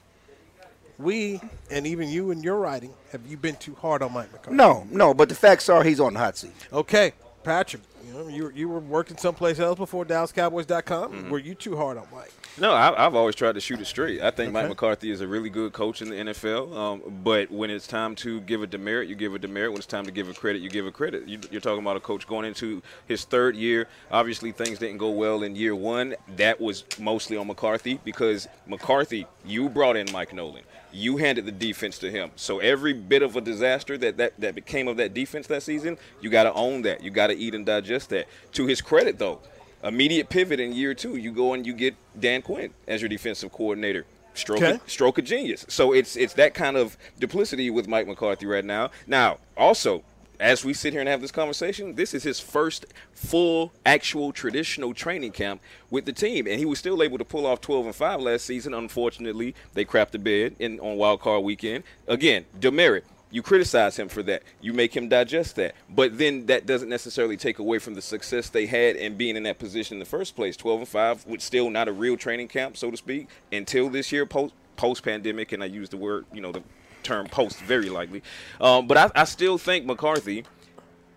we, 0.99 1.41
and 1.71 1.87
even 1.87 2.09
you 2.09 2.31
in 2.31 2.43
your 2.43 2.59
writing, 2.59 2.93
have 3.13 3.27
you 3.27 3.37
been 3.37 3.57
too 3.57 3.75
hard 3.75 4.03
on 4.03 4.13
Mike 4.13 4.33
McCarthy? 4.33 4.57
No, 4.57 4.87
no. 4.91 5.15
But 5.15 5.29
the 5.29 5.35
facts 5.35 5.69
are 5.69 5.85
he's 5.85 6.01
on 6.01 6.15
the 6.15 6.19
hot 6.19 6.37
seat. 6.37 6.53
Okay, 6.73 7.13
Patrick, 7.45 7.83
you 8.09 8.15
know, 8.15 8.29
you, 8.29 8.53
you 8.55 8.69
were 8.69 8.81
working 8.81 9.17
someplace 9.17 9.59
else 9.59 9.77
before 9.77 10.05
DallasCowboys.com. 10.05 11.13
Mm-hmm. 11.13 11.31
Were 11.31 11.39
you 11.39 11.55
too 11.55 11.77
hard 11.77 11.99
on 11.99 12.07
Mike? 12.13 12.33
No, 12.59 12.73
I, 12.73 13.07
I've 13.07 13.15
always 13.15 13.35
tried 13.35 13.53
to 13.53 13.61
shoot 13.61 13.81
it 13.81 13.87
straight. 13.87 14.23
I 14.23 14.31
think 14.31 14.53
Mike 14.53 14.69
McCarthy 14.69 15.11
is 15.11 15.21
a 15.21 15.29
really 15.29 15.51
good 15.51 15.73
coach 15.73 16.01
in 16.03 16.09
the 16.09 16.17
NFL. 16.17 16.75
Um, 16.75 17.03
but 17.23 17.51
when 17.51 17.71
it's 17.71 17.87
time 17.87 18.15
to 18.17 18.41
give 18.41 18.63
a 18.63 18.67
demerit, 18.67 19.09
you 19.09 19.15
give 19.15 19.35
a 19.35 19.39
demerit. 19.39 19.73
When 19.73 19.79
it's 19.79 19.87
time 19.87 20.07
to 20.07 20.11
give 20.11 20.29
a 20.29 20.35
credit, 20.35 20.63
you 20.63 20.71
give 20.71 20.87
a 20.87 20.91
credit. 20.91 21.29
You, 21.29 21.39
you're 21.51 21.61
talking 21.61 21.83
about 21.83 21.97
a 21.97 22.01
coach 22.01 22.27
going 22.27 22.47
into 22.47 22.83
his 23.07 23.25
third 23.25 23.55
year. 23.55 23.87
Obviously, 24.11 24.53
things 24.53 24.79
didn't 24.79 24.99
go 24.99 25.11
well 25.11 25.43
in 25.43 25.55
year 25.55 25.75
one. 25.75 26.15
That 26.37 26.61
was 26.61 26.85
mostly 26.99 27.37
on 27.37 27.47
McCarthy 27.47 28.01
because 28.05 28.49
McCarthy, 28.67 29.27
you 29.45 29.69
brought 29.69 29.97
in 29.97 30.11
Mike 30.13 30.33
Nolan. 30.33 30.63
You 30.93 31.19
handed 31.19 31.47
the 31.47 31.53
defense 31.53 31.99
to 31.99 32.11
him. 32.11 32.31
So 32.37 32.59
every 32.61 32.93
bit 32.93 33.23
of 33.23 33.37
a 33.37 33.41
disaster 33.41 33.99
that, 33.99 34.17
that, 34.17 34.39
that 34.41 34.55
became 34.55 34.89
of 34.89 34.97
that 34.97 35.15
defense 35.15 35.47
that 35.49 35.63
season, 35.63 35.99
you 36.21 36.31
got 36.31 36.45
to 36.45 36.53
own 36.55 36.83
that. 36.83 37.03
You 37.03 37.11
got 37.11 37.27
to 37.29 37.37
eat 37.37 37.55
and 37.55 37.67
digest 37.67 38.11
that. 38.11 38.27
To 38.53 38.67
his 38.67 38.81
credit, 38.81 39.19
though, 39.19 39.41
immediate 39.85 40.29
pivot 40.29 40.61
in 40.61 40.73
year 40.73 40.95
two. 40.95 41.17
You 41.17 41.31
go 41.33 41.53
and 41.55 41.67
you 41.67 41.73
get 41.73 41.95
Dan 42.19 42.43
Quinn 42.43 42.73
as 42.87 43.03
your 43.03 43.09
defensive 43.09 43.53
coordinator. 43.53 44.07
Stroke, 44.35 44.63
Okay. 44.63 44.71
of, 44.75 44.91
stroke 44.91 45.19
of 45.19 45.25
genius. 45.25 45.67
So 45.69 45.93
it's 45.93 46.15
it's 46.17 46.35
that 46.35 46.55
kind 46.55 46.77
of 46.77 46.97
duplicity 47.19 47.71
with 47.71 47.89
Mike 47.89 48.07
McCarthy 48.07 48.47
right 48.47 48.65
now. 48.65 48.91
Now, 49.07 49.39
also, 49.57 50.05
as 50.41 50.65
we 50.65 50.73
sit 50.73 50.93
here 50.93 51.01
and 51.01 51.09
have 51.09 51.21
this 51.21 51.33
conversation, 51.33 51.95
this 51.95 52.15
is 52.15 52.23
his 52.23 52.39
first 52.39 52.87
full, 53.13 53.73
actual, 53.85 54.33
traditional 54.33 54.95
training 54.95 55.33
camp 55.33 55.61
with 55.91 56.05
the 56.05 56.13
team, 56.13 56.47
and 56.47 56.59
he 56.59 56.65
was 56.65 56.79
still 56.79 57.03
able 57.03 57.19
to 57.19 57.25
pull 57.25 57.47
off 57.47 57.61
12 57.61 57.87
and 57.87 57.95
5 57.95 58.21
last 58.21 58.45
season. 58.45 58.75
Unfortunately, 58.75 59.55
they 59.75 59.85
crapped 59.85 60.11
the 60.11 60.19
bed 60.19 60.55
in 60.59 60.79
on 60.81 60.97
Wild 60.97 61.21
Card 61.21 61.45
Weekend. 61.45 61.85
Again, 62.07 62.45
demerit. 62.59 63.05
You 63.31 63.43
criticize 63.43 63.99
him 63.99 64.09
for 64.09 64.23
that. 64.23 64.43
You 64.63 64.73
make 64.73 64.97
him 64.97 65.09
digest 65.09 65.57
that. 65.57 65.75
But 65.91 66.17
then 66.17 66.47
that 66.47 66.65
doesn't 66.65 66.89
necessarily 66.89 67.37
take 67.37 67.59
away 67.59 67.79
from 67.79 67.95
the 67.95 68.01
success 68.01 68.49
they 68.49 68.65
had 68.65 68.97
in 68.97 69.19
being 69.19 69.37
in 69.37 69.43
that 69.43 69.59
position 69.59 69.97
in 69.97 69.99
the 69.99 70.07
first 70.07 70.35
place. 70.35 70.57
12 70.57 70.81
and 70.81 70.89
5 70.89 71.27
with 71.27 71.43
still 71.43 71.69
not 71.69 71.89
a 71.89 71.93
real 71.93 72.17
training 72.17 72.49
camp, 72.49 72.79
so 72.79 72.91
to 72.91 72.97
speak, 72.97 73.29
until 73.53 73.91
this 73.91 74.13
year 74.13 74.25
post 74.25 74.55
post 74.77 75.03
pandemic. 75.03 75.53
And 75.53 75.63
I 75.63 75.67
use 75.67 75.91
the 75.91 75.99
word, 75.99 76.25
you 76.33 76.41
know, 76.41 76.53
the 76.53 76.63
term 77.09 77.27
post 77.27 77.59
very 77.61 77.89
likely. 77.89 78.23
Um, 78.61 78.87
but 78.87 78.97
I, 78.97 79.11
I 79.23 79.25
still 79.25 79.59
think 79.59 79.87
McCarthy 79.87 80.45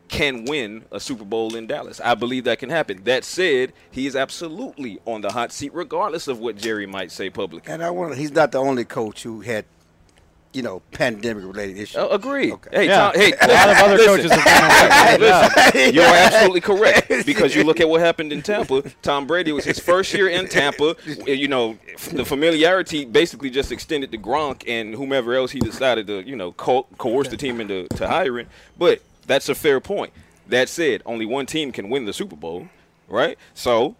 can 0.07 0.45
win 0.45 0.83
a 0.91 0.99
Super 0.99 1.23
Bowl 1.23 1.55
in 1.55 1.67
Dallas. 1.67 2.01
I 2.01 2.15
believe 2.15 2.43
that 2.43 2.59
can 2.59 2.69
happen. 2.69 3.03
That 3.03 3.23
said, 3.23 3.71
he 3.91 4.07
is 4.07 4.15
absolutely 4.15 4.99
on 5.05 5.21
the 5.21 5.31
hot 5.31 5.51
seat, 5.53 5.73
regardless 5.73 6.27
of 6.27 6.39
what 6.39 6.57
Jerry 6.57 6.85
might 6.85 7.11
say 7.11 7.29
publicly. 7.29 7.71
And 7.71 7.81
I 7.81 7.89
want 7.91 8.15
he's 8.17 8.31
not 8.31 8.51
the 8.51 8.57
only 8.57 8.83
coach 8.83 9.23
who 9.23 9.41
had, 9.41 9.65
you 10.53 10.61
know, 10.61 10.81
pandemic 10.91 11.45
related 11.45 11.77
issues. 11.77 11.95
Uh, 11.95 12.09
agreed. 12.09 12.51
Okay. 12.53 12.69
Hey, 12.73 12.85
Yeah. 12.87 13.11
Tom, 13.11 13.11
hey, 13.15 13.33
A 13.41 13.47
lot 13.47 13.69
of 13.69 13.77
other 13.77 13.97
listen. 13.97 14.07
coaches 14.15 14.31
have 14.31 15.19
been. 15.19 15.21
Listen, 15.21 15.93
you 15.95 16.01
are 16.01 16.15
absolutely 16.15 16.61
correct 16.61 17.07
because 17.25 17.55
you 17.55 17.63
look 17.63 17.79
at 17.79 17.87
what 17.87 18.01
happened 18.01 18.33
in 18.33 18.41
Tampa. 18.41 18.83
Tom 19.01 19.27
Brady 19.27 19.51
was 19.53 19.63
his 19.63 19.79
first 19.79 20.13
year 20.13 20.27
in 20.27 20.47
Tampa. 20.47 20.95
You 21.25 21.47
know, 21.47 21.77
the 22.11 22.25
familiarity 22.25 23.05
basically 23.05 23.49
just 23.49 23.71
extended 23.71 24.11
to 24.11 24.17
Gronk 24.17 24.63
and 24.67 24.93
whomever 24.93 25.33
else 25.35 25.51
he 25.51 25.59
decided 25.59 26.07
to, 26.07 26.21
you 26.27 26.35
know, 26.35 26.51
co- 26.53 26.87
coerce 26.97 27.29
the 27.29 27.37
team 27.37 27.61
into 27.61 27.87
to 27.95 28.07
hiring. 28.07 28.47
But 28.77 29.01
that's 29.27 29.47
a 29.49 29.55
fair 29.55 29.79
point. 29.79 30.11
That 30.47 30.67
said, 30.67 31.01
only 31.05 31.25
one 31.25 31.45
team 31.45 31.71
can 31.71 31.89
win 31.89 32.03
the 32.03 32.11
Super 32.13 32.35
Bowl, 32.35 32.67
right? 33.07 33.37
So 33.53 33.95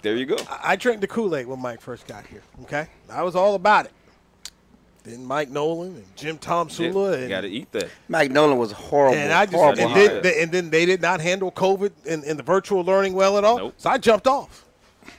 there 0.00 0.16
you 0.16 0.24
go. 0.24 0.36
I, 0.48 0.72
I 0.72 0.76
drank 0.76 1.02
the 1.02 1.06
Kool 1.06 1.36
Aid 1.36 1.46
when 1.46 1.60
Mike 1.60 1.82
first 1.82 2.06
got 2.06 2.26
here. 2.26 2.42
Okay, 2.62 2.86
I 3.10 3.22
was 3.24 3.36
all 3.36 3.54
about 3.56 3.84
it. 3.84 3.92
Then 5.06 5.24
Mike 5.24 5.50
Nolan 5.50 5.94
and 5.94 6.16
Jim 6.16 6.36
Tomsula. 6.36 7.10
You 7.10 7.14
and, 7.14 7.28
got 7.28 7.42
to 7.42 7.48
eat 7.48 7.70
that. 7.70 7.88
Mike 8.08 8.32
Nolan 8.32 8.58
was 8.58 8.72
horrible. 8.72 9.16
and 9.16 9.32
I 9.32 9.46
just 9.46 9.56
horrible 9.56 9.86
and 9.86 9.94
then, 9.94 10.22
they, 10.22 10.42
and 10.42 10.50
then 10.50 10.70
they 10.70 10.84
did 10.84 11.00
not 11.00 11.20
handle 11.20 11.52
COVID 11.52 11.92
and, 12.08 12.24
and 12.24 12.36
the 12.36 12.42
virtual 12.42 12.82
learning 12.82 13.12
well 13.12 13.38
at 13.38 13.44
all. 13.44 13.58
Nope. 13.58 13.74
So 13.76 13.90
I 13.90 13.98
jumped 13.98 14.26
off. 14.26 14.64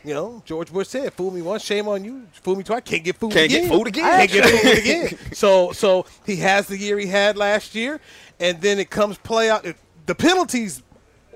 You 0.03 0.13
know, 0.13 0.43
George 0.45 0.71
Bush 0.71 0.89
said, 0.89 1.13
"Fool 1.13 1.31
me 1.31 1.41
once, 1.41 1.63
shame 1.63 1.87
on 1.87 2.03
you. 2.03 2.27
Fool 2.43 2.57
me 2.57 2.63
twice, 2.63 2.81
can't 2.83 3.03
get 3.03 3.15
fooled 3.15 3.31
Can't 3.31 3.49
get 3.49 3.59
again. 3.59 3.69
fooled 3.69 3.87
again." 3.87 4.03
Can't 4.03 4.31
get 4.31 4.45
fooled 4.45 4.77
again." 4.77 5.33
So, 5.33 5.71
so 5.71 6.05
he 6.25 6.35
has 6.37 6.67
the 6.67 6.77
year 6.77 6.99
he 6.99 7.07
had 7.07 7.37
last 7.37 7.73
year, 7.73 8.01
and 8.39 8.59
then 8.61 8.79
it 8.79 8.89
comes 8.89 9.17
play 9.17 9.49
out. 9.49 9.65
The 10.05 10.15
penalties, 10.15 10.83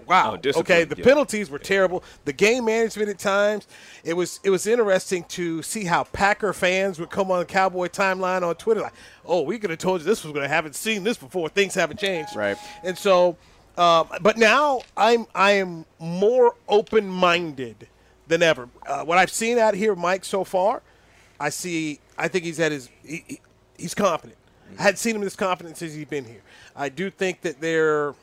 wow. 0.08 0.38
Oh, 0.44 0.60
okay, 0.60 0.84
the 0.84 0.96
yeah. 0.98 1.04
penalties 1.04 1.50
were 1.50 1.60
terrible. 1.60 2.04
The 2.26 2.34
game 2.34 2.66
management 2.66 3.10
at 3.10 3.20
times, 3.20 3.68
it 4.04 4.14
was 4.14 4.40
it 4.44 4.50
was 4.50 4.68
interesting 4.68 5.24
to 5.26 5.62
see 5.62 5.86
how 5.86 6.04
Packer 6.06 6.54
fans 6.54 7.00
would 7.00 7.10
come 7.10 7.32
on 7.32 7.40
the 7.40 7.46
Cowboy 7.46 7.88
timeline 7.88 8.44
on 8.44 8.56
Twitter 8.56 8.82
like, 8.82 8.94
"Oh, 9.26 9.42
we 9.42 9.60
could 9.60 9.70
have 9.70 9.80
told 9.80 10.02
you 10.02 10.06
this 10.06 10.24
was 10.24 10.34
going 10.34 10.44
to 10.44 10.50
haven't 10.50 10.76
seen 10.76 11.04
this 11.04 11.18
before. 11.18 11.50
Things 11.50 11.74
haven't 11.76 12.00
changed." 12.00 12.36
Right. 12.36 12.58
And 12.84 12.98
so, 12.98 13.38
uh, 13.78 14.04
but 14.22 14.38
now 14.38 14.82
I'm 14.96 15.26
I 15.36 15.52
am 15.54 15.86
more 16.00 16.56
open 16.68 17.08
minded 17.08 17.88
than 18.28 18.42
ever. 18.44 18.70
Uh, 18.86 19.04
what 19.04 19.18
I've 19.18 19.32
seen 19.32 19.58
out 19.58 19.74
here, 19.74 19.96
Mike, 19.96 20.26
so 20.26 20.44
far, 20.44 20.82
I 21.40 21.50
see. 21.50 22.00
I 22.18 22.28
think 22.28 22.46
he's 22.46 22.60
at 22.60 22.72
his. 22.72 22.90
He, 23.06 23.24
he- 23.28 23.42
he's 23.78 23.94
confident. 23.96 24.38
I 24.80 24.84
hadn't 24.84 24.98
seen 24.98 25.16
him 25.16 25.22
this 25.22 25.36
confident 25.36 25.76
since 25.78 25.94
he's 25.94 26.06
been 26.06 26.24
here. 26.24 26.42
I 26.76 26.90
do 26.90 27.10
think 27.10 27.42
that 27.42 27.60
there. 27.60 28.14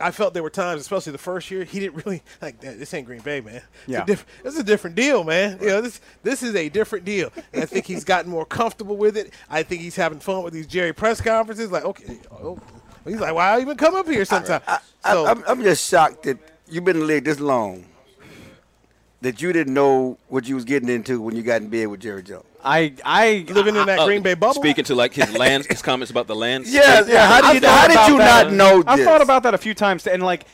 I 0.00 0.10
felt 0.10 0.34
there 0.34 0.42
were 0.42 0.50
times, 0.50 0.80
especially 0.80 1.12
the 1.12 1.18
first 1.18 1.50
year, 1.50 1.64
he 1.64 1.78
didn't 1.80 2.04
really 2.04 2.22
like. 2.42 2.60
"Damn, 2.60 2.78
This 2.78 2.92
ain't 2.94 3.06
Green 3.06 3.20
Bay, 3.20 3.40
man. 3.40 3.56
It's 3.56 3.64
Yeah. 3.86 4.02
a 4.02 4.06
diff- 4.06 4.26
it's 4.44 4.58
a 4.58 4.62
different 4.62 4.96
deal, 4.96 5.24
man. 5.24 5.58
You 5.60 5.66
know, 5.68 5.80
this 5.80 6.00
this 6.22 6.42
is 6.42 6.54
a 6.54 6.68
different 6.68 7.04
deal. 7.04 7.30
And 7.52 7.62
I 7.62 7.66
think 7.66 7.86
he's 7.86 8.04
gotten 8.04 8.30
more 8.30 8.44
comfortable 8.46 8.96
with 8.96 9.16
it. 9.16 9.32
I 9.48 9.62
think 9.62 9.82
he's 9.82 9.96
having 9.96 10.20
fun 10.20 10.42
with 10.42 10.52
these 10.54 10.66
Jerry 10.66 10.92
press 10.92 11.20
conferences. 11.20 11.70
Like, 11.70 11.84
okay, 11.84 12.18
oh. 12.32 12.58
he's 13.04 13.20
like, 13.20 13.34
why 13.34 13.56
I 13.56 13.60
even 13.60 13.76
come 13.76 13.94
up 13.94 14.06
here 14.06 14.24
sometimes? 14.24 14.62
I, 14.66 14.78
so, 15.12 15.26
I'm, 15.26 15.42
I'm 15.46 15.62
just 15.62 15.88
shocked 15.88 16.22
that 16.24 16.38
you've 16.68 16.84
been 16.84 16.96
in 16.96 17.00
the 17.00 17.06
league 17.06 17.24
this 17.24 17.40
long 17.40 17.84
that 19.22 19.42
you 19.42 19.52
didn't 19.52 19.74
know 19.74 20.18
what 20.28 20.48
you 20.48 20.54
was 20.54 20.64
getting 20.64 20.88
into 20.88 21.20
when 21.20 21.36
you 21.36 21.42
got 21.42 21.60
in 21.62 21.68
bed 21.68 21.86
with 21.88 22.00
Jerry 22.00 22.22
Jones. 22.22 22.44
I 22.64 22.94
I 23.04 23.44
living 23.48 23.76
in 23.76 23.86
that 23.86 24.00
Uh, 24.00 24.06
Green 24.06 24.22
Bay 24.22 24.34
bubble. 24.34 24.54
Speaking 24.54 24.84
to 24.84 24.94
like 24.94 25.12
his 25.14 25.32
land, 25.36 25.66
his 25.66 25.82
comments 25.82 26.10
about 26.10 26.26
the 26.26 26.34
land. 26.36 26.66
Yeah, 26.68 27.04
yeah. 27.06 27.26
How 27.26 27.36
I've 27.48 27.54
did 27.54 27.62
you, 27.62 27.68
thought 27.68 27.90
how 27.92 28.06
did 28.06 28.12
you 28.12 28.18
that. 28.18 28.44
not 28.46 28.52
know 28.52 28.82
I've 28.86 28.98
this? 28.98 29.06
thought 29.06 29.22
about 29.22 29.42
that 29.44 29.54
a 29.54 29.58
few 29.58 29.74
times, 29.74 30.06
and 30.06 30.22
like 30.22 30.44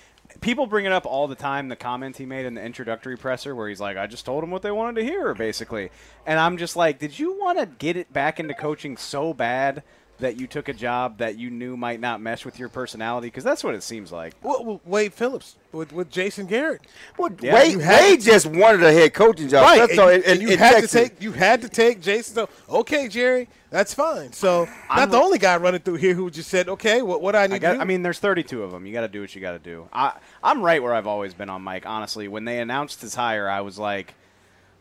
people 0.40 0.66
bring 0.66 0.84
it 0.84 0.92
up 0.92 1.06
all 1.06 1.26
the 1.28 1.34
time. 1.34 1.68
The 1.68 1.76
comment 1.76 2.16
he 2.16 2.26
made 2.26 2.46
in 2.46 2.54
the 2.54 2.62
introductory 2.64 3.16
presser, 3.16 3.54
where 3.54 3.68
he's 3.68 3.80
like, 3.80 3.96
"I 3.96 4.06
just 4.06 4.24
told 4.26 4.42
them 4.42 4.50
what 4.50 4.62
they 4.62 4.70
wanted 4.70 5.00
to 5.00 5.04
hear," 5.04 5.34
basically, 5.34 5.90
and 6.26 6.38
I'm 6.38 6.56
just 6.58 6.76
like, 6.76 6.98
"Did 6.98 7.18
you 7.18 7.38
want 7.40 7.58
to 7.58 7.66
get 7.66 7.96
it 7.96 8.12
back 8.12 8.38
into 8.40 8.54
coaching 8.54 8.96
so 8.96 9.32
bad?" 9.34 9.82
That 10.18 10.40
you 10.40 10.46
took 10.46 10.68
a 10.68 10.72
job 10.72 11.18
that 11.18 11.36
you 11.36 11.50
knew 11.50 11.76
might 11.76 12.00
not 12.00 12.22
mesh 12.22 12.46
with 12.46 12.58
your 12.58 12.70
personality, 12.70 13.26
because 13.26 13.44
that's 13.44 13.62
what 13.62 13.74
it 13.74 13.82
seems 13.82 14.10
like. 14.10 14.32
Well, 14.42 14.64
well, 14.64 14.80
Wade 14.86 15.12
Phillips 15.12 15.56
with, 15.72 15.92
with 15.92 16.10
Jason 16.10 16.46
Garrett. 16.46 16.80
Well, 17.18 17.30
Yeah, 17.38 17.52
Wade, 17.54 17.72
you 17.72 17.78
had 17.80 18.00
Wade 18.00 18.20
just 18.22 18.46
wanted 18.46 18.82
a 18.82 18.90
head 18.94 19.12
coaching 19.12 19.48
job. 19.50 19.62
Right, 19.64 19.78
That's 19.78 19.90
and, 19.92 20.00
all, 20.00 20.10
you- 20.12 20.22
and 20.24 20.40
you 20.40 20.48
in 20.48 20.58
had 20.58 20.70
Texas. 20.80 20.90
to 20.92 20.98
take 21.10 21.22
you 21.22 21.32
had 21.32 21.60
to 21.60 21.68
take 21.68 22.00
Jason. 22.00 22.34
So, 22.34 22.48
okay, 22.70 23.08
Jerry, 23.08 23.46
that's 23.68 23.92
fine. 23.92 24.32
So, 24.32 24.66
not 24.88 25.10
the 25.10 25.18
only 25.18 25.36
guy 25.38 25.58
running 25.58 25.80
through 25.82 25.96
here 25.96 26.14
who 26.14 26.30
just 26.30 26.48
said, 26.48 26.70
okay, 26.70 27.02
what 27.02 27.20
what 27.20 27.32
do 27.32 27.38
I 27.38 27.46
need 27.46 27.56
I, 27.56 27.58
got, 27.58 27.68
to 27.72 27.74
do? 27.76 27.80
I 27.82 27.84
mean, 27.84 28.00
there's 28.02 28.18
32 28.18 28.62
of 28.62 28.70
them. 28.70 28.86
You 28.86 28.94
got 28.94 29.02
to 29.02 29.08
do 29.08 29.20
what 29.20 29.34
you 29.34 29.42
got 29.42 29.52
to 29.52 29.58
do. 29.58 29.86
I, 29.92 30.12
I'm 30.42 30.62
right 30.62 30.82
where 30.82 30.94
I've 30.94 31.06
always 31.06 31.34
been 31.34 31.50
on 31.50 31.60
Mike. 31.60 31.84
Honestly, 31.84 32.26
when 32.26 32.46
they 32.46 32.60
announced 32.60 33.02
his 33.02 33.14
hire, 33.14 33.50
I 33.50 33.60
was 33.60 33.78
like, 33.78 34.14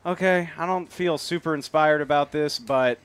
okay, 0.05 0.49
I 0.57 0.65
don't 0.65 0.89
feel 0.89 1.17
super 1.17 1.53
inspired 1.53 1.99
about 2.01 2.31
this, 2.31 2.57
but 2.57 2.99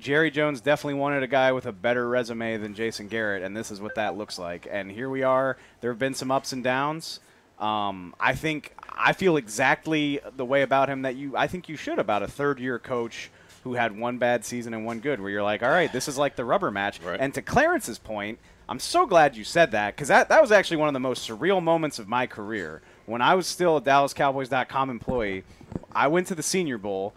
Jerry 0.00 0.30
Jones 0.30 0.60
definitely 0.60 0.98
wanted 0.98 1.22
a 1.22 1.26
guy 1.26 1.52
with 1.52 1.66
a 1.66 1.72
better 1.72 2.08
resume 2.08 2.56
than 2.56 2.74
Jason 2.74 3.08
Garrett, 3.08 3.42
and 3.42 3.56
this 3.56 3.70
is 3.70 3.80
what 3.80 3.94
that 3.96 4.16
looks 4.16 4.38
like. 4.38 4.66
And 4.70 4.90
here 4.90 5.10
we 5.10 5.22
are. 5.22 5.56
There 5.80 5.90
have 5.90 5.98
been 5.98 6.14
some 6.14 6.30
ups 6.30 6.52
and 6.52 6.64
downs. 6.64 7.20
Um, 7.58 8.14
I 8.18 8.34
think 8.34 8.72
I 8.90 9.12
feel 9.12 9.36
exactly 9.36 10.18
the 10.36 10.46
way 10.46 10.62
about 10.62 10.88
him 10.88 11.02
that 11.02 11.16
you 11.16 11.36
I 11.36 11.46
think 11.46 11.68
you 11.68 11.76
should 11.76 11.98
about 11.98 12.22
a 12.22 12.26
third 12.26 12.58
year 12.58 12.78
coach 12.78 13.30
who 13.64 13.74
had 13.74 13.96
one 13.96 14.16
bad 14.16 14.44
season 14.44 14.72
and 14.72 14.86
one 14.86 15.00
good, 15.00 15.20
where 15.20 15.30
you're 15.30 15.42
like, 15.42 15.62
all 15.62 15.68
right, 15.68 15.92
this 15.92 16.08
is 16.08 16.16
like 16.16 16.34
the 16.34 16.44
rubber 16.44 16.70
match. 16.70 17.00
Right. 17.02 17.20
And 17.20 17.34
to 17.34 17.42
Clarence's 17.42 17.98
point, 17.98 18.38
I'm 18.70 18.78
so 18.78 19.04
glad 19.04 19.36
you 19.36 19.44
said 19.44 19.72
that 19.72 19.94
because 19.94 20.08
that, 20.08 20.30
that 20.30 20.40
was 20.40 20.50
actually 20.50 20.78
one 20.78 20.88
of 20.88 20.94
the 20.94 21.00
most 21.00 21.28
surreal 21.28 21.62
moments 21.62 21.98
of 21.98 22.08
my 22.08 22.26
career. 22.26 22.80
When 23.04 23.20
I 23.20 23.34
was 23.34 23.46
still 23.46 23.76
a 23.76 23.82
DallasCowboys.com 23.82 24.88
employee, 24.88 25.44
I 25.92 26.08
went 26.08 26.28
to 26.28 26.34
the 26.34 26.42
Senior 26.42 26.78
Bowl. 26.78 27.12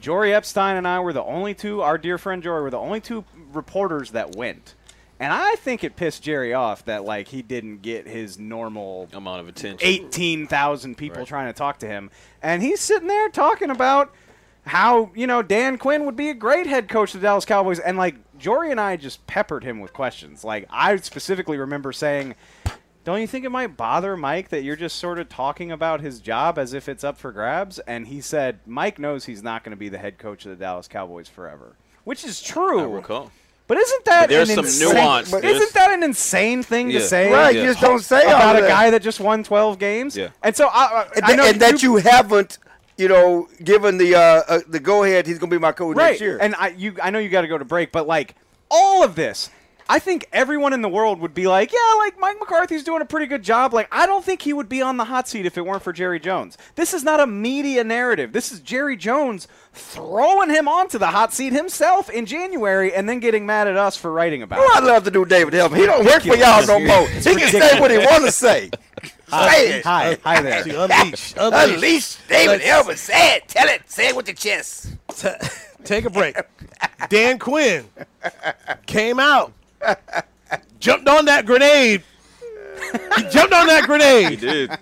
Jory 0.00 0.32
Epstein 0.34 0.76
and 0.76 0.88
I 0.88 1.00
were 1.00 1.12
the 1.12 1.22
only 1.22 1.54
two, 1.54 1.82
our 1.82 1.98
dear 1.98 2.18
friend 2.18 2.42
Jory, 2.42 2.62
were 2.62 2.70
the 2.70 2.78
only 2.78 3.00
two 3.00 3.24
reporters 3.52 4.12
that 4.12 4.34
went. 4.36 4.74
And 5.18 5.32
I 5.34 5.54
think 5.56 5.84
it 5.84 5.96
pissed 5.96 6.22
Jerry 6.22 6.54
off 6.54 6.84
that 6.86 7.04
like 7.04 7.28
he 7.28 7.42
didn't 7.42 7.82
get 7.82 8.06
his 8.08 8.38
normal 8.38 9.08
amount 9.12 9.40
of 9.42 9.48
attention. 9.48 9.86
18,000 9.86 10.96
people 10.96 11.18
Right. 11.18 11.26
trying 11.28 11.46
to 11.48 11.52
talk 11.52 11.78
to 11.80 11.86
him. 11.86 12.10
And 12.42 12.62
he's 12.62 12.80
sitting 12.80 13.08
there 13.08 13.28
talking 13.28 13.68
about 13.68 14.14
how, 14.66 15.10
you 15.14 15.26
know, 15.26 15.42
Dan 15.42 15.76
Quinn 15.76 16.06
would 16.06 16.16
be 16.16 16.30
a 16.30 16.34
great 16.34 16.66
head 16.66 16.88
coach 16.88 17.14
of 17.14 17.20
the 17.20 17.26
Dallas 17.26 17.44
Cowboys. 17.44 17.78
And, 17.78 17.98
like, 17.98 18.16
Jory 18.38 18.70
and 18.70 18.80
I 18.80 18.96
just 18.96 19.26
peppered 19.26 19.64
him 19.64 19.80
with 19.80 19.92
questions. 19.92 20.42
Like, 20.44 20.66
I 20.70 20.96
specifically 20.96 21.58
remember 21.58 21.92
saying, 21.92 22.34
don't 23.04 23.20
you 23.20 23.26
think 23.26 23.44
it 23.44 23.50
might 23.50 23.76
bother 23.76 24.16
Mike 24.16 24.50
that 24.50 24.62
you're 24.62 24.76
just 24.76 24.96
sort 24.96 25.18
of 25.18 25.28
talking 25.28 25.72
about 25.72 26.00
his 26.00 26.20
job 26.20 26.58
as 26.58 26.74
if 26.74 26.88
it's 26.88 27.02
up 27.02 27.16
for 27.16 27.32
grabs? 27.32 27.78
And 27.80 28.06
he 28.06 28.20
said, 28.20 28.60
Mike 28.66 28.98
knows 28.98 29.24
he's 29.24 29.42
not 29.42 29.64
going 29.64 29.70
to 29.70 29.76
be 29.76 29.88
the 29.88 29.98
head 29.98 30.18
coach 30.18 30.44
of 30.44 30.50
the 30.50 30.56
Dallas 30.56 30.86
Cowboys 30.86 31.28
forever, 31.28 31.76
which 32.04 32.24
is 32.24 32.40
true. 32.42 32.80
I 32.80 32.96
recall. 32.96 33.32
But 33.66 33.78
isn't 33.78 34.04
that 34.06 34.22
But 34.22 34.30
there's 34.30 34.48
an 34.50 34.56
some 34.56 34.64
insane, 34.64 34.94
nuance. 34.94 35.30
But 35.30 35.44
isn't 35.44 35.72
that 35.74 35.92
an 35.92 36.02
insane 36.02 36.64
thing 36.64 36.90
to 36.90 37.00
say? 37.00 37.32
Right, 37.32 37.54
Yeah. 37.54 37.62
you 37.62 37.68
just 37.68 37.80
don't 37.80 38.00
say 38.00 38.24
all 38.24 38.34
about 38.34 38.56
a 38.56 38.62
guy 38.62 38.90
that 38.90 39.00
just 39.00 39.20
won 39.20 39.44
12 39.44 39.78
games. 39.78 40.16
Yeah. 40.16 40.30
And 40.42 40.56
so 40.56 40.66
I, 40.72 41.06
and, 41.14 41.24
I 41.24 41.36
know 41.36 41.44
and 41.44 41.60
that 41.60 41.80
you 41.80 41.96
haven't, 41.98 42.58
you 42.98 43.06
know, 43.06 43.48
given 43.62 43.96
the 43.96 44.16
uh, 44.16 44.20
uh, 44.20 44.60
the 44.66 44.80
go 44.80 45.04
ahead. 45.04 45.24
He's 45.26 45.38
going 45.38 45.50
to 45.50 45.56
be 45.56 45.60
my 45.60 45.70
coach 45.70 45.96
right. 45.96 46.10
next 46.10 46.20
year. 46.20 46.36
And 46.40 46.56
I 46.56 46.70
you 46.70 46.96
I 47.00 47.10
know 47.10 47.20
you 47.20 47.28
got 47.28 47.42
to 47.42 47.48
go 47.48 47.58
to 47.58 47.64
break, 47.64 47.92
but 47.92 48.08
like 48.08 48.34
all 48.72 49.04
of 49.04 49.14
this, 49.14 49.50
I 49.92 49.98
think 49.98 50.28
everyone 50.32 50.72
in 50.72 50.82
the 50.82 50.88
world 50.88 51.18
would 51.18 51.34
be 51.34 51.48
like, 51.48 51.72
yeah, 51.72 51.94
like 51.98 52.16
Mike 52.20 52.36
McCarthy's 52.38 52.84
doing 52.84 53.02
a 53.02 53.04
pretty 53.04 53.26
good 53.26 53.42
job. 53.42 53.74
Like 53.74 53.88
I 53.90 54.06
don't 54.06 54.24
think 54.24 54.40
he 54.42 54.52
would 54.52 54.68
be 54.68 54.80
on 54.82 54.96
the 54.96 55.04
hot 55.04 55.26
seat 55.26 55.46
if 55.46 55.58
it 55.58 55.66
weren't 55.66 55.82
for 55.82 55.92
Jerry 55.92 56.20
Jones. 56.20 56.56
This 56.76 56.94
is 56.94 57.02
not 57.02 57.18
a 57.18 57.26
media 57.26 57.82
narrative. 57.82 58.32
This 58.32 58.52
is 58.52 58.60
Jerry 58.60 58.96
Jones 58.96 59.48
throwing 59.72 60.48
him 60.50 60.68
onto 60.68 60.96
the 60.96 61.08
hot 61.08 61.32
seat 61.32 61.52
himself 61.52 62.08
in 62.08 62.24
January 62.26 62.94
and 62.94 63.08
then 63.08 63.18
getting 63.18 63.44
mad 63.46 63.66
at 63.66 63.76
us 63.76 63.96
for 63.96 64.12
writing 64.12 64.42
about 64.44 64.60
Oh, 64.60 64.72
I 64.74 64.78
it. 64.78 64.84
love 64.84 65.02
to 65.04 65.10
do 65.10 65.24
David 65.24 65.54
Helm. 65.54 65.74
He 65.74 65.86
don't 65.86 66.04
work 66.06 66.22
for 66.22 66.36
y'all 66.36 66.64
no 66.66 66.78
more. 66.78 67.08
He 67.08 67.22
can 67.34 67.48
say 67.50 67.80
what 67.80 67.90
he 67.90 67.98
want 67.98 68.24
to 68.24 68.30
say. 68.32 68.70
Say 69.28 69.78
it. 69.78 69.84
Hi, 69.84 70.16
hi 70.22 70.40
there. 70.42 70.62
See, 70.62 70.70
unleash, 70.74 71.34
unleash. 71.38 71.74
Unleash 71.74 72.16
David 72.28 72.60
Let's- 72.64 73.00
Say 73.00 73.36
it. 73.36 73.48
Tell 73.48 73.68
it. 73.68 73.82
Say 73.90 74.08
it 74.08 74.16
with 74.16 74.28
your 74.28 74.34
chest. 74.36 74.94
Take 75.84 76.04
a 76.04 76.10
break. 76.10 76.36
Dan 77.08 77.38
Quinn 77.38 77.86
came 78.86 79.18
out, 79.18 79.52
jumped 80.80 81.08
on 81.08 81.24
that 81.26 81.46
grenade. 81.46 82.02
He 83.16 83.22
jumped 83.30 83.52
on 83.52 83.66
that 83.66 83.84
grenade. 83.84 84.30
He 84.30 84.36
did. 84.36 84.78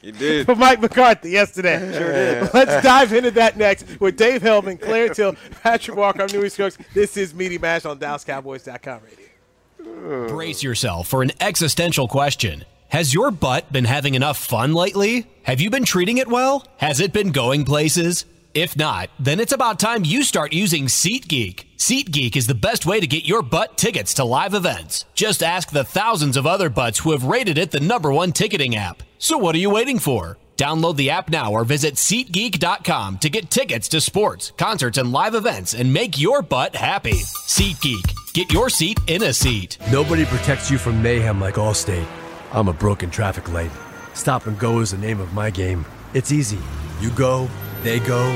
He 0.00 0.12
did. 0.12 0.46
for 0.46 0.54
Mike 0.54 0.80
McCarthy 0.80 1.30
yesterday. 1.30 1.78
Sure 1.92 2.12
did. 2.12 2.50
Let's 2.54 2.82
dive 2.82 3.12
into 3.12 3.30
that 3.32 3.56
next 3.56 4.00
with 4.00 4.16
Dave 4.16 4.42
Helman, 4.42 4.78
Clarence 4.78 5.16
Hill, 5.16 5.34
Patrick 5.62 5.96
Walker. 5.96 6.22
I'm 6.22 6.32
Newy 6.32 6.48
Scruggs. 6.48 6.78
This 6.94 7.16
is 7.16 7.34
Media 7.34 7.58
Mash 7.58 7.84
on 7.84 7.98
DallasCowboys.com 7.98 9.00
radio. 9.04 10.28
Brace 10.28 10.62
yourself 10.62 11.08
for 11.08 11.22
an 11.22 11.32
existential 11.40 12.08
question. 12.08 12.64
Has 12.88 13.12
your 13.12 13.30
butt 13.30 13.70
been 13.70 13.84
having 13.84 14.14
enough 14.14 14.38
fun 14.38 14.72
lately? 14.72 15.26
Have 15.42 15.60
you 15.60 15.68
been 15.68 15.84
treating 15.84 16.16
it 16.18 16.28
well? 16.28 16.66
Has 16.78 17.00
it 17.00 17.12
been 17.12 17.32
going 17.32 17.64
places? 17.64 18.24
If 18.58 18.76
not, 18.76 19.10
then 19.20 19.38
it's 19.38 19.52
about 19.52 19.78
time 19.78 20.04
you 20.04 20.24
start 20.24 20.52
using 20.52 20.86
SeatGeek. 20.86 21.64
SeatGeek 21.76 22.34
is 22.34 22.48
the 22.48 22.56
best 22.56 22.86
way 22.86 22.98
to 22.98 23.06
get 23.06 23.24
your 23.24 23.40
butt 23.40 23.78
tickets 23.78 24.14
to 24.14 24.24
live 24.24 24.52
events. 24.52 25.04
Just 25.14 25.44
ask 25.44 25.70
the 25.70 25.84
thousands 25.84 26.36
of 26.36 26.44
other 26.44 26.68
butts 26.68 26.98
who 26.98 27.12
have 27.12 27.22
rated 27.22 27.56
it 27.56 27.70
the 27.70 27.78
number 27.78 28.12
one 28.12 28.32
ticketing 28.32 28.74
app. 28.74 29.04
So 29.18 29.38
what 29.38 29.54
are 29.54 29.58
you 29.58 29.70
waiting 29.70 30.00
for? 30.00 30.38
Download 30.56 30.96
the 30.96 31.10
app 31.10 31.30
now 31.30 31.52
or 31.52 31.62
visit 31.62 31.94
SeatGeek.com 31.94 33.18
to 33.18 33.30
get 33.30 33.48
tickets 33.48 33.86
to 33.90 34.00
sports, 34.00 34.52
concerts, 34.58 34.98
and 34.98 35.12
live 35.12 35.36
events 35.36 35.72
and 35.72 35.92
make 35.92 36.18
your 36.18 36.42
butt 36.42 36.74
happy. 36.74 37.20
SeatGeek. 37.46 38.12
Get 38.34 38.52
your 38.52 38.70
seat 38.70 38.98
in 39.06 39.22
a 39.22 39.32
seat. 39.32 39.78
Nobody 39.92 40.24
protects 40.24 40.68
you 40.68 40.78
from 40.78 41.00
mayhem 41.00 41.40
like 41.40 41.54
Allstate. 41.54 42.08
I'm 42.50 42.66
a 42.66 42.72
broken 42.72 43.08
traffic 43.08 43.52
light. 43.52 43.70
Stop 44.14 44.48
and 44.48 44.58
go 44.58 44.80
is 44.80 44.90
the 44.90 44.98
name 44.98 45.20
of 45.20 45.32
my 45.32 45.48
game. 45.48 45.86
It's 46.12 46.32
easy. 46.32 46.58
You 47.00 47.10
go, 47.10 47.48
they 47.82 48.00
go. 48.00 48.28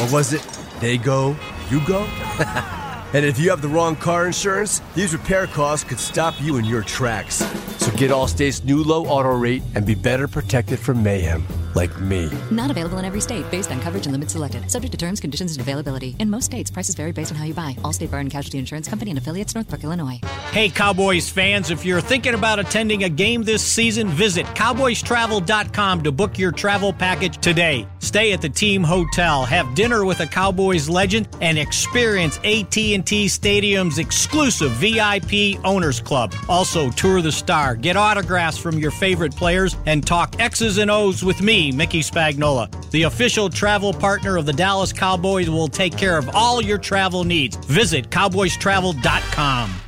Or 0.00 0.12
was 0.12 0.32
it 0.32 0.42
they 0.80 0.98
go, 0.98 1.36
you 1.70 1.80
go? 1.86 2.02
and 3.12 3.24
if 3.24 3.38
you 3.38 3.50
have 3.50 3.62
the 3.62 3.68
wrong 3.68 3.96
car 3.96 4.26
insurance, 4.26 4.80
these 4.94 5.12
repair 5.12 5.46
costs 5.46 5.88
could 5.88 5.98
stop 5.98 6.40
you 6.40 6.56
in 6.56 6.64
your 6.64 6.82
tracks. 6.82 7.36
So 7.78 7.90
get 7.92 8.10
Allstate's 8.10 8.64
new 8.64 8.82
low 8.84 9.06
auto 9.06 9.34
rate 9.36 9.62
and 9.74 9.84
be 9.84 9.94
better 9.94 10.28
protected 10.28 10.78
from 10.78 11.02
mayhem. 11.02 11.46
Like 11.74 12.00
me. 12.00 12.30
Not 12.50 12.70
available 12.70 12.98
in 12.98 13.04
every 13.04 13.20
state 13.20 13.50
based 13.50 13.70
on 13.70 13.80
coverage 13.80 14.06
and 14.06 14.12
limits 14.12 14.32
selected. 14.32 14.70
Subject 14.70 14.92
to 14.92 14.98
terms, 14.98 15.20
conditions, 15.20 15.52
and 15.52 15.60
availability. 15.60 16.16
In 16.18 16.30
most 16.30 16.46
states, 16.46 16.70
prices 16.70 16.94
vary 16.94 17.12
based 17.12 17.30
on 17.32 17.38
how 17.38 17.44
you 17.44 17.54
buy. 17.54 17.76
Allstate 17.82 18.10
Fire 18.10 18.20
and 18.20 18.30
Casualty 18.30 18.58
Insurance 18.58 18.88
Company 18.88 19.10
and 19.10 19.18
affiliates, 19.18 19.54
Northbrook, 19.54 19.84
Illinois. 19.84 20.20
Hey, 20.52 20.68
Cowboys 20.68 21.28
fans, 21.28 21.70
if 21.70 21.84
you're 21.84 22.00
thinking 22.00 22.34
about 22.34 22.58
attending 22.58 23.04
a 23.04 23.08
game 23.08 23.42
this 23.42 23.62
season, 23.62 24.08
visit 24.08 24.46
cowboystravel.com 24.46 26.02
to 26.02 26.12
book 26.12 26.38
your 26.38 26.52
travel 26.52 26.92
package 26.92 27.38
today. 27.38 27.86
Stay 27.98 28.32
at 28.32 28.40
the 28.40 28.48
team 28.48 28.82
hotel, 28.82 29.44
have 29.44 29.74
dinner 29.74 30.04
with 30.04 30.20
a 30.20 30.26
Cowboys 30.26 30.88
legend, 30.88 31.28
and 31.40 31.58
experience 31.58 32.38
AT&T 32.44 33.28
Stadium's 33.28 33.98
exclusive 33.98 34.72
VIP 34.72 35.62
Owners 35.64 36.00
Club. 36.00 36.34
Also, 36.48 36.90
tour 36.90 37.20
the 37.20 37.32
star, 37.32 37.76
get 37.76 37.96
autographs 37.96 38.56
from 38.56 38.78
your 38.78 38.90
favorite 38.90 39.34
players, 39.34 39.76
and 39.86 40.06
talk 40.06 40.40
X's 40.40 40.78
and 40.78 40.90
O's 40.90 41.22
with 41.24 41.40
me, 41.42 41.57
Mickey 41.58 42.00
Spagnola. 42.00 42.68
The 42.90 43.02
official 43.02 43.50
travel 43.50 43.92
partner 43.92 44.36
of 44.36 44.46
the 44.46 44.52
Dallas 44.52 44.92
Cowboys 44.92 45.50
will 45.50 45.68
take 45.68 45.96
care 45.96 46.16
of 46.16 46.30
all 46.34 46.62
your 46.62 46.78
travel 46.78 47.24
needs. 47.24 47.56
Visit 47.56 48.10
cowboystravel.com. 48.10 49.87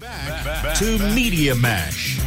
To 0.00 0.98
Media 1.14 1.54
Mash. 1.54 2.18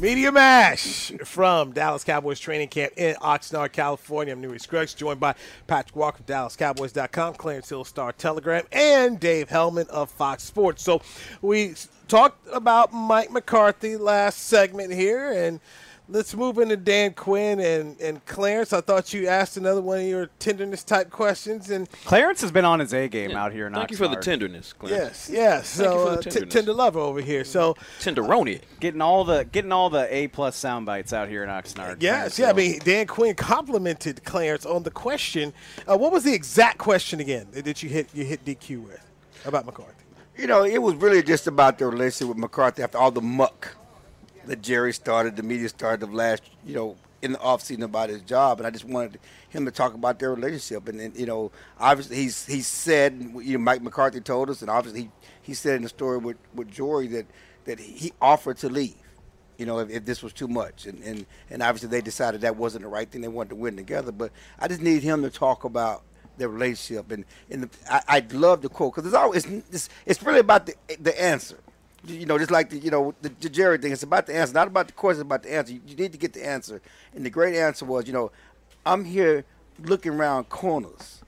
Media 0.00 0.32
Mash 0.32 1.12
from 1.22 1.72
Dallas 1.72 2.04
Cowboys 2.04 2.40
training 2.40 2.68
camp 2.68 2.94
in 2.96 3.16
Oxnard, 3.16 3.72
California. 3.72 4.32
I'm 4.32 4.40
Newy 4.40 4.58
Scruggs, 4.58 4.94
joined 4.94 5.20
by 5.20 5.34
Patrick 5.66 5.94
Walker 5.94 6.20
of 6.20 6.26
DallasCowboys.com, 6.26 7.34
Clarence 7.34 7.68
Hill 7.68 7.84
Star 7.84 8.12
Telegram, 8.12 8.64
and 8.72 9.20
Dave 9.20 9.50
Helman 9.50 9.86
of 9.90 10.10
Fox 10.10 10.42
Sports. 10.42 10.82
So 10.82 11.02
we 11.42 11.74
talked 12.08 12.48
about 12.50 12.94
Mike 12.94 13.30
McCarthy 13.30 13.98
last 13.98 14.44
segment 14.44 14.90
here, 14.90 15.32
and 15.32 15.60
let's 16.08 16.34
move 16.34 16.58
into 16.58 16.76
Dan 16.76 17.14
Quinn 17.14 17.60
and, 17.60 17.98
and 18.00 18.24
Clarence. 18.26 18.72
I 18.72 18.80
thought 18.80 19.12
you 19.12 19.26
asked 19.26 19.56
another 19.56 19.80
one 19.80 20.00
of 20.00 20.06
your 20.06 20.26
tenderness 20.38 20.84
type 20.84 21.10
questions, 21.10 21.70
and 21.70 21.90
Clarence 22.04 22.40
has 22.42 22.52
been 22.52 22.64
on 22.64 22.80
his 22.80 22.92
A 22.92 23.08
game 23.08 23.32
out 23.32 23.52
here 23.52 23.66
in 23.66 23.72
Thank 23.74 23.90
you 23.90 23.96
for 23.96 24.08
the 24.08 24.16
tenderness, 24.16 24.72
Clarence. 24.72 25.28
yes, 25.28 25.30
yes. 25.32 25.76
Thank 25.76 25.86
you 25.88 25.92
So 25.92 26.16
for 26.16 26.22
the 26.22 26.28
uh, 26.28 26.40
t- 26.44 26.46
tender 26.46 26.72
lover 26.72 26.98
over 27.00 27.20
here. 27.20 27.44
So 27.44 27.74
Tenderoni. 28.00 28.60
Getting 28.80 29.00
all 29.00 29.24
the 29.24 29.44
getting 29.44 29.72
all 29.72 29.90
the 29.90 30.12
A 30.14 30.28
plus 30.28 30.56
sound 30.56 30.86
bites 30.86 31.12
out 31.12 31.28
here 31.28 31.42
in 31.42 31.48
Oxnard. 31.48 31.96
Yes, 32.00 32.36
Clarence 32.36 32.38
yeah. 32.38 32.50
I 32.50 32.52
mean, 32.52 32.78
Dan 32.84 33.06
Quinn 33.06 33.34
complimented 33.34 34.24
Clarence 34.24 34.66
on 34.66 34.82
the 34.82 34.90
question. 34.90 35.52
Uh, 35.90 35.96
what 35.96 36.12
was 36.12 36.24
the 36.24 36.34
exact 36.34 36.78
question 36.78 37.20
again 37.20 37.46
that 37.52 37.82
you 37.82 37.88
hit 37.88 38.08
you 38.14 38.24
hit 38.24 38.44
DQ 38.44 38.84
with 38.84 39.10
about 39.44 39.64
McCarthy? 39.66 39.92
You 40.36 40.48
know, 40.48 40.64
it 40.64 40.78
was 40.82 40.96
really 40.96 41.22
just 41.22 41.46
about 41.46 41.78
the 41.78 41.86
relationship 41.86 42.28
with 42.28 42.38
McCarthy 42.38 42.82
after 42.82 42.98
all 42.98 43.12
the 43.12 43.20
muck 43.22 43.76
that 44.46 44.62
Jerry 44.62 44.92
started, 44.92 45.36
the 45.36 45.42
media 45.42 45.68
started 45.68 46.02
of 46.02 46.12
last, 46.12 46.42
you 46.64 46.74
know, 46.74 46.96
in 47.22 47.32
the 47.32 47.40
off 47.40 47.62
season 47.62 47.82
about 47.82 48.10
his 48.10 48.20
job, 48.20 48.60
and 48.60 48.66
I 48.66 48.70
just 48.70 48.84
wanted 48.84 49.18
him 49.48 49.64
to 49.64 49.70
talk 49.70 49.94
about 49.94 50.18
their 50.18 50.34
relationship. 50.34 50.88
And, 50.88 51.00
then 51.00 51.12
you 51.16 51.24
know, 51.24 51.50
obviously 51.80 52.16
he's 52.16 52.44
he 52.44 52.60
said, 52.60 53.32
you 53.42 53.54
know, 53.54 53.58
Mike 53.58 53.82
McCarthy 53.82 54.20
told 54.20 54.50
us, 54.50 54.60
and 54.60 54.70
obviously 54.70 55.02
he, 55.02 55.10
he 55.40 55.54
said 55.54 55.76
in 55.76 55.82
the 55.82 55.88
story 55.88 56.18
with 56.18 56.36
with 56.54 56.70
Jory 56.70 57.06
that 57.08 57.26
that 57.64 57.80
he 57.80 58.12
offered 58.20 58.58
to 58.58 58.68
leave. 58.68 58.96
You 59.56 59.66
know, 59.66 59.78
if, 59.78 59.88
if 59.88 60.04
this 60.04 60.22
was 60.22 60.32
too 60.32 60.48
much, 60.48 60.84
and, 60.86 61.02
and 61.02 61.26
and 61.48 61.62
obviously 61.62 61.88
they 61.88 62.02
decided 62.02 62.42
that 62.42 62.56
wasn't 62.56 62.82
the 62.82 62.90
right 62.90 63.10
thing. 63.10 63.22
They 63.22 63.28
wanted 63.28 63.50
to 63.50 63.56
win 63.56 63.76
together, 63.76 64.12
but 64.12 64.30
I 64.58 64.68
just 64.68 64.82
need 64.82 65.02
him 65.02 65.22
to 65.22 65.30
talk 65.30 65.64
about 65.64 66.02
their 66.36 66.50
relationship. 66.50 67.10
And 67.10 67.24
and 67.50 67.62
the, 67.62 67.70
I, 67.90 68.02
I'd 68.08 68.32
love 68.34 68.60
to 68.62 68.68
quote 68.68 68.94
because 68.94 69.06
it's 69.06 69.16
always 69.16 69.46
it's, 69.46 69.88
it's 70.04 70.22
really 70.22 70.40
about 70.40 70.66
the 70.66 70.74
the 71.00 71.18
answer. 71.18 71.58
You 72.06 72.26
know, 72.26 72.38
just 72.38 72.50
like 72.50 72.70
the 72.70 72.78
you 72.78 72.90
know 72.90 73.14
the, 73.22 73.30
the 73.40 73.48
Jerry 73.48 73.78
thing. 73.78 73.92
It's 73.92 74.02
about 74.02 74.26
the 74.26 74.34
answer, 74.34 74.52
not 74.54 74.68
about 74.68 74.88
the 74.88 74.92
question. 74.92 75.20
It's 75.20 75.26
about 75.26 75.42
the 75.42 75.54
answer. 75.54 75.72
You, 75.72 75.80
you 75.86 75.96
need 75.96 76.12
to 76.12 76.18
get 76.18 76.32
the 76.32 76.46
answer. 76.46 76.80
And 77.14 77.24
the 77.24 77.30
great 77.30 77.56
answer 77.56 77.84
was, 77.84 78.06
you 78.06 78.12
know, 78.12 78.30
I'm 78.84 79.04
here 79.04 79.44
looking 79.82 80.12
around 80.12 80.48
corners. 80.48 81.22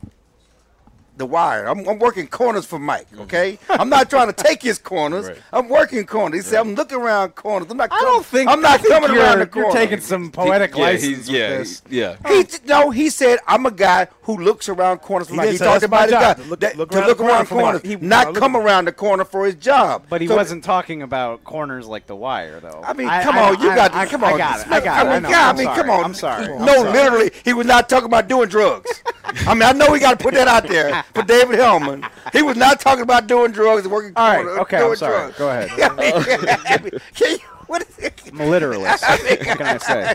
The 1.16 1.24
wire. 1.24 1.64
I'm, 1.66 1.86
I'm 1.88 1.98
working 1.98 2.26
corners 2.26 2.66
for 2.66 2.78
Mike. 2.78 3.06
Okay, 3.20 3.58
I'm 3.70 3.88
not 3.88 4.10
trying 4.10 4.26
to 4.26 4.32
take 4.34 4.62
his 4.62 4.78
corners. 4.78 5.26
Right. 5.26 5.38
I'm 5.52 5.68
working 5.68 6.04
corners. 6.04 6.44
He 6.44 6.50
said, 6.50 6.60
I'm 6.60 6.74
looking 6.74 6.98
around 6.98 7.34
corners. 7.36 7.68
I'm 7.70 7.78
not. 7.78 7.90
I 7.90 7.96
Coming, 7.96 8.12
don't 8.12 8.26
think 8.26 8.50
I'm 8.50 8.60
not 8.60 8.72
I 8.72 8.76
think 8.78 8.92
coming 8.94 9.12
you're, 9.14 9.22
around 9.22 9.38
the 9.38 9.46
corner." 9.46 9.68
You're 9.68 9.76
taking 9.76 10.00
some 10.00 10.30
poetic 10.30 10.74
yeah, 10.76 10.82
license 10.82 11.02
he's, 11.04 11.18
with 11.28 11.36
yeah, 11.36 11.48
this. 11.58 11.82
he- 11.88 12.00
yeah. 12.00 12.16
He 12.28 12.44
no, 12.66 12.90
he 12.90 13.08
said 13.08 13.38
I'm 13.46 13.64
a 13.64 13.70
guy 13.70 14.08
who 14.22 14.36
looks 14.36 14.68
around 14.68 14.98
corners 14.98 15.28
for 15.28 15.32
He 15.34 15.36
Mike. 15.38 15.46
did 15.46 15.52
He 15.52 15.58
say 15.58 15.64
talked 15.64 15.84
about 15.84 16.02
his 16.02 16.10
job, 16.10 16.36
guy 16.36 16.42
to 16.42 16.48
look- 16.50 16.60
that- 16.60 16.76
look 16.76 16.90
to 16.90 16.98
around 16.98 17.06
look 17.08 17.16
the 17.18 17.22
corner 17.24 17.34
around 17.34 17.46
corners, 17.46 17.82
He- 17.82 17.96
not 17.96 18.26
look- 18.28 18.36
come 18.36 18.56
around 18.56 18.84
the 18.84 18.92
corner 18.92 19.24
for 19.24 19.46
his 19.46 19.54
job. 19.54 20.04
But 20.10 20.20
he 20.20 20.26
So- 20.28 20.36
wasn't 20.36 20.62
talking 20.64 21.00
about 21.02 21.42
corners 21.44 21.86
like 21.86 22.06
the 22.06 22.16
wire, 22.16 22.60
though. 22.60 22.82
I 22.84 22.92
mean, 22.92 23.08
come 23.08 23.38
on, 23.38 23.60
you 23.62 23.74
got 23.74 23.92
to 23.92 24.06
come 24.06 24.22
on. 24.22 24.34
I 24.34 24.38
got 24.38 24.60
it. 24.60 24.66
I 24.70 24.80
got 24.80 25.06
it. 25.06 25.08
I 25.08 25.12
mean, 25.14 25.22
know. 25.22 25.28
God, 25.30 25.36
I 25.36 25.48
I'm 25.48 25.56
sorry. 25.64 25.76
come 25.76 25.90
on. 25.90 26.04
I'm 26.04 26.14
sorry. 26.14 26.46
No, 26.58 26.90
literally, 26.92 27.30
he 27.44 27.54
was 27.54 27.66
not 27.66 27.88
talking 27.88 28.06
about 28.06 28.28
doing 28.28 28.48
drugs. 28.48 29.02
I 29.46 29.54
mean, 29.54 29.62
I 29.64 29.72
know 29.72 29.90
we 29.90 29.98
got 29.98 30.18
to 30.18 30.22
put 30.22 30.34
that 30.34 30.46
out 30.48 30.68
there 30.68 31.04
for 31.14 31.22
David 31.22 31.58
Helman. 31.58 32.08
He 32.32 32.42
was 32.42 32.56
not 32.56 32.80
talking 32.80 33.02
about 33.02 33.26
doing 33.26 33.52
drugs 33.52 33.82
and 33.84 33.92
working. 33.92 34.12
All 34.16 34.26
right. 34.28 34.46
Uh, 34.46 34.60
okay. 34.62 34.78
doing 34.78 34.90
I'm 34.90 34.96
sorry. 34.96 35.32
drugs. 35.32 35.38
Go 35.38 35.48
ahead. 35.50 35.70
I 36.70 36.82
mean, 36.82 36.90
can 37.14 37.30
you- 37.32 37.38
what 37.66 37.82
is 37.82 37.98
it? 37.98 38.22
I'm 38.32 38.40
a 38.40 38.46
literalist. 38.46 39.02
what 39.08 39.40
can 39.40 39.60
I 39.60 39.78
say? 39.78 40.14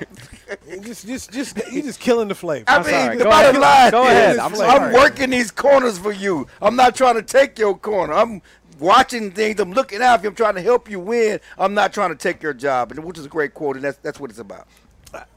Just, 0.81 1.05
just, 1.05 1.31
just, 1.31 1.57
you 1.71 1.81
just 1.81 1.99
killing 1.99 2.29
the 2.29 2.35
flavor. 2.35 2.63
I 2.69 2.75
I'm 2.77 2.81
mean, 2.83 2.91
sorry. 2.91 3.17
the 3.17 3.23
Go 3.25 3.29
bottom 3.29 3.61
ahead. 3.61 3.61
line 3.61 3.91
Go 3.91 4.03
ahead. 4.07 4.37
I'm 4.37 4.51
I'm 4.51 4.55
sorry. 4.55 4.93
working 4.93 5.29
these 5.31 5.51
corners 5.51 5.97
for 5.97 6.13
you. 6.13 6.47
I'm 6.61 6.77
not 6.77 6.95
trying 6.95 7.15
to 7.15 7.21
take 7.23 7.59
your 7.59 7.77
corner. 7.77 8.13
I'm 8.13 8.41
watching 8.79 9.31
things. 9.31 9.59
I'm 9.59 9.73
looking 9.73 10.01
out 10.01 10.19
for 10.19 10.23
you. 10.25 10.29
I'm 10.29 10.35
trying 10.35 10.55
to 10.55 10.61
help 10.61 10.89
you 10.89 11.01
win. 11.01 11.41
I'm 11.57 11.73
not 11.73 11.91
trying 11.93 12.11
to 12.11 12.15
take 12.15 12.41
your 12.41 12.53
job, 12.53 12.91
and 12.91 13.03
which 13.03 13.17
is 13.17 13.25
a 13.25 13.29
great 13.29 13.53
quote, 13.53 13.75
and 13.75 13.83
that's 13.83 13.97
that's 13.97 14.17
what 14.19 14.29
it's 14.29 14.39
about. 14.39 14.65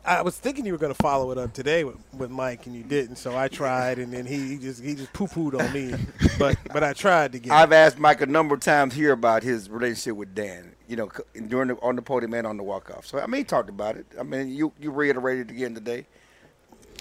I 0.04 0.22
was 0.22 0.36
thinking 0.36 0.66
you 0.66 0.72
were 0.72 0.78
going 0.78 0.94
to 0.94 1.02
follow 1.02 1.30
it 1.32 1.38
up 1.38 1.52
today 1.52 1.84
with, 1.84 1.96
with 2.16 2.30
Mike, 2.30 2.66
and 2.66 2.76
you 2.76 2.82
didn't. 2.82 3.16
So 3.16 3.36
I 3.36 3.48
tried, 3.48 3.98
and 3.98 4.12
then 4.12 4.26
he, 4.26 4.48
he 4.48 4.58
just 4.58 4.82
he 4.82 4.94
just 4.94 5.12
poo 5.12 5.26
pooed 5.26 5.58
on 5.58 5.72
me. 5.72 5.94
but 6.38 6.56
but 6.72 6.84
I 6.84 6.92
tried 6.92 7.32
to 7.32 7.38
get. 7.38 7.52
I've 7.52 7.72
asked 7.72 7.98
Mike 7.98 8.20
a 8.20 8.26
number 8.26 8.54
of 8.54 8.60
times 8.60 8.94
here 8.94 9.12
about 9.12 9.42
his 9.42 9.70
relationship 9.70 10.16
with 10.16 10.34
Dan. 10.34 10.72
You 10.86 10.96
know, 10.96 11.10
during 11.48 11.68
the, 11.68 11.76
on 11.76 11.96
the 11.96 12.02
podium 12.02 12.34
and 12.34 12.46
on 12.46 12.56
the 12.56 12.62
walk 12.62 12.90
off. 12.90 13.06
So 13.06 13.18
I 13.18 13.26
mean, 13.26 13.38
he 13.38 13.44
talked 13.44 13.70
about 13.70 13.96
it. 13.96 14.06
I 14.18 14.22
mean, 14.22 14.50
you 14.50 14.72
you 14.78 14.90
reiterated 14.90 15.50
it 15.50 15.54
again 15.54 15.74
today. 15.74 16.06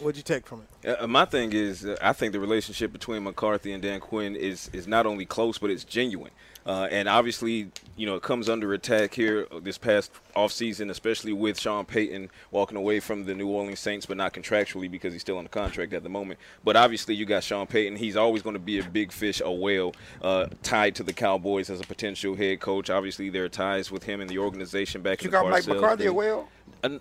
What'd 0.01 0.17
you 0.17 0.23
take 0.23 0.47
from 0.47 0.63
it? 0.83 0.99
Uh, 0.99 1.07
my 1.07 1.25
thing 1.25 1.53
is, 1.53 1.85
uh, 1.85 1.95
I 2.01 2.13
think 2.13 2.33
the 2.33 2.39
relationship 2.39 2.91
between 2.91 3.23
McCarthy 3.23 3.73
and 3.73 3.83
Dan 3.83 3.99
Quinn 3.99 4.35
is 4.35 4.69
is 4.73 4.87
not 4.87 5.05
only 5.05 5.25
close, 5.25 5.57
but 5.57 5.69
it's 5.69 5.83
genuine. 5.83 6.31
Uh, 6.65 6.87
and 6.91 7.09
obviously, 7.09 7.69
you 7.95 8.05
know, 8.05 8.15
it 8.15 8.23
comes 8.23 8.49
under 8.49 8.73
attack 8.73 9.13
here 9.13 9.47
this 9.61 9.77
past 9.77 10.11
offseason, 10.35 10.89
especially 10.89 11.33
with 11.33 11.59
Sean 11.59 11.85
Payton 11.85 12.29
walking 12.51 12.77
away 12.77 12.99
from 12.99 13.25
the 13.25 13.33
New 13.33 13.47
Orleans 13.47 13.79
Saints, 13.79 14.05
but 14.05 14.17
not 14.17 14.33
contractually 14.33 14.89
because 14.89 15.13
he's 15.13 15.21
still 15.21 15.37
on 15.37 15.43
the 15.43 15.49
contract 15.49 15.93
at 15.93 16.03
the 16.03 16.09
moment. 16.09 16.39
But 16.63 16.75
obviously, 16.75 17.15
you 17.15 17.25
got 17.25 17.43
Sean 17.43 17.67
Payton. 17.67 17.97
He's 17.97 18.15
always 18.15 18.41
going 18.41 18.53
to 18.53 18.59
be 18.59 18.79
a 18.79 18.83
big 18.83 19.11
fish, 19.11 19.41
a 19.43 19.51
whale, 19.51 19.93
uh, 20.21 20.47
tied 20.63 20.95
to 20.95 21.03
the 21.03 21.13
Cowboys 21.13 21.69
as 21.69 21.79
a 21.79 21.85
potential 21.85 22.35
head 22.35 22.59
coach. 22.59 22.89
Obviously, 22.89 23.29
there 23.29 23.43
are 23.43 23.49
ties 23.49 23.91
with 23.91 24.03
him 24.03 24.21
and 24.21 24.29
the 24.29 24.37
organization 24.37 25.01
back 25.01 25.21
You 25.21 25.27
in 25.27 25.31
the 25.31 25.37
You 25.37 25.43
got 25.43 25.51
Mike 25.51 25.67
McCarthy 25.67 26.05
a 26.05 26.13
whale. 26.13 26.47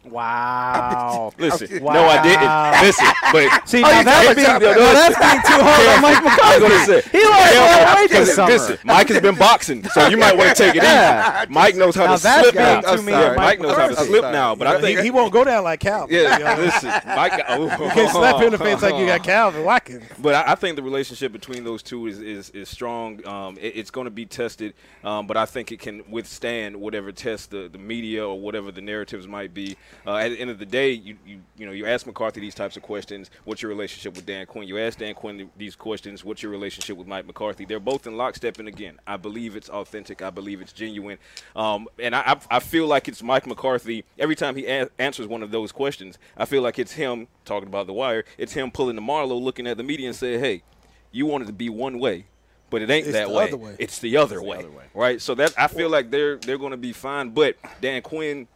Wow. 0.04 1.32
Listen, 1.38 1.82
Wow. 1.82 1.92
no, 1.94 2.04
I 2.06 2.22
didn't. 2.22 2.86
Listen, 2.86 3.06
but 3.32 3.68
See, 3.68 3.82
Oh, 3.84 3.88
now 3.90 3.98
you 3.98 4.04
that's 4.04 4.16
talking 4.24 4.34
being, 4.36 4.56
about- 4.56 4.76
no, 4.76 4.92
that's 4.92 5.18
being 5.18 5.42
too 5.42 5.62
hard 5.62 5.88
on 5.88 6.02
Mike 6.02 6.18
I'm 6.18 6.62
McCarthy. 6.62 6.84
say, 7.02 7.18
He 7.18 7.24
more 7.24 7.96
weight 7.96 8.10
this 8.10 8.18
listen, 8.20 8.34
summer. 8.34 8.52
listen, 8.52 8.78
Mike 8.84 9.08
has 9.08 9.20
been 9.20 9.34
boxing, 9.36 9.84
so 9.88 10.06
you 10.08 10.16
might 10.16 10.36
want 10.36 10.50
to 10.56 10.62
take 10.62 10.74
it 10.76 10.82
Yeah. 10.82 11.42
easy. 11.42 11.52
Mike 11.52 11.76
knows 11.76 11.94
how 11.96 12.04
Now 12.06 12.12
to 12.12 12.18
slip 12.18 12.54
now. 12.54 12.80
too 12.80 12.86
I'm 12.88 12.98
sorry. 13.04 13.30
of 13.30 13.36
Mike 13.36 13.60
knows 13.60 13.76
how 13.76 13.88
to 13.88 13.96
slip 13.96 14.22
now, 14.24 14.54
but 14.54 14.66
I 14.66 14.76
he, 14.76 14.82
think 14.82 15.00
he 15.00 15.10
won't 15.10 15.32
go 15.32 15.44
down 15.44 15.64
like 15.64 15.80
Calvin. 15.80 16.14
yeah, 16.16 16.56
listen, 16.58 16.90
Mike. 17.06 17.40
Oh, 17.48 17.62
You 17.64 17.68
can't 17.90 18.10
slap 18.10 18.36
him 18.36 18.44
in 18.46 18.52
the 18.52 18.58
face 18.58 18.82
like 18.82 18.94
you 18.96 19.06
got 19.06 19.22
Calvin 19.24 19.64
Watkins. 19.64 20.04
But 20.18 20.34
I, 20.34 20.52
I 20.52 20.54
think 20.54 20.76
the 20.76 20.82
relationship 20.82 21.32
between 21.32 21.64
those 21.64 21.82
two 21.82 22.06
is 22.06 22.18
is, 22.20 22.50
is 22.50 22.68
strong. 22.68 23.26
Um, 23.26 23.58
it- 23.60 23.72
it's 23.82 23.90
going 23.90 24.04
to 24.04 24.10
be 24.10 24.26
tested, 24.26 24.74
um, 25.02 25.26
but 25.26 25.36
I 25.36 25.44
think 25.46 25.72
it 25.72 25.80
can 25.80 26.02
withstand 26.10 26.76
whatever 26.76 27.10
test 27.10 27.50
the, 27.50 27.68
the 27.70 27.78
media 27.78 28.26
or 28.26 28.38
whatever 28.40 28.70
the 28.70 28.80
narratives 28.80 29.26
might 29.26 29.52
be. 29.54 29.71
Uh, 30.06 30.16
at 30.16 30.28
the 30.30 30.38
end 30.40 30.50
of 30.50 30.58
the 30.58 30.66
day, 30.66 30.90
you, 30.92 31.16
you 31.26 31.40
you 31.56 31.66
know 31.66 31.72
you 31.72 31.86
ask 31.86 32.06
McCarthy 32.06 32.40
these 32.40 32.54
types 32.54 32.76
of 32.76 32.82
questions. 32.82 33.30
What's 33.44 33.62
your 33.62 33.68
relationship 33.68 34.14
with 34.16 34.26
Dan 34.26 34.46
Quinn? 34.46 34.66
You 34.68 34.78
ask 34.78 34.98
Dan 34.98 35.14
Quinn 35.14 35.50
these 35.56 35.76
questions. 35.76 36.24
What's 36.24 36.42
your 36.42 36.52
relationship 36.52 36.96
with 36.96 37.06
Mike 37.06 37.26
McCarthy? 37.26 37.64
They're 37.64 37.80
both 37.80 38.06
in 38.06 38.16
lockstep, 38.16 38.58
and 38.58 38.68
again, 38.68 38.98
I 39.06 39.16
believe 39.16 39.56
it's 39.56 39.68
authentic. 39.68 40.22
I 40.22 40.30
believe 40.30 40.60
it's 40.60 40.72
genuine, 40.72 41.18
um, 41.56 41.88
and 41.98 42.14
I, 42.14 42.38
I 42.50 42.58
feel 42.60 42.86
like 42.86 43.08
it's 43.08 43.22
Mike 43.22 43.46
McCarthy. 43.46 44.04
Every 44.18 44.36
time 44.36 44.56
he 44.56 44.66
a- 44.66 44.88
answers 44.98 45.26
one 45.26 45.42
of 45.42 45.50
those 45.50 45.72
questions, 45.72 46.18
I 46.36 46.44
feel 46.44 46.62
like 46.62 46.78
it's 46.78 46.92
him 46.92 47.28
talking 47.44 47.68
about 47.68 47.86
the 47.86 47.92
wire. 47.92 48.24
It's 48.38 48.52
him 48.52 48.70
pulling 48.70 48.96
the 48.96 49.02
Marlo, 49.02 49.40
looking 49.40 49.66
at 49.66 49.76
the 49.76 49.82
media, 49.82 50.08
and 50.08 50.16
saying, 50.16 50.40
"Hey, 50.40 50.62
you 51.10 51.26
wanted 51.26 51.46
to 51.46 51.52
be 51.52 51.68
one 51.68 51.98
way." 51.98 52.26
But 52.70 52.80
it 52.80 52.88
ain't 52.88 53.06
It's 53.06 53.12
that 53.12 53.28
the 53.28 53.34
way. 53.34 53.44
other 53.44 53.56
way. 53.58 53.76
It's 53.78 53.98
the 53.98 54.16
other, 54.16 54.42
way, 54.42 54.64
right? 54.94 55.20
So 55.20 55.34
that 55.34 55.52
I 55.58 55.66
feel 55.66 55.90
like 55.90 56.10
they're 56.10 56.38
they're 56.38 56.56
going 56.56 56.70
to 56.70 56.78
be 56.78 56.94
fine. 56.94 57.28
But 57.28 57.56
Dan 57.82 58.00
Quinn, 58.00 58.48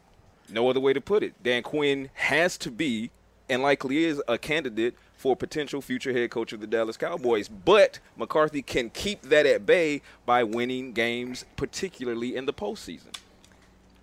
no 0.51 0.69
other 0.69 0.81
way 0.81 0.93
to 0.93 1.01
put 1.01 1.23
it. 1.23 1.35
Dan 1.43 1.63
Quinn 1.63 2.11
has 2.15 2.57
to 2.59 2.71
be 2.71 3.11
and 3.49 3.63
likely 3.63 4.05
is 4.05 4.21
a 4.29 4.39
candidate 4.39 4.95
for 5.17 5.37
potential 5.37 5.81
future 5.81 6.13
head 6.13 6.31
coach 6.31 6.53
of 6.53 6.61
the 6.61 6.67
Dallas 6.67 6.97
Cowboys. 6.97 7.49
But 7.49 8.01
McCarthy 8.17 8.63
can 8.63 8.91
keep 8.91 9.23
that 9.23 9.47
at 9.47 9.65
bay 9.67 10.03
by 10.25 10.45
winning 10.45 10.93
games, 10.93 11.45
particularly 11.57 12.37
in 12.37 12.47
the 12.47 12.53
postseason. 12.53 13.15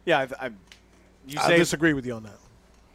Yeah, 0.05 0.19
I, 0.39 0.47
I, 0.47 0.51
you 1.27 1.39
I 1.39 1.57
disagree 1.57 1.93
with 1.93 2.05
you 2.05 2.13
on 2.13 2.23
that. 2.23 2.37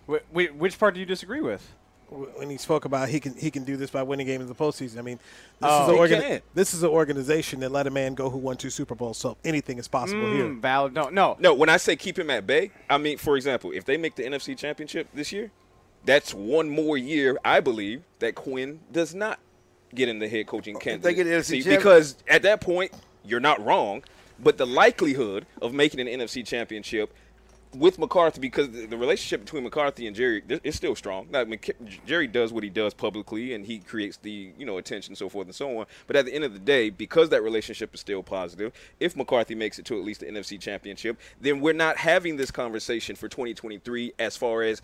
Wh- 0.08 0.32
wh- 0.32 0.58
which 0.58 0.78
part 0.78 0.94
do 0.94 1.00
you 1.00 1.06
disagree 1.06 1.40
with? 1.40 1.66
When 2.10 2.48
he 2.50 2.56
spoke 2.56 2.84
about 2.84 3.08
he 3.08 3.20
can 3.20 3.34
he 3.34 3.50
can 3.50 3.64
do 3.64 3.76
this 3.76 3.90
by 3.90 4.02
winning 4.02 4.26
games 4.26 4.42
in 4.42 4.48
the 4.48 4.54
postseason. 4.54 4.98
I 4.98 5.02
mean, 5.02 5.18
this 5.60 5.70
Oh. 5.70 5.82
is 5.82 5.88
an 5.88 5.94
He 5.94 6.00
organ- 6.00 6.42
this 6.54 6.74
is 6.74 6.82
an 6.82 6.88
organization 6.90 7.60
that 7.60 7.70
let 7.70 7.86
a 7.86 7.90
man 7.90 8.14
go 8.14 8.30
who 8.30 8.38
won 8.38 8.56
two 8.56 8.70
Super 8.70 8.94
Bowls. 8.94 9.18
So 9.18 9.36
anything 9.44 9.78
is 9.78 9.88
possible 9.88 10.22
Mm, 10.22 10.32
here. 10.34 10.48
Valid. 10.54 10.94
No, 10.94 11.08
no. 11.10 11.36
No, 11.38 11.54
when 11.54 11.68
I 11.68 11.76
say 11.76 11.96
keep 11.96 12.18
him 12.18 12.30
at 12.30 12.46
bay, 12.46 12.70
I 12.88 12.98
mean, 12.98 13.18
for 13.18 13.36
example, 13.36 13.70
if 13.72 13.84
they 13.84 13.96
make 13.96 14.14
the 14.14 14.24
NFC 14.24 14.54
Championship 14.56 15.08
this 15.12 15.32
year, 15.32 15.50
that's 16.04 16.32
one 16.32 16.70
more 16.70 16.96
year, 16.96 17.38
I 17.44 17.60
believe, 17.60 18.02
that 18.20 18.34
Quinn 18.34 18.80
does 18.92 19.14
not 19.14 19.38
get 19.94 20.08
in 20.08 20.18
the 20.18 20.28
head 20.28 20.46
coaching 20.46 20.76
candidate. 20.78 21.02
they 21.02 21.14
get 21.14 21.24
the 21.24 21.30
NFC 21.32 21.62
seat, 21.62 21.76
because 21.76 22.16
at 22.28 22.42
that 22.42 22.60
point, 22.60 22.92
you're 23.24 23.40
not 23.40 23.62
wrong, 23.64 24.02
but 24.38 24.56
the 24.56 24.66
likelihood 24.66 25.44
of 25.60 25.72
making 25.74 26.00
an 26.00 26.06
NFC 26.06 26.42
Championship 26.46 27.12
with 27.74 27.98
McCarthy, 27.98 28.40
because 28.40 28.70
the 28.70 28.86
the 28.86 28.96
relationship 28.96 29.40
between 29.40 29.64
McCarthy 29.64 30.06
and 30.06 30.14
Jerry 30.16 30.42
is 30.64 30.76
still 30.76 30.94
strong. 30.94 31.28
Now, 31.30 31.44
McK- 31.44 32.04
Jerry 32.06 32.26
does 32.26 32.52
what 32.52 32.64
he 32.64 32.70
does 32.70 32.94
publicly, 32.94 33.54
and 33.54 33.64
he 33.64 33.78
creates 33.78 34.16
the 34.16 34.52
you 34.58 34.66
know 34.66 34.78
attention, 34.78 35.14
so 35.14 35.28
forth 35.28 35.46
and 35.46 35.54
so 35.54 35.78
on. 35.78 35.86
But 36.06 36.16
at 36.16 36.24
the 36.24 36.34
end 36.34 36.44
of 36.44 36.52
the 36.52 36.58
day, 36.58 36.90
because 36.90 37.28
that 37.30 37.42
relationship 37.42 37.94
is 37.94 38.00
still 38.00 38.22
positive, 38.22 38.72
if 39.00 39.16
McCarthy 39.16 39.54
makes 39.54 39.78
it 39.78 39.84
to 39.86 39.98
at 39.98 40.04
least 40.04 40.20
the 40.20 40.26
NFC 40.26 40.60
Championship, 40.60 41.18
then 41.40 41.60
we're 41.60 41.72
not 41.72 41.96
having 41.96 42.36
this 42.36 42.50
conversation 42.50 43.16
for 43.16 43.28
2023 43.28 44.12
as 44.18 44.36
far 44.36 44.62
as 44.62 44.82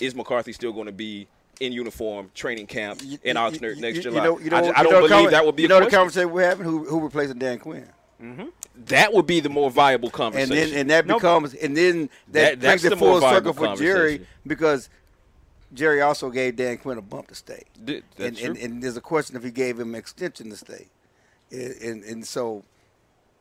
is 0.00 0.14
McCarthy 0.14 0.52
still 0.52 0.72
going 0.72 0.86
to 0.86 0.92
be 0.92 1.26
in 1.60 1.72
uniform 1.72 2.30
training 2.34 2.66
camp 2.66 3.00
in 3.22 3.36
Oxnard 3.36 3.78
next 3.78 4.00
July? 4.00 4.16
You 4.16 4.22
know, 4.22 4.38
you 4.38 4.50
know, 4.50 4.72
I, 4.74 4.82
don't 4.82 5.08
believe 5.08 5.30
that 5.30 5.44
would 5.44 5.56
be 5.56 5.62
You 5.62 5.68
know 5.68 5.80
the 5.80 5.90
conversation 5.90 6.30
we're 6.30 6.48
having. 6.48 6.64
Who 6.64 6.84
who 6.84 7.00
replacing 7.00 7.38
Dan 7.38 7.58
Quinn? 7.58 7.88
Mm-hmm. 8.22 8.46
That 8.86 9.12
would 9.12 9.26
be 9.26 9.40
the 9.40 9.48
more 9.48 9.70
viable 9.70 10.10
conversation. 10.10 10.52
And 10.52 10.72
then 10.72 10.80
and 10.80 10.90
that 10.90 11.06
becomes 11.06 11.54
and 11.54 11.76
then 11.76 12.08
That- 12.28 12.32
that, 12.32 12.60
that's 12.60 12.82
brings 12.82 12.84
it 12.84 12.90
the 12.90 12.96
full 12.96 13.20
circle 13.20 13.52
for 13.52 13.76
Jerry 13.76 14.26
because 14.46 14.88
Jerry 15.74 16.00
also 16.00 16.30
gave 16.30 16.56
Dan 16.56 16.78
Quinn 16.78 16.96
a 16.96 17.02
bump 17.02 17.28
to 17.28 17.34
stay. 17.34 17.64
Did- 17.84 18.04
and, 18.18 18.38
and, 18.38 18.56
and 18.56 18.82
there's 18.82 18.96
a 18.96 19.02
question 19.02 19.36
if 19.36 19.42
he 19.42 19.50
gave 19.50 19.78
him 19.78 19.90
an 19.94 19.98
extension 19.98 20.48
to 20.50 20.56
stay. 20.56 20.86
And, 21.50 21.74
and, 21.82 22.04
and 22.04 22.26
so 22.26 22.64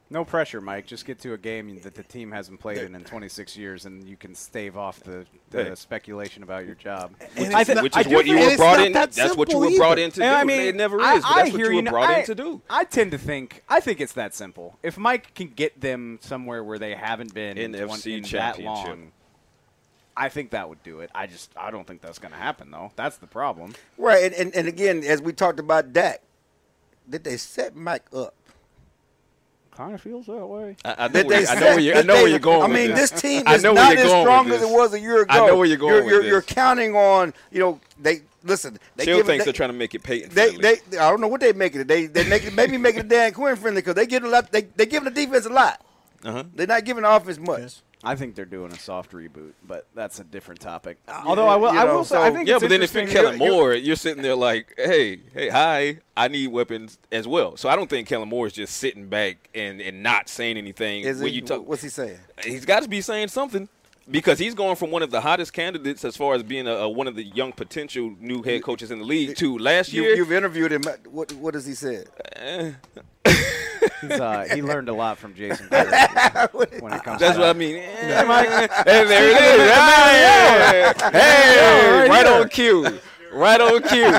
No 0.07 0.23
pressure, 0.23 0.61
Mike. 0.61 0.85
Just 0.85 1.03
get 1.05 1.19
to 1.21 1.33
a 1.33 1.37
game 1.37 1.79
that 1.81 1.95
the 1.95 2.03
team 2.03 2.31
hasn't 2.31 2.59
played 2.59 2.77
in 2.77 2.93
in 2.93 3.03
26 3.03 3.57
years, 3.57 3.85
and 3.85 4.07
you 4.07 4.15
can 4.15 4.35
stave 4.35 4.77
off 4.77 4.99
the, 4.99 5.25
the 5.49 5.63
Hey. 5.65 5.75
speculation 5.75 6.43
about 6.43 6.63
your 6.67 6.75
job. 6.75 7.15
Which 7.35 7.47
is- 7.49 7.67
thi- 7.67 7.81
which 7.81 7.97
is 7.97 8.07
what 8.07 8.25
you 8.27 8.37
were 8.37 8.55
brought 8.55 8.85
in- 8.85 8.93
that 8.93 9.13
that's 9.13 9.35
what 9.35 9.47
you 9.49 9.53
simple 9.53 9.71
were 9.71 9.77
brought 9.77 9.91
either. 9.97 10.01
in 10.05 10.11
to 10.11 10.23
And 10.23 10.31
do. 10.31 10.35
I 10.35 10.43
mean, 10.43 10.61
It 10.67 10.75
never 10.75 11.01
I- 11.01 11.15
is, 11.15 11.23
but 11.23 11.31
I 11.31 11.35
that's 11.41 11.51
what 11.53 11.59
hear 11.59 11.69
you 11.71 11.75
were 11.77 11.81
know, 11.81 11.91
brought 11.91 12.09
in 12.11 12.15
I- 12.17 12.21
to 12.23 12.35
do. 12.35 12.61
I 12.69 12.83
tend 12.83 13.11
to 13.11 13.17
think. 13.17 13.63
I 13.67 13.79
think 13.79 13.99
it's 13.99 14.13
that 14.13 14.35
simple. 14.35 14.77
If 14.83 14.95
Mike 14.97 15.33
can 15.33 15.47
get 15.47 15.81
them 15.81 16.19
somewhere 16.21 16.63
where 16.63 16.77
they 16.77 16.93
haven't 16.93 17.33
been 17.33 17.57
in, 17.57 17.71
NFC 17.73 17.87
one- 18.11 18.17
in 18.19 18.23
that 18.33 18.59
long, 18.61 19.11
I 20.15 20.29
think 20.29 20.51
that 20.51 20.69
would 20.69 20.83
do 20.83 20.99
it. 20.99 21.09
I 21.15 21.25
just 21.25 21.51
I 21.57 21.71
don't 21.71 21.87
think 21.87 22.01
that's 22.01 22.19
going 22.19 22.31
to 22.31 22.37
happen 22.37 22.69
though. 22.69 22.91
That's 22.95 23.17
the 23.17 23.27
problem. 23.27 23.73
right 23.97 24.23
and, 24.23 24.35
and, 24.35 24.55
and 24.55 24.67
again 24.67 25.03
as 25.03 25.19
we 25.21 25.33
talked 25.33 25.59
about 25.59 25.91
Dak, 25.93 26.21
did 27.09 27.23
they 27.23 27.37
set 27.37 27.75
Mike 27.75 28.05
up? 28.13 28.35
Kind 29.75 29.93
of 29.93 30.01
feels 30.01 30.25
that 30.27 30.45
way. 30.45 30.77
I, 30.85 30.95
I 30.97 31.07
know, 31.09 31.23
where, 31.25 31.41
they 31.41 31.47
I 31.47 31.55
know 31.55 31.65
where 31.65 31.79
you. 31.79 31.91
I 31.91 31.95
that 31.95 32.05
know 32.05 32.13
they- 32.15 32.21
where 32.21 32.29
you're 32.29 32.39
going. 32.39 32.61
I 32.61 32.67
with 32.67 32.73
mean, 32.77 32.91
this, 32.91 33.09
this 33.11 33.21
team 33.21 33.43
I 33.45 33.55
is 33.55 33.63
know 33.63 33.73
not 33.73 33.89
where 33.89 33.97
you're 33.97 34.05
as 34.05 34.11
going 34.11 34.23
strong 34.23 34.51
as 34.51 34.61
it 34.61 34.69
was 34.69 34.93
a 34.93 34.99
year 34.99 35.21
ago. 35.23 35.33
I 35.33 35.47
know 35.47 35.57
where 35.57 35.65
you're 35.67 35.77
going 35.77 35.93
You're, 35.95 36.09
you're, 36.09 36.21
this. 36.21 36.29
you're 36.29 36.41
counting 36.41 36.95
on 36.95 37.33
you 37.51 37.59
know 37.59 37.79
they 38.01 38.21
listen. 38.43 38.77
They 38.95 39.03
Still 39.03 39.17
give 39.17 39.25
thinks 39.25 39.43
they, 39.43 39.51
they're 39.51 39.53
trying 39.53 39.69
to 39.69 39.73
make 39.77 39.93
it 39.93 40.01
Payton 40.03 40.29
They, 40.33 40.53
friendly. 40.53 40.75
they, 40.91 40.97
I 40.97 41.09
don't 41.09 41.19
know 41.19 41.27
what 41.27 41.41
they're 41.41 41.53
making 41.53 41.81
it. 41.81 41.87
They, 41.89 42.05
they 42.05 42.27
make 42.29 42.45
it, 42.45 42.53
maybe 42.53 42.77
making 42.77 43.01
it 43.01 43.07
Dan 43.09 43.33
Quinn 43.33 43.55
friendly 43.57 43.81
because 43.81 43.95
they 43.95 44.05
give 44.05 44.23
a 44.23 44.29
lot. 44.29 44.51
They, 44.51 44.61
they 44.61 44.85
giving 44.85 45.11
the 45.13 45.25
defense 45.25 45.45
a 45.45 45.49
lot. 45.49 45.81
Uh-huh. 46.23 46.43
They're 46.53 46.67
not 46.67 46.85
giving 46.85 47.03
the 47.03 47.09
offense 47.13 47.37
much. 47.37 47.81
I 48.05 48.15
think 48.15 48.35
they're 48.35 48.45
doing 48.45 48.71
a 48.71 48.77
soft 48.79 49.11
reboot, 49.11 49.53
but 49.67 49.87
that's 49.95 50.19
a 50.19 50.23
different 50.23 50.61
topic. 50.61 50.97
Although 51.25 51.47
I 51.47 51.55
will, 51.55 51.73
you 51.73 51.79
I 51.79 51.85
know, 51.85 51.95
will 51.97 52.05
say, 52.05 52.17
I 52.21 52.31
think 52.31 52.47
yeah, 52.47 52.55
it's 52.55 52.63
but 52.63 52.69
then 52.69 52.81
if 52.81 52.93
you're 52.93 53.03
interesting- 53.03 53.37
Kellen 53.39 53.51
Moore, 53.51 53.73
you're 53.73 53.95
sitting 53.95 54.21
there 54.23 54.35
like, 54.35 54.73
hey, 54.77 55.19
hey, 55.33 55.49
hi, 55.49 55.99
I 56.15 56.27
need 56.27 56.47
weapons 56.47 56.97
as 57.11 57.27
well. 57.27 57.57
So 57.57 57.67
I 57.69 57.75
don't 57.75 57.89
think 57.89 58.07
Kellen 58.07 58.29
Moore 58.29 58.47
is 58.47 58.53
just 58.53 58.77
sitting 58.77 59.07
back 59.07 59.49
and, 59.55 59.81
and 59.81 60.03
not 60.03 60.29
saying 60.29 60.57
anything 60.57 61.03
Is 61.03 61.19
when 61.19 61.29
he, 61.29 61.35
you 61.35 61.41
talk. 61.41 61.67
what's 61.67 61.81
he 61.81 61.89
saying? 61.89 62.19
He's 62.43 62.65
got 62.65 62.83
to 62.83 62.89
be 62.89 63.01
saying 63.01 63.29
something 63.29 63.67
because 64.09 64.37
he's 64.39 64.53
going 64.53 64.75
from 64.75 64.91
one 64.91 65.01
of 65.03 65.11
the 65.11 65.21
hottest 65.21 65.53
candidates 65.53 66.05
as 66.05 66.15
far 66.15 66.35
as 66.35 66.43
being 66.43 66.67
a, 66.67 66.71
a, 66.73 66.89
one 66.89 67.07
of 67.07 67.15
the 67.15 67.23
young 67.23 67.51
potential 67.51 68.13
new 68.19 68.43
head 68.43 68.61
coaches 68.63 68.91
in 68.91 68.99
the 68.99 69.05
league 69.05 69.35
to 69.37 69.57
last 69.57 69.91
You, 69.93 70.03
year. 70.03 70.15
you've 70.15 70.31
interviewed 70.31 70.71
him. 70.71 70.83
What 71.09 71.31
what 71.33 71.53
has 71.53 71.65
he 71.65 71.73
said? 71.73 72.07
He's, 74.01 74.11
uh, 74.11 74.47
he 74.53 74.61
learned 74.61 74.89
a 74.89 74.93
lot 74.93 75.17
from 75.17 75.33
Jason 75.35 75.67
Garrett 75.69 76.53
when 76.81 76.93
it 76.93 77.03
comes. 77.03 77.19
That's 77.19 77.35
to 77.35 77.41
what 77.41 77.49
I 77.49 77.53
mean. 77.53 77.75
Mike, 78.27 78.49
hey, 78.85 79.03
there 79.05 79.29
it 79.29 79.41
is. 79.61 79.67
Yeah. 79.67 81.11
Hey, 81.11 82.09
right 82.09 82.25
on 82.27 82.49
cue. 82.49 82.99
Right 83.31 83.61
on 83.61 83.81
cue. 83.83 84.11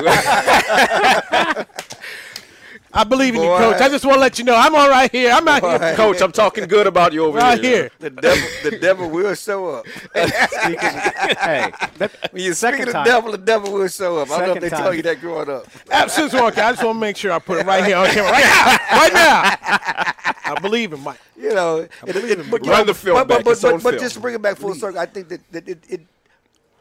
I 2.97 3.03
believe 3.03 3.35
in 3.35 3.41
you, 3.41 3.47
Coach. 3.47 3.79
I 3.79 3.89
just 3.89 4.03
want 4.03 4.15
to 4.15 4.21
let 4.21 4.39
you 4.39 4.45
know 4.45 4.55
I'm 4.55 4.73
all 4.73 4.89
right 4.89 5.11
here. 5.11 5.31
I'm 5.31 5.47
out 5.47 5.61
here. 5.61 5.95
Coach, 5.95 6.19
I'm 6.19 6.31
talking 6.31 6.65
good 6.67 6.87
about 6.87 7.13
you 7.13 7.25
over 7.25 7.37
Right 7.37 7.63
here. 7.63 7.75
here. 7.75 7.91
The 7.99 8.09
devil, 8.09 8.47
the 8.63 8.79
devil 8.79 9.09
will 9.11 9.35
show 9.35 9.69
up. 9.69 9.85
hey, 10.15 11.71
that, 11.99 12.11
When 12.31 12.41
you 12.41 12.53
Second 12.53 12.81
of 12.81 12.85
the 12.87 12.91
time. 12.93 13.05
devil, 13.05 13.31
the 13.31 13.37
devil 13.37 13.71
will 13.71 13.87
show 13.87 14.17
up. 14.17 14.31
I 14.31 14.39
don't 14.39 14.47
know 14.47 14.53
if 14.55 14.61
they 14.61 14.69
time. 14.69 14.81
tell 14.81 14.93
you 14.95 15.03
that 15.03 15.21
growing 15.21 15.47
up. 15.47 15.67
Absolutely. 15.91 16.39
Okay. 16.39 16.61
I 16.61 16.71
just 16.71 16.83
want 16.83 16.95
to 16.95 16.99
make 16.99 17.17
sure 17.17 17.31
I 17.31 17.37
put 17.37 17.59
it 17.59 17.67
right 17.67 17.85
here 17.85 17.97
on 17.97 18.07
camera. 18.07 18.31
Right 18.31 18.43
now. 18.43 18.97
Right 18.97 19.13
now. 19.13 20.53
I 20.55 20.59
believe 20.59 20.91
in 20.93 21.01
Mike. 21.01 21.19
You 21.37 21.53
know, 21.53 21.77
it, 21.77 21.91
it, 22.07 22.49
but, 22.49 22.65
you 22.65 22.71
Run 22.71 22.87
the 22.87 22.95
film 22.95 23.17
but, 23.17 23.27
back. 23.27 23.43
But, 23.43 23.61
but, 23.61 23.73
but, 23.73 23.83
but 23.83 23.89
film. 23.91 24.03
just 24.03 24.15
to 24.15 24.21
bring 24.21 24.33
it 24.33 24.41
back 24.41 24.57
full 24.57 24.73
circle, 24.73 24.99
I 24.99 25.05
think 25.05 25.27
that, 25.29 25.51
that 25.51 25.67
it, 25.69 25.83
it 25.87 26.01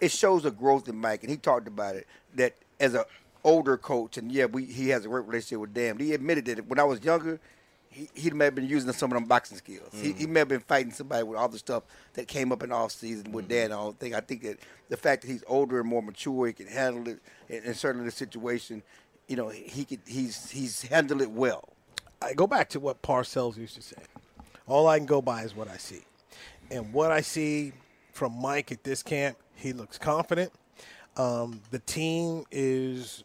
it 0.01 0.11
shows 0.11 0.45
a 0.47 0.51
growth 0.51 0.89
in 0.89 0.97
Mike, 0.97 1.23
and 1.23 1.31
he 1.31 1.37
talked 1.37 1.69
about 1.69 1.97
it. 1.97 2.07
That 2.37 2.55
as 2.81 2.95
a 2.95 3.05
older 3.47 3.77
coach, 3.79 4.19
and 4.19 4.31
yeah, 4.33 4.45
we 4.47 4.65
he 4.67 4.89
has 4.91 5.05
a 5.05 5.09
great 5.09 5.25
relationship 5.27 5.61
with 5.61 5.73
Dan. 5.75 5.99
He 5.99 6.13
admitted 6.13 6.45
that 6.47 6.67
when 6.69 6.79
I 6.79 6.85
was 6.85 7.03
younger, 7.05 7.39
he, 7.89 8.11
he 8.15 8.31
may 8.31 8.47
have 8.47 8.55
been 8.55 8.69
using 8.69 8.93
some 8.93 9.11
of 9.13 9.15
them 9.15 9.25
boxing 9.25 9.57
skills. 9.57 9.89
He, 9.93 10.11
Mm-hmm. 10.11 10.19
he 10.19 10.27
may 10.27 10.41
have 10.41 10.49
been 10.49 10.61
fighting 10.61 10.93
somebody 10.93 11.23
with 11.23 11.39
all 11.39 11.49
the 11.49 11.59
stuff 11.59 11.85
that 12.15 12.29
came 12.29 12.53
up 12.53 12.63
in 12.63 12.73
off 12.73 12.91
season 12.93 13.33
with 13.33 13.49
Dan. 13.49 13.67
and 13.67 13.75
all 13.75 13.93
thing. 13.93 14.15
I 14.15 14.21
think 14.21 14.43
that 14.43 14.59
the 14.91 14.97
fact 14.97 15.23
that 15.23 15.29
he's 15.29 15.45
older 15.47 15.81
and 15.81 15.89
more 15.89 16.03
mature, 16.03 16.49
he 16.49 16.53
can 16.53 16.67
handle 16.67 17.09
it, 17.09 17.21
and, 17.49 17.65
and 17.65 17.77
certainly 17.77 18.05
the 18.05 18.11
situation, 18.13 18.83
you 19.29 19.37
know, 19.37 19.49
he 19.49 19.85
could 19.85 20.01
he's 20.07 20.51
he's 20.51 20.83
handled 20.83 21.23
it 21.23 21.31
well. 21.31 21.69
I 22.21 22.35
go 22.35 22.47
back 22.47 22.69
to 22.71 22.81
what 22.81 23.01
Parcells 23.03 23.57
used 23.57 23.77
to 23.77 23.83
say. 23.83 23.97
All 24.67 24.89
I 24.89 24.99
can 24.99 25.07
go 25.07 25.23
by 25.23 25.43
is 25.43 25.55
what 25.55 25.69
I 25.69 25.77
see. 25.77 26.03
And 26.71 26.93
what 26.93 27.13
I 27.13 27.21
see 27.21 27.73
from 28.13 28.33
Mike 28.41 28.73
at 28.73 28.83
this 28.83 29.03
camp, 29.03 29.37
he 29.55 29.73
looks 29.73 29.99
confident. 29.99 30.53
Um, 31.17 31.61
the 31.71 31.79
team 31.79 32.45
is 32.51 33.23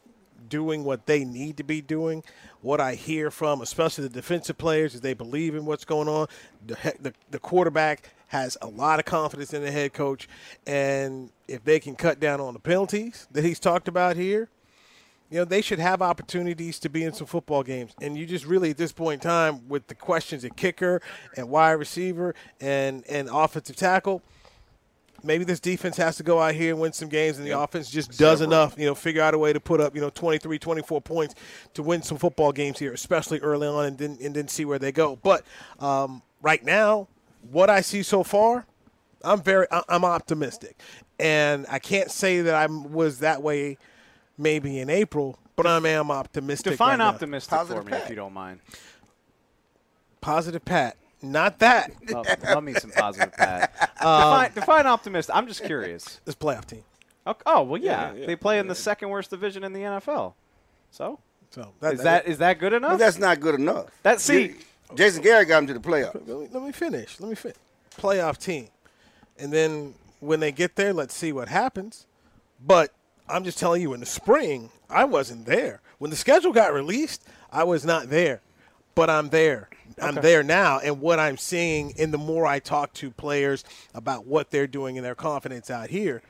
doing 0.52 0.84
what 0.84 1.06
they 1.06 1.24
need 1.24 1.56
to 1.56 1.64
be 1.64 1.80
doing. 1.80 2.22
What 2.60 2.78
I 2.78 2.94
hear 2.94 3.30
from, 3.30 3.62
especially 3.62 4.04
the 4.04 4.10
defensive 4.10 4.58
players, 4.58 4.94
is 4.94 5.00
they 5.00 5.14
believe 5.14 5.54
in 5.54 5.64
what's 5.64 5.86
going 5.86 6.08
on. 6.08 6.26
The, 6.66 6.76
the, 7.00 7.14
the 7.30 7.38
quarterback 7.38 8.10
has 8.28 8.58
a 8.60 8.66
lot 8.66 8.98
of 8.98 9.06
confidence 9.06 9.54
in 9.54 9.62
the 9.62 9.70
head 9.70 9.94
coach. 9.94 10.28
And 10.66 11.30
if 11.48 11.64
they 11.64 11.80
can 11.80 11.96
cut 11.96 12.20
down 12.20 12.38
on 12.38 12.52
the 12.52 12.60
penalties 12.60 13.26
that 13.32 13.44
he's 13.44 13.58
talked 13.58 13.88
about 13.88 14.16
here, 14.16 14.50
you 15.30 15.38
know, 15.38 15.46
they 15.46 15.62
should 15.62 15.78
have 15.78 16.02
opportunities 16.02 16.78
to 16.80 16.90
be 16.90 17.02
in 17.02 17.14
some 17.14 17.26
football 17.26 17.62
games. 17.62 17.92
And 18.02 18.18
you 18.18 18.26
just 18.26 18.44
really, 18.44 18.68
at 18.68 18.76
this 18.76 18.92
point 18.92 19.24
in 19.24 19.28
time, 19.30 19.66
with 19.70 19.86
the 19.86 19.94
questions 19.94 20.44
at 20.44 20.54
kicker 20.58 21.00
and 21.34 21.48
wide 21.48 21.72
receiver 21.72 22.34
and, 22.60 23.04
and 23.08 23.30
offensive 23.32 23.76
tackle, 23.76 24.20
maybe 25.24 25.44
this 25.44 25.60
defense 25.60 25.96
has 25.96 26.16
to 26.16 26.22
go 26.22 26.40
out 26.40 26.54
here 26.54 26.72
and 26.72 26.80
win 26.80 26.92
some 26.92 27.08
games, 27.08 27.38
and 27.38 27.46
the 27.46 27.58
offense 27.58 27.90
just 27.90 28.18
does 28.18 28.40
enough, 28.40 28.74
you 28.78 28.86
know, 28.86 28.94
figure 28.94 29.22
out 29.22 29.34
a 29.34 29.38
way 29.38 29.52
to 29.52 29.60
put 29.60 29.80
up, 29.80 29.94
you 29.94 30.00
know, 30.00 30.10
23, 30.10 30.58
24 30.58 31.00
points 31.00 31.34
to 31.74 31.82
win 31.82 32.02
some 32.02 32.18
football 32.18 32.52
games 32.52 32.78
here, 32.78 32.92
especially 32.92 33.38
early 33.40 33.66
on, 33.66 33.84
and 33.86 33.98
then, 33.98 34.18
and 34.22 34.34
then 34.34 34.48
see 34.48 34.64
where 34.64 34.78
they 34.78 34.92
go. 34.92 35.16
But 35.22 35.44
um, 35.80 36.22
right 36.40 36.64
now, 36.64 37.08
what 37.50 37.70
I 37.70 37.80
see 37.80 38.02
so 38.02 38.22
far, 38.22 38.66
I'm 39.22 39.40
very, 39.42 39.66
I- 39.70 39.84
I'm 39.88 40.04
optimistic. 40.04 40.78
And 41.18 41.66
I 41.70 41.78
can't 41.78 42.10
say 42.10 42.40
that 42.42 42.54
I 42.54 42.66
was 42.66 43.20
that 43.20 43.42
way 43.42 43.78
maybe 44.36 44.80
in 44.80 44.90
April, 44.90 45.38
but 45.54 45.66
I 45.66 45.76
am 45.76 46.10
optimistic. 46.10 46.72
Define 46.72 46.88
right 46.88 46.96
now. 46.98 47.08
optimistic 47.10 47.50
Positive 47.50 47.82
for 47.82 47.84
me, 47.84 47.92
Pat. 47.92 48.02
if 48.04 48.10
you 48.10 48.16
don't 48.16 48.32
mind. 48.32 48.60
Positive 50.20 50.64
Pat. 50.64 50.96
Not 51.22 51.58
that. 51.60 51.92
Love, 52.10 52.26
love 52.42 52.64
me 52.64 52.74
some 52.74 52.90
positive 52.90 53.32
Pat. 53.32 53.72
Um, 54.02 54.18
define, 54.32 54.52
define 54.54 54.86
optimistic. 54.86 55.32
I'm 55.36 55.46
just 55.46 55.64
curious. 55.64 56.20
This 56.24 56.34
playoff 56.34 56.64
team. 56.64 56.82
Oh, 57.24 57.36
oh, 57.46 57.62
well, 57.62 57.80
yeah. 57.80 58.12
Yeah, 58.12 58.20
yeah, 58.20 58.26
they 58.26 58.34
play 58.34 58.58
in 58.58 58.66
the 58.66 58.74
second 58.74 59.10
worst 59.10 59.30
division 59.30 59.62
in 59.62 59.72
the 59.72 59.78
NFL. 59.80 60.34
So 60.90 61.20
So 61.50 61.72
is 61.82 62.02
that 62.02 62.26
is 62.26 62.38
that 62.38 62.58
good 62.58 62.72
enough? 62.72 62.92
But 62.92 62.96
that's 62.98 63.18
not 63.18 63.38
good 63.38 63.54
enough. 63.54 63.86
That- 64.02 64.20
see- 64.20 64.56
Jason 64.96 65.22
Garrett 65.22 65.46
got 65.48 65.58
him 65.58 65.66
to 65.68 65.74
the 65.74 65.80
playoffs. 65.80 66.14
Let 66.14 66.26
me, 66.26 66.48
let 66.50 66.62
me 66.64 66.72
finish. 66.72 67.18
Let 67.20 67.28
me 67.30 67.34
finish. 67.36 67.56
Playoff 67.96 68.38
team. 68.38 68.68
And 69.38 69.52
then 69.52 69.94
when 70.20 70.40
they 70.40 70.50
get 70.52 70.74
there, 70.76 70.92
let's 70.92 71.14
see 71.14 71.32
what 71.32 71.48
happens. 71.48 72.06
But 72.60 72.92
I'm 73.28 73.44
just 73.44 73.58
telling 73.58 73.80
you, 73.82 73.94
in 73.94 74.00
the 74.00 74.06
spring, 74.06 74.70
I 74.90 75.04
wasn't 75.04 75.46
there. 75.46 75.80
When 75.98 76.10
the 76.10 76.16
schedule 76.16 76.52
got 76.52 76.74
released, 76.74 77.24
I 77.52 77.64
was 77.64 77.84
not 77.84 78.10
there. 78.10 78.40
But 78.94 79.10
I'm 79.10 79.28
there. 79.28 79.68
I'm 80.00 80.14
there 80.16 80.42
now. 80.42 80.78
And 80.78 81.00
what 81.00 81.18
I'm 81.18 81.36
seeing, 81.36 81.94
and 81.98 82.12
the 82.12 82.18
more 82.18 82.46
I 82.46 82.58
talk 82.58 82.92
to 82.94 83.10
players 83.10 83.64
about 83.94 84.26
what 84.26 84.50
they're 84.50 84.66
doing 84.66 84.96
and 84.98 85.04
their 85.04 85.14
confidence 85.14 85.70
out 85.70 85.90
here, 85.90 86.22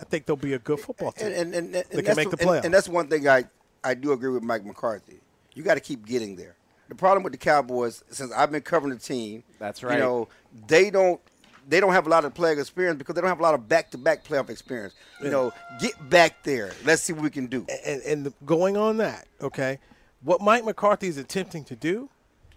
I 0.00 0.04
think 0.04 0.26
they'll 0.26 0.36
be 0.36 0.54
a 0.54 0.58
good 0.58 0.80
football 0.80 1.12
team. 1.12 1.28
And, 1.28 1.36
and, 1.36 1.54
and, 1.54 1.74
and 1.74 1.84
they 1.90 1.96
can 1.96 2.04
that's 2.04 2.16
make 2.16 2.30
the 2.30 2.36
playoffs. 2.36 2.64
And, 2.64 2.74
that's 2.74 2.88
one 2.88 3.08
thing 3.08 3.28
I, 3.28 3.44
I 3.82 3.94
do 3.94 4.12
agree 4.12 4.30
with 4.30 4.42
Mike 4.42 4.64
McCarthy. 4.64 5.20
You 5.54 5.62
got 5.62 5.74
to 5.74 5.80
keep 5.80 6.06
getting 6.06 6.36
there. 6.36 6.56
The 6.88 6.94
problem 6.94 7.22
with 7.22 7.32
the 7.32 7.38
Cowboys, 7.38 8.02
since 8.10 8.32
I've 8.32 8.50
been 8.50 8.62
covering 8.62 8.92
the 8.92 9.00
team, 9.00 9.44
That's 9.58 9.82
right. 9.82 9.94
You 9.94 10.00
know, 10.00 10.28
they 10.66 10.90
don't 10.90 11.20
they 11.66 11.80
don't 11.80 11.92
have 11.92 12.06
a 12.06 12.10
lot 12.10 12.26
of 12.26 12.34
playoff 12.34 12.58
experience 12.58 12.98
because 12.98 13.14
they 13.14 13.22
don't 13.22 13.30
have 13.30 13.40
a 13.40 13.42
lot 13.42 13.54
of 13.54 13.66
back 13.68 13.90
to 13.92 13.98
back 13.98 14.22
playoff 14.24 14.50
experience. 14.50 14.94
You 15.22 15.30
know, 15.30 15.52
get 15.80 16.10
back 16.10 16.42
there. 16.42 16.72
Let's 16.84 17.02
see 17.02 17.14
what 17.14 17.22
we 17.22 17.30
can 17.30 17.46
do. 17.46 17.66
and, 17.86 18.02
and 18.02 18.26
the, 18.26 18.34
going 18.44 18.76
on 18.76 18.98
that, 18.98 19.26
okay, 19.40 19.78
what 20.24 20.40
Mike 20.40 20.64
McCarthy 20.64 21.06
is 21.08 21.16
attempting 21.18 21.64
to 21.64 21.76
do 21.76 22.08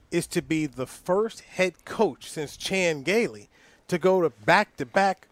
is 0.09 0.25
to 0.27 0.41
be 0.41 0.65
the 0.65 0.87
first 0.87 1.41
head 1.41 1.83
coach 1.85 2.29
since 2.31 2.55
Chan 2.57 3.03
Gailey 3.03 3.49
to 3.89 3.97
go 3.97 4.21
to 4.21 4.29
back 4.29 4.75
to 4.77 4.85
back 4.85 5.27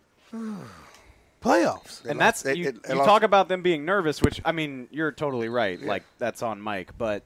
playoffs. 1.42 2.02
They 2.04 2.10
and 2.12 2.20
lost- 2.20 2.20
that's 2.20 2.42
they- 2.44 2.54
you, 2.56 2.72
they- 2.72 2.90
they 2.90 2.96
you 2.96 3.04
talk 3.06 3.24
about 3.24 3.48
them 3.48 3.62
being 3.62 3.86
nervous, 3.86 4.22
which 4.22 4.42
I 4.44 4.52
mean, 4.52 4.88
you're 4.92 5.12
totally 5.12 5.50
right. 5.50 5.82
Like 5.82 6.04
that's 6.18 6.42
on 6.42 6.60
Mike, 6.62 6.92
but 6.98 7.24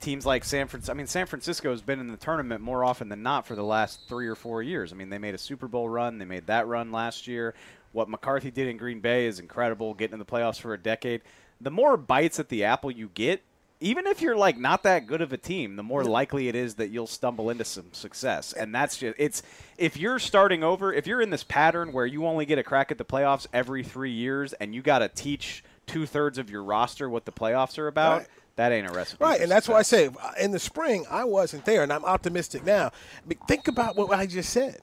teams 0.00 0.26
like 0.26 0.44
San 0.44 0.66
Francisco. 0.66 0.92
I 0.92 0.96
mean, 0.96 1.06
San 1.06 1.26
Francisco 1.26 1.70
has 1.70 1.82
been 1.82 2.00
in 2.00 2.08
the 2.10 2.16
tournament 2.16 2.60
more 2.60 2.84
often 2.84 3.08
than 3.08 3.22
not 3.22 3.46
for 3.46 3.54
the 3.54 3.62
last 3.64 4.00
three 4.08 4.26
or 4.26 4.34
four 4.34 4.62
years. 4.62 4.92
I 4.92 4.96
mean, 4.96 5.10
they 5.10 5.18
made 5.18 5.34
a 5.34 5.38
Super 5.38 5.68
Bowl 5.68 5.88
run. 5.88 6.18
They 6.18 6.24
made 6.24 6.46
that 6.46 6.66
run 6.66 6.90
last 6.90 7.26
year. 7.28 7.54
What 7.92 8.08
McCarthy 8.08 8.50
did 8.50 8.68
in 8.68 8.78
Green 8.78 9.00
Bay 9.00 9.26
is 9.26 9.38
incredible. 9.38 9.94
Getting 9.94 10.14
in 10.14 10.18
the 10.18 10.24
playoffs 10.24 10.58
for 10.60 10.72
a 10.74 10.78
decade. 10.78 11.20
The 11.60 11.70
more 11.70 11.96
bites 11.96 12.40
at 12.40 12.48
the 12.48 12.64
apple 12.64 12.90
you 12.90 13.10
get, 13.14 13.42
even 13.82 14.06
if 14.06 14.22
you're 14.22 14.36
like 14.36 14.58
not 14.58 14.84
that 14.84 15.06
good 15.06 15.20
of 15.20 15.32
a 15.32 15.36
team, 15.36 15.76
the 15.76 15.82
more 15.82 16.04
likely 16.04 16.48
it 16.48 16.54
is 16.54 16.76
that 16.76 16.88
you'll 16.88 17.06
stumble 17.06 17.50
into 17.50 17.64
some 17.64 17.92
success. 17.92 18.52
And 18.52 18.74
that's 18.74 18.96
just 18.96 19.14
it's 19.18 19.42
if 19.76 19.96
you're 19.96 20.18
starting 20.18 20.62
over, 20.62 20.92
if 20.92 21.06
you're 21.06 21.20
in 21.20 21.30
this 21.30 21.44
pattern 21.44 21.92
where 21.92 22.06
you 22.06 22.26
only 22.26 22.46
get 22.46 22.58
a 22.58 22.62
crack 22.62 22.90
at 22.90 22.98
the 22.98 23.04
playoffs 23.04 23.46
every 23.52 23.82
three 23.82 24.12
years, 24.12 24.52
and 24.54 24.74
you 24.74 24.82
got 24.82 25.00
to 25.00 25.08
teach 25.08 25.64
two 25.86 26.06
thirds 26.06 26.38
of 26.38 26.48
your 26.48 26.62
roster 26.62 27.08
what 27.08 27.24
the 27.24 27.32
playoffs 27.32 27.78
are 27.78 27.88
about. 27.88 28.18
Right. 28.18 28.28
That 28.56 28.70
ain't 28.72 28.88
a 28.88 28.92
recipe. 28.92 29.24
Right, 29.24 29.40
and 29.40 29.50
that's 29.50 29.66
why 29.66 29.78
I 29.78 29.82
say 29.82 30.08
uh, 30.08 30.32
in 30.38 30.50
the 30.50 30.58
spring 30.58 31.06
I 31.10 31.24
wasn't 31.24 31.64
there, 31.64 31.82
and 31.82 31.92
I'm 31.92 32.04
optimistic 32.04 32.64
now. 32.64 32.92
But 33.26 33.38
think 33.48 33.66
about 33.66 33.96
what 33.96 34.10
I 34.10 34.26
just 34.26 34.50
said. 34.50 34.80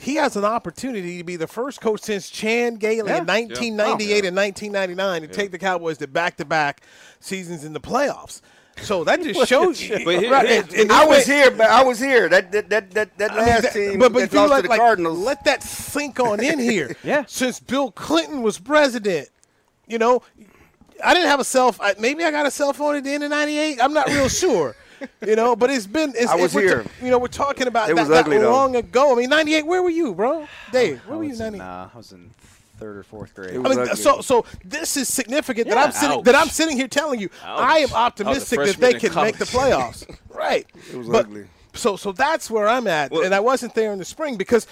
He 0.00 0.14
has 0.14 0.36
an 0.36 0.44
opportunity 0.44 1.18
to 1.18 1.24
be 1.24 1.34
the 1.36 1.48
first 1.48 1.80
coach 1.80 2.00
since 2.02 2.30
Chan 2.30 2.76
Gailey 2.76 3.00
in 3.00 3.06
Yeah. 3.06 3.24
1998 3.24 4.24
and 4.24 4.36
1999 4.36 5.22
to 5.22 5.28
take 5.28 5.50
the 5.50 5.58
Cowboys 5.58 5.98
to 5.98 6.06
back-to-back 6.06 6.82
seasons 7.18 7.64
in 7.64 7.72
the 7.72 7.80
playoffs. 7.80 8.40
So 8.80 9.02
that 9.02 9.20
just 9.22 9.46
shows 9.48 9.82
you. 9.82 10.04
But 10.04 10.20
here- 10.20 10.30
right, 10.30 10.48
here- 10.48 10.60
and- 10.62 10.72
and 10.72 10.92
I 10.92 11.04
was 11.04 11.26
way- 11.26 11.34
here, 11.34 11.50
but 11.50 11.68
I 11.68 11.82
was 11.82 11.98
here. 11.98 12.28
That 12.28 12.52
that 12.52 12.70
that 12.70 12.90
that, 12.92 13.18
that 13.18 13.32
I 13.32 13.36
mean, 13.36 13.46
last 13.46 13.62
that- 13.62 13.72
team 13.72 13.98
but, 13.98 14.12
but 14.12 14.30
that 14.30 14.36
lost 14.36 14.50
let, 14.52 14.56
to 14.58 14.62
the 14.62 14.68
like, 14.68 14.78
Cardinals. 14.80 15.18
let 15.18 15.44
that 15.44 15.64
sink 15.64 16.20
on 16.20 16.38
in 16.40 16.60
here. 16.60 16.96
Yeah. 17.02 17.24
Since 17.26 17.58
Bill 17.58 17.90
Clinton 17.90 18.42
was 18.42 18.56
president, 18.60 19.30
you 19.88 19.98
know, 19.98 20.22
I 21.04 21.12
didn't 21.12 21.28
have 21.28 21.40
a 21.40 21.44
cell. 21.44 21.74
Maybe 21.98 22.22
I 22.22 22.30
got 22.30 22.46
a 22.46 22.52
cell 22.52 22.72
phone 22.72 22.94
at 22.94 23.02
the 23.02 23.10
end 23.12 23.24
of 23.24 23.30
'98. 23.30 23.82
I'm 23.82 23.92
not 23.92 24.06
real 24.08 24.28
sure. 24.28 24.76
You 25.26 25.36
know, 25.36 25.54
but 25.56 25.70
it's 25.70 25.86
been. 25.86 26.12
It's, 26.16 26.30
I 26.30 26.36
was 26.36 26.54
it- 26.56 26.60
here. 26.62 26.82
ta- 26.82 26.90
you 27.02 27.10
know, 27.10 27.18
we're 27.18 27.28
talking 27.28 27.66
about 27.66 27.90
It 27.90 27.96
that, 27.96 28.02
was 28.02 28.08
that 28.10 28.24
ugly, 28.26 28.38
though. 28.38 28.50
long 28.52 28.76
ago. 28.76 29.12
I 29.12 29.16
mean, 29.16 29.30
'98. 29.30 29.66
Where 29.66 29.82
were 29.82 29.90
you, 29.90 30.14
bro? 30.14 30.46
Dave, 30.72 31.00
where 31.06 31.18
were 31.18 31.24
you? 31.24 31.30
was 31.30 31.40
in, 31.40 31.52
'98. 31.58 31.64
uh, 31.64 31.88
I 31.92 31.96
was 31.96 32.12
in 32.12 32.30
third 32.78 32.96
or 32.96 33.02
fourth 33.02 33.34
grade. 33.34 33.54
I 33.56 33.58
mean, 33.74 33.86
so 33.96 34.20
so 34.20 34.44
this 34.64 34.96
is 34.96 35.12
significant 35.12 35.68
that 35.68 35.78
I'm 35.78 35.92
sitting 35.92 36.22
that 36.22 36.34
I'm 36.34 36.48
sitting 36.48 36.76
here 36.76 36.88
telling 36.88 37.18
you 37.20 37.28
Ouch. 37.44 37.60
I 37.60 37.78
am 37.78 37.88
I 37.92 38.06
optimistic 38.06 38.60
that 38.60 38.76
they 38.76 38.94
can 38.94 39.14
make 39.14 39.36
the 39.38 39.44
playoffs. 39.56 40.08
right. 40.30 40.66
It 40.92 40.96
was 40.96 41.08
But- 41.08 41.24
ugly. 41.26 41.46
So 41.74 41.96
so 41.96 42.12
that's 42.12 42.50
where 42.50 42.66
I'm 42.68 42.86
at, 42.86 43.10
Well- 43.12 43.22
and 43.24 43.34
I 43.34 43.40
wasn't 43.40 43.74
there 43.74 43.92
in 43.92 43.98
the 43.98 44.04
spring 44.04 44.36
because 44.36 44.66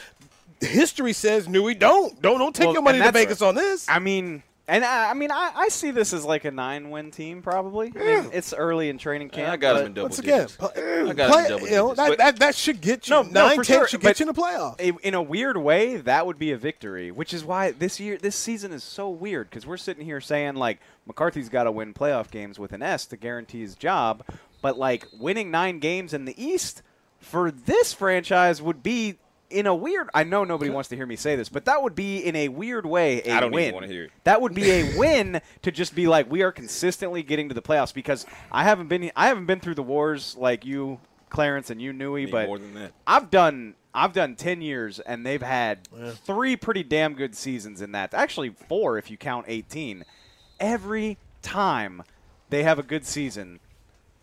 history 0.60 1.12
says 1.12 1.48
we 1.48 1.74
don't 1.74 2.20
don't 2.22 2.38
don't 2.38 2.54
take 2.54 2.66
Well, 2.66 2.74
your 2.74 2.82
money 2.82 3.00
to 3.00 3.12
Vegas 3.12 3.42
on 3.42 3.54
this. 3.54 3.86
I 3.88 3.98
mean, 3.98 4.42
and 4.68 4.84
I, 4.84 5.10
I 5.10 5.14
mean, 5.14 5.30
I, 5.30 5.52
I 5.54 5.68
see 5.68 5.90
this 5.92 6.12
as 6.12 6.24
like 6.24 6.44
a 6.44 6.50
nine-win 6.50 7.12
team, 7.12 7.40
probably. 7.42 7.92
I 7.94 7.98
mean, 8.22 8.30
it's 8.32 8.52
early 8.52 8.88
in 8.88 8.98
training 8.98 9.30
camp. 9.30 9.52
I 9.52 9.56
got 9.56 9.74
but 9.74 9.80
him 9.80 9.86
in 9.86 9.94
double 9.94 10.04
Once 10.06 10.16
digits. 10.18 10.56
pl- 10.56 10.72
I 10.76 11.12
got 11.12 11.30
play- 11.30 11.44
him 11.44 11.44
in 11.44 11.50
double 11.50 11.68
you 11.68 11.74
know 11.76 11.94
digits. 11.94 12.08
that, 12.08 12.18
that 12.18 12.38
that 12.40 12.54
should 12.56 12.80
get 12.80 13.08
you 13.08 13.14
No, 13.14 13.22
no, 13.22 13.30
nine 13.46 13.56
for 13.58 13.64
ten 13.64 13.78
sure, 13.78 13.88
should 13.88 14.00
but- 14.00 14.08
get 14.16 14.20
you 14.20 14.28
in 14.28 14.34
the 14.34 14.40
playoffs. 14.40 15.00
in 15.02 15.14
a 15.14 15.22
weird 15.22 15.56
way, 15.56 15.96
that 15.98 16.26
would 16.26 16.38
be 16.38 16.50
a 16.52 16.56
victory, 16.56 17.10
which 17.10 17.32
is 17.32 17.44
why 17.44 17.70
this 17.70 18.00
year, 18.00 18.18
this 18.18 18.34
season 18.36 18.72
is 18.72 18.82
so 18.82 19.08
weird 19.08 19.48
because 19.50 19.66
we're 19.66 19.76
sitting 19.76 20.04
here 20.04 20.20
saying 20.20 20.54
like 20.56 20.80
McCarthy's 21.06 21.48
got 21.48 21.64
to 21.64 21.70
win 21.72 21.94
playoff 21.94 22.30
games 22.30 22.58
with 22.58 22.72
an 22.72 22.82
S 22.82 23.06
to 23.06 23.16
guarantee 23.16 23.60
his 23.60 23.76
job, 23.76 24.22
but 24.62 24.76
like 24.76 25.06
winning 25.18 25.50
nine 25.52 25.78
games 25.78 26.12
in 26.12 26.24
the 26.24 26.34
East 26.42 26.82
for 27.20 27.50
this 27.50 27.92
franchise 27.92 28.60
would 28.60 28.82
be 28.82 29.16
in 29.56 29.66
a 29.66 29.74
weird. 29.74 30.08
I 30.14 30.24
know 30.24 30.44
nobody 30.44 30.70
wants 30.70 30.88
to 30.90 30.96
hear 30.96 31.06
me 31.06 31.16
say 31.16 31.34
this, 31.36 31.48
but 31.48 31.64
that 31.64 31.82
would 31.82 31.94
be 31.94 32.18
in 32.18 32.36
a 32.36 32.48
weird 32.48 32.84
way 32.86 33.22
a 33.22 33.32
I 33.32 33.40
don't 33.40 33.52
even 33.52 33.52
win. 33.52 33.74
wanna 33.74 33.86
hear 33.86 34.04
it. 34.04 34.10
That 34.24 34.40
would 34.42 34.54
be 34.54 34.70
a 34.70 34.96
win 34.98 35.40
to 35.62 35.72
just 35.72 35.94
be 35.94 36.06
like 36.06 36.30
we 36.30 36.42
are 36.42 36.52
consistently 36.52 37.22
getting 37.22 37.48
to 37.48 37.54
the 37.54 37.62
playoffs 37.62 37.94
because 37.94 38.26
I 38.52 38.64
haven't 38.64 38.88
been 38.88 39.10
I 39.16 39.28
haven't 39.28 39.46
been 39.46 39.60
through 39.60 39.74
the 39.76 39.82
wars 39.82 40.36
like 40.38 40.64
you, 40.64 41.00
Clarence, 41.30 41.70
and 41.70 41.80
you, 41.80 41.92
Newy, 41.92 42.26
Need 42.26 42.32
but 42.32 42.46
more 42.46 42.58
than 42.58 42.74
that. 42.74 42.92
I've 43.06 43.30
done 43.30 43.74
I've 43.94 44.12
done 44.12 44.36
ten 44.36 44.60
years, 44.60 45.00
and 45.00 45.24
they've 45.24 45.42
had 45.42 45.88
three 46.26 46.54
pretty 46.56 46.82
damn 46.82 47.14
good 47.14 47.34
seasons 47.34 47.80
in 47.80 47.92
that. 47.92 48.12
Actually, 48.12 48.50
four 48.68 48.98
if 48.98 49.10
you 49.10 49.16
count 49.16 49.46
eighteen. 49.48 50.04
Every 50.60 51.18
time 51.42 52.02
they 52.50 52.62
have 52.62 52.78
a 52.78 52.82
good 52.82 53.04
season, 53.04 53.60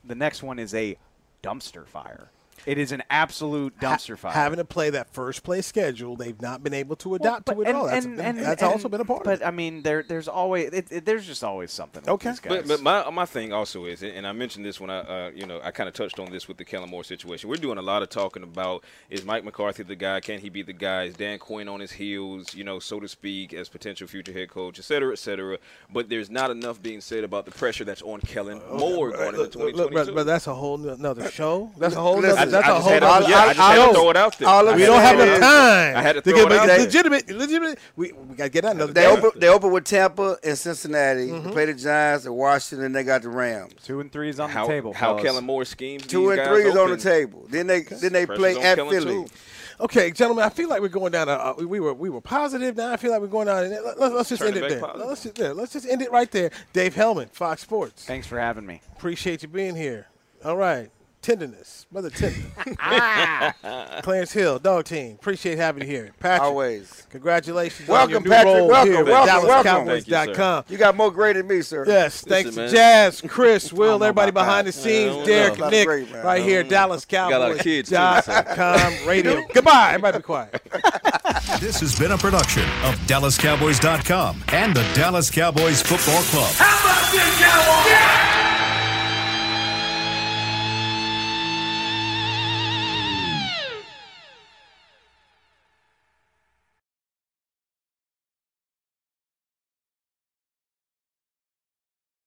the 0.03 0.15
next 0.15 0.43
one 0.43 0.59
is 0.59 0.73
a 0.73 0.97
dumpster 1.41 1.87
fire. 1.87 2.29
It 2.65 2.77
is 2.77 2.91
an 2.91 3.03
absolute 3.09 3.77
dumpster 3.79 4.17
fire. 4.17 4.31
Having 4.31 4.57
to 4.57 4.65
play 4.65 4.89
that 4.91 5.13
first 5.13 5.43
place 5.43 5.65
schedule, 5.67 6.15
they've 6.15 6.41
not 6.41 6.63
been 6.63 6.73
able 6.73 6.95
to 6.97 7.09
Well, 7.09 7.15
adapt 7.17 7.45
but- 7.45 7.55
to 7.55 7.61
it 7.61 7.67
and- 7.67 7.75
at 7.75 7.79
all. 7.79 7.87
That's, 7.87 8.05
and- 8.05 8.17
been- 8.17 8.25
and- 8.25 8.39
that's 8.39 8.61
and- 8.61 8.71
also 8.71 8.89
been 8.89 9.01
a 9.01 9.05
part 9.05 9.23
But 9.23 9.35
of 9.35 9.41
it. 9.41 9.45
I 9.45 9.51
mean, 9.51 9.81
there, 9.83 10.03
there's 10.03 10.27
always, 10.27 10.69
it, 10.71 10.91
it, 10.91 11.05
there's 11.05 11.25
just 11.25 11.43
always 11.43 11.71
something. 11.71 12.01
With 12.01 12.09
Okay. 12.09 12.29
these 12.29 12.39
guys. 12.39 12.59
But, 12.59 12.67
but 12.67 12.81
my 12.81 13.09
my 13.09 13.25
thing 13.25 13.51
also 13.53 13.85
is, 13.85 14.01
and 14.03 14.25
I 14.25 14.31
mentioned 14.31 14.65
this 14.65 14.79
when 14.79 14.89
I, 14.89 14.99
uh, 14.99 15.31
you 15.35 15.45
know, 15.45 15.59
I 15.63 15.71
kind 15.71 15.87
of 15.87 15.93
touched 15.93 16.19
on 16.19 16.31
this 16.31 16.47
with 16.47 16.57
the 16.57 16.65
Kellen 16.65 16.89
Moore 16.89 17.03
situation. 17.03 17.49
We're 17.49 17.55
doing 17.57 17.77
a 17.77 17.81
lot 17.81 18.01
of 18.01 18.09
talking 18.09 18.43
about 18.43 18.83
is 19.09 19.23
Mike 19.25 19.43
McCarthy 19.43 19.83
the 19.83 19.95
guy? 19.95 20.19
Can 20.21 20.39
he 20.39 20.49
be 20.49 20.61
the 20.63 20.73
guy? 20.73 21.03
Is 21.03 21.15
Dan 21.15 21.39
Quinn 21.39 21.67
on 21.67 21.79
his 21.79 21.91
heels, 21.91 22.53
you 22.55 22.63
know, 22.63 22.79
so 22.79 22.99
to 22.99 23.07
speak, 23.07 23.53
as 23.53 23.69
potential 23.69 24.07
future 24.07 24.31
head 24.33 24.49
coach, 24.49 24.79
et 24.79 24.83
cetera, 24.85 25.11
et 25.11 25.19
cetera. 25.19 25.57
But 25.91 26.09
there's 26.09 26.29
not 26.29 26.49
enough 26.51 26.81
being 26.81 27.01
said 27.01 27.23
about 27.23 27.45
the 27.45 27.51
pressure 27.51 27.83
that's 27.83 28.01
on 28.01 28.21
Kellen 28.21 28.61
Moore 28.71 29.11
going 29.11 29.27
into 29.29 29.39
Look, 29.39 29.55
look, 29.55 29.89
2022. 29.91 29.93
but, 30.11 30.15
but 30.15 30.23
that's 30.25 30.47
a 30.47 30.53
whole 30.55 30.77
no- 30.77 30.93
another 30.93 31.29
show. 31.29 31.71
That's 31.77 31.95
a 31.95 31.99
whole. 32.01 32.17
Listen, 32.19 32.35
nother, 32.35 32.51
that's 32.53 32.67
I 32.67 32.71
a 32.77 32.79
whole. 32.79 32.91
had 32.91 32.99
to- 33.01 33.05
nother 33.05 33.29
yeah, 33.29 33.37
I 33.39 33.47
just 33.53 33.59
had 33.59 33.85
to 33.87 33.93
throw 33.93 34.09
it 34.09 34.17
out 34.17 34.37
there. 34.37 34.47
All 34.47 34.69
I'm 34.69 34.75
We 34.75 34.85
don't 34.85 35.01
have 35.01 35.17
saying 35.17 35.27
enough 35.35 35.39
time. 35.41 35.95
I 35.97 36.01
had 36.01 36.13
to 36.13 36.21
to 36.21 36.29
throw 36.29 36.33
get 36.37 36.43
it 36.45 36.49
but 36.49 36.57
out 36.57 36.69
it's 36.69 36.93
there. 36.93 37.03
legitimate. 37.03 37.29
Legitimate. 37.37 37.79
We, 37.95 38.11
we 38.13 38.35
got 38.35 38.43
to 38.45 38.49
get 38.49 38.61
that 38.63 38.75
another 38.75 38.93
They 38.93 39.01
day. 39.01 39.07
open, 39.07 39.39
they 39.39 39.47
open 39.49 39.71
with 39.71 39.83
Tampa 39.85 40.37
and 40.43 40.57
Cincinnati. 40.57 41.27
Mm-hmm. 41.27 41.47
They 41.47 41.51
play 41.51 41.65
the 41.65 41.73
Giants 41.73 42.25
and 42.25 42.35
Washington. 42.35 42.85
and 42.85 42.95
They 42.95 43.03
got 43.03 43.21
the 43.23 43.29
Rams. 43.29 43.73
two 43.83 43.99
and 43.99 44.11
three 44.11 44.29
is 44.29 44.39
on 44.39 44.49
how 44.49 44.65
the 44.65 44.73
table. 44.73 44.93
how 44.93 45.09
fellas. 45.15 45.23
Kellen 45.23 45.43
Moore 45.45 45.65
schemes 45.65 46.07
Two 46.07 46.21
these 46.21 46.29
and 46.29 46.37
guys 46.37 46.47
three 46.47 46.63
is 46.69 46.75
on 46.75 46.89
the 46.89 46.97
table. 46.97 47.45
Then 47.49 47.67
they 47.67 47.81
then 47.81 48.13
they 48.13 48.25
play 48.25 48.57
at 48.61 48.77
Philly. 48.77 49.25
Okay, 49.79 50.11
gentlemen, 50.11 50.45
I 50.45 50.49
feel 50.49 50.69
like 50.69 50.81
we're 50.81 50.87
going 50.87 51.11
down. 51.11 51.27
A, 51.27 51.31
uh, 51.33 51.53
we 51.57 51.79
were 51.79 51.95
we 51.95 52.09
were 52.09 52.21
positive. 52.21 52.77
Now 52.77 52.91
I 52.93 52.97
feel 52.97 53.11
like 53.11 53.21
we're 53.21 53.27
going 53.27 53.47
down. 53.47 53.69
Let, 53.69 53.99
let, 53.99 54.11
us 54.13 54.29
just 54.29 54.39
Turn 54.39 54.49
end 54.49 54.57
it 54.57 54.63
it 54.65 54.69
there. 54.69 54.79
positive. 54.79 55.07
Let's 55.07 55.23
just, 55.23 55.35
there. 55.35 55.53
Let's 55.55 55.73
just 55.73 55.87
end 55.87 56.01
it 56.03 56.11
right 56.11 56.29
there. 56.29 56.51
Dave 56.73 56.93
Helman, 56.95 57.29
Fox 57.29 57.63
Sports. 57.63 58.05
Thanks 58.05 58.27
for 58.27 58.39
having 58.39 58.65
me. 58.67 58.81
Appreciate 58.95 59.41
you 59.41 59.49
being 59.49 59.75
here. 59.75 60.07
All 60.45 60.55
right, 60.57 60.91
tenderness, 61.23 61.87
mother 61.91 62.09
tender. 62.09 62.39
Ah. 62.85 64.01
Clarence 64.03 64.31
Hill, 64.33 64.59
dog 64.59 64.85
team. 64.85 65.15
Appreciate 65.15 65.57
having 65.57 65.83
you 65.83 65.89
here. 65.89 66.11
Patrick, 66.19 66.41
Always. 66.41 67.07
Congratulations. 67.09 67.87
Welcome, 67.87 68.03
on 68.03 68.09
your 68.09 68.21
new 68.21 68.29
Patrick. 68.29 68.53
role 68.55 68.67
Welcome, 68.67 68.93
here 68.93 69.05
welcome, 69.05 69.49
at 69.49 69.65
welcome. 69.65 69.87
DallasCowboys.com. 69.87 70.65
You 70.69 70.77
got 70.77 70.95
more 70.95 71.11
great 71.11 71.33
than 71.35 71.47
me, 71.47 71.61
sir. 71.61 71.85
Yes, 71.87 72.21
thanks 72.21 72.47
Listen, 72.47 72.53
to 72.53 72.61
man. 72.67 72.75
Jazz, 72.75 73.21
Chris, 73.21 73.71
Will, 73.71 74.03
everybody 74.03 74.31
behind 74.31 74.67
that. 74.67 74.73
the 74.73 74.79
scenes, 74.79 75.15
don't 75.15 75.25
Derek, 75.25 75.59
know. 75.59 75.69
Nick, 75.69 75.87
Great, 75.87 76.11
right 76.23 76.43
here, 76.43 76.63
mm-hmm. 76.63 76.69
Got 76.69 76.89
a 76.89 77.39
lot 77.39 77.51
of 77.51 77.57
DallasCowboys.com 77.57 77.63
kids, 77.63 77.89
too, 77.89 77.95
so. 79.01 79.07
radio. 79.07 79.43
Goodbye. 79.53 79.87
Everybody 79.93 80.17
be 80.17 80.23
quiet. 80.23 80.61
This 81.59 81.79
has 81.81 81.97
been 81.97 82.11
a 82.11 82.17
production 82.17 82.63
of 82.83 82.95
DallasCowboys.com 83.07 84.43
and 84.49 84.75
the 84.75 84.83
Dallas 84.95 85.29
Cowboys 85.29 85.81
Football 85.81 86.21
Club. 86.23 86.51
How 86.55 86.79
about 86.81 87.11
this, 87.11 87.39
Cowboys? 87.39 88.42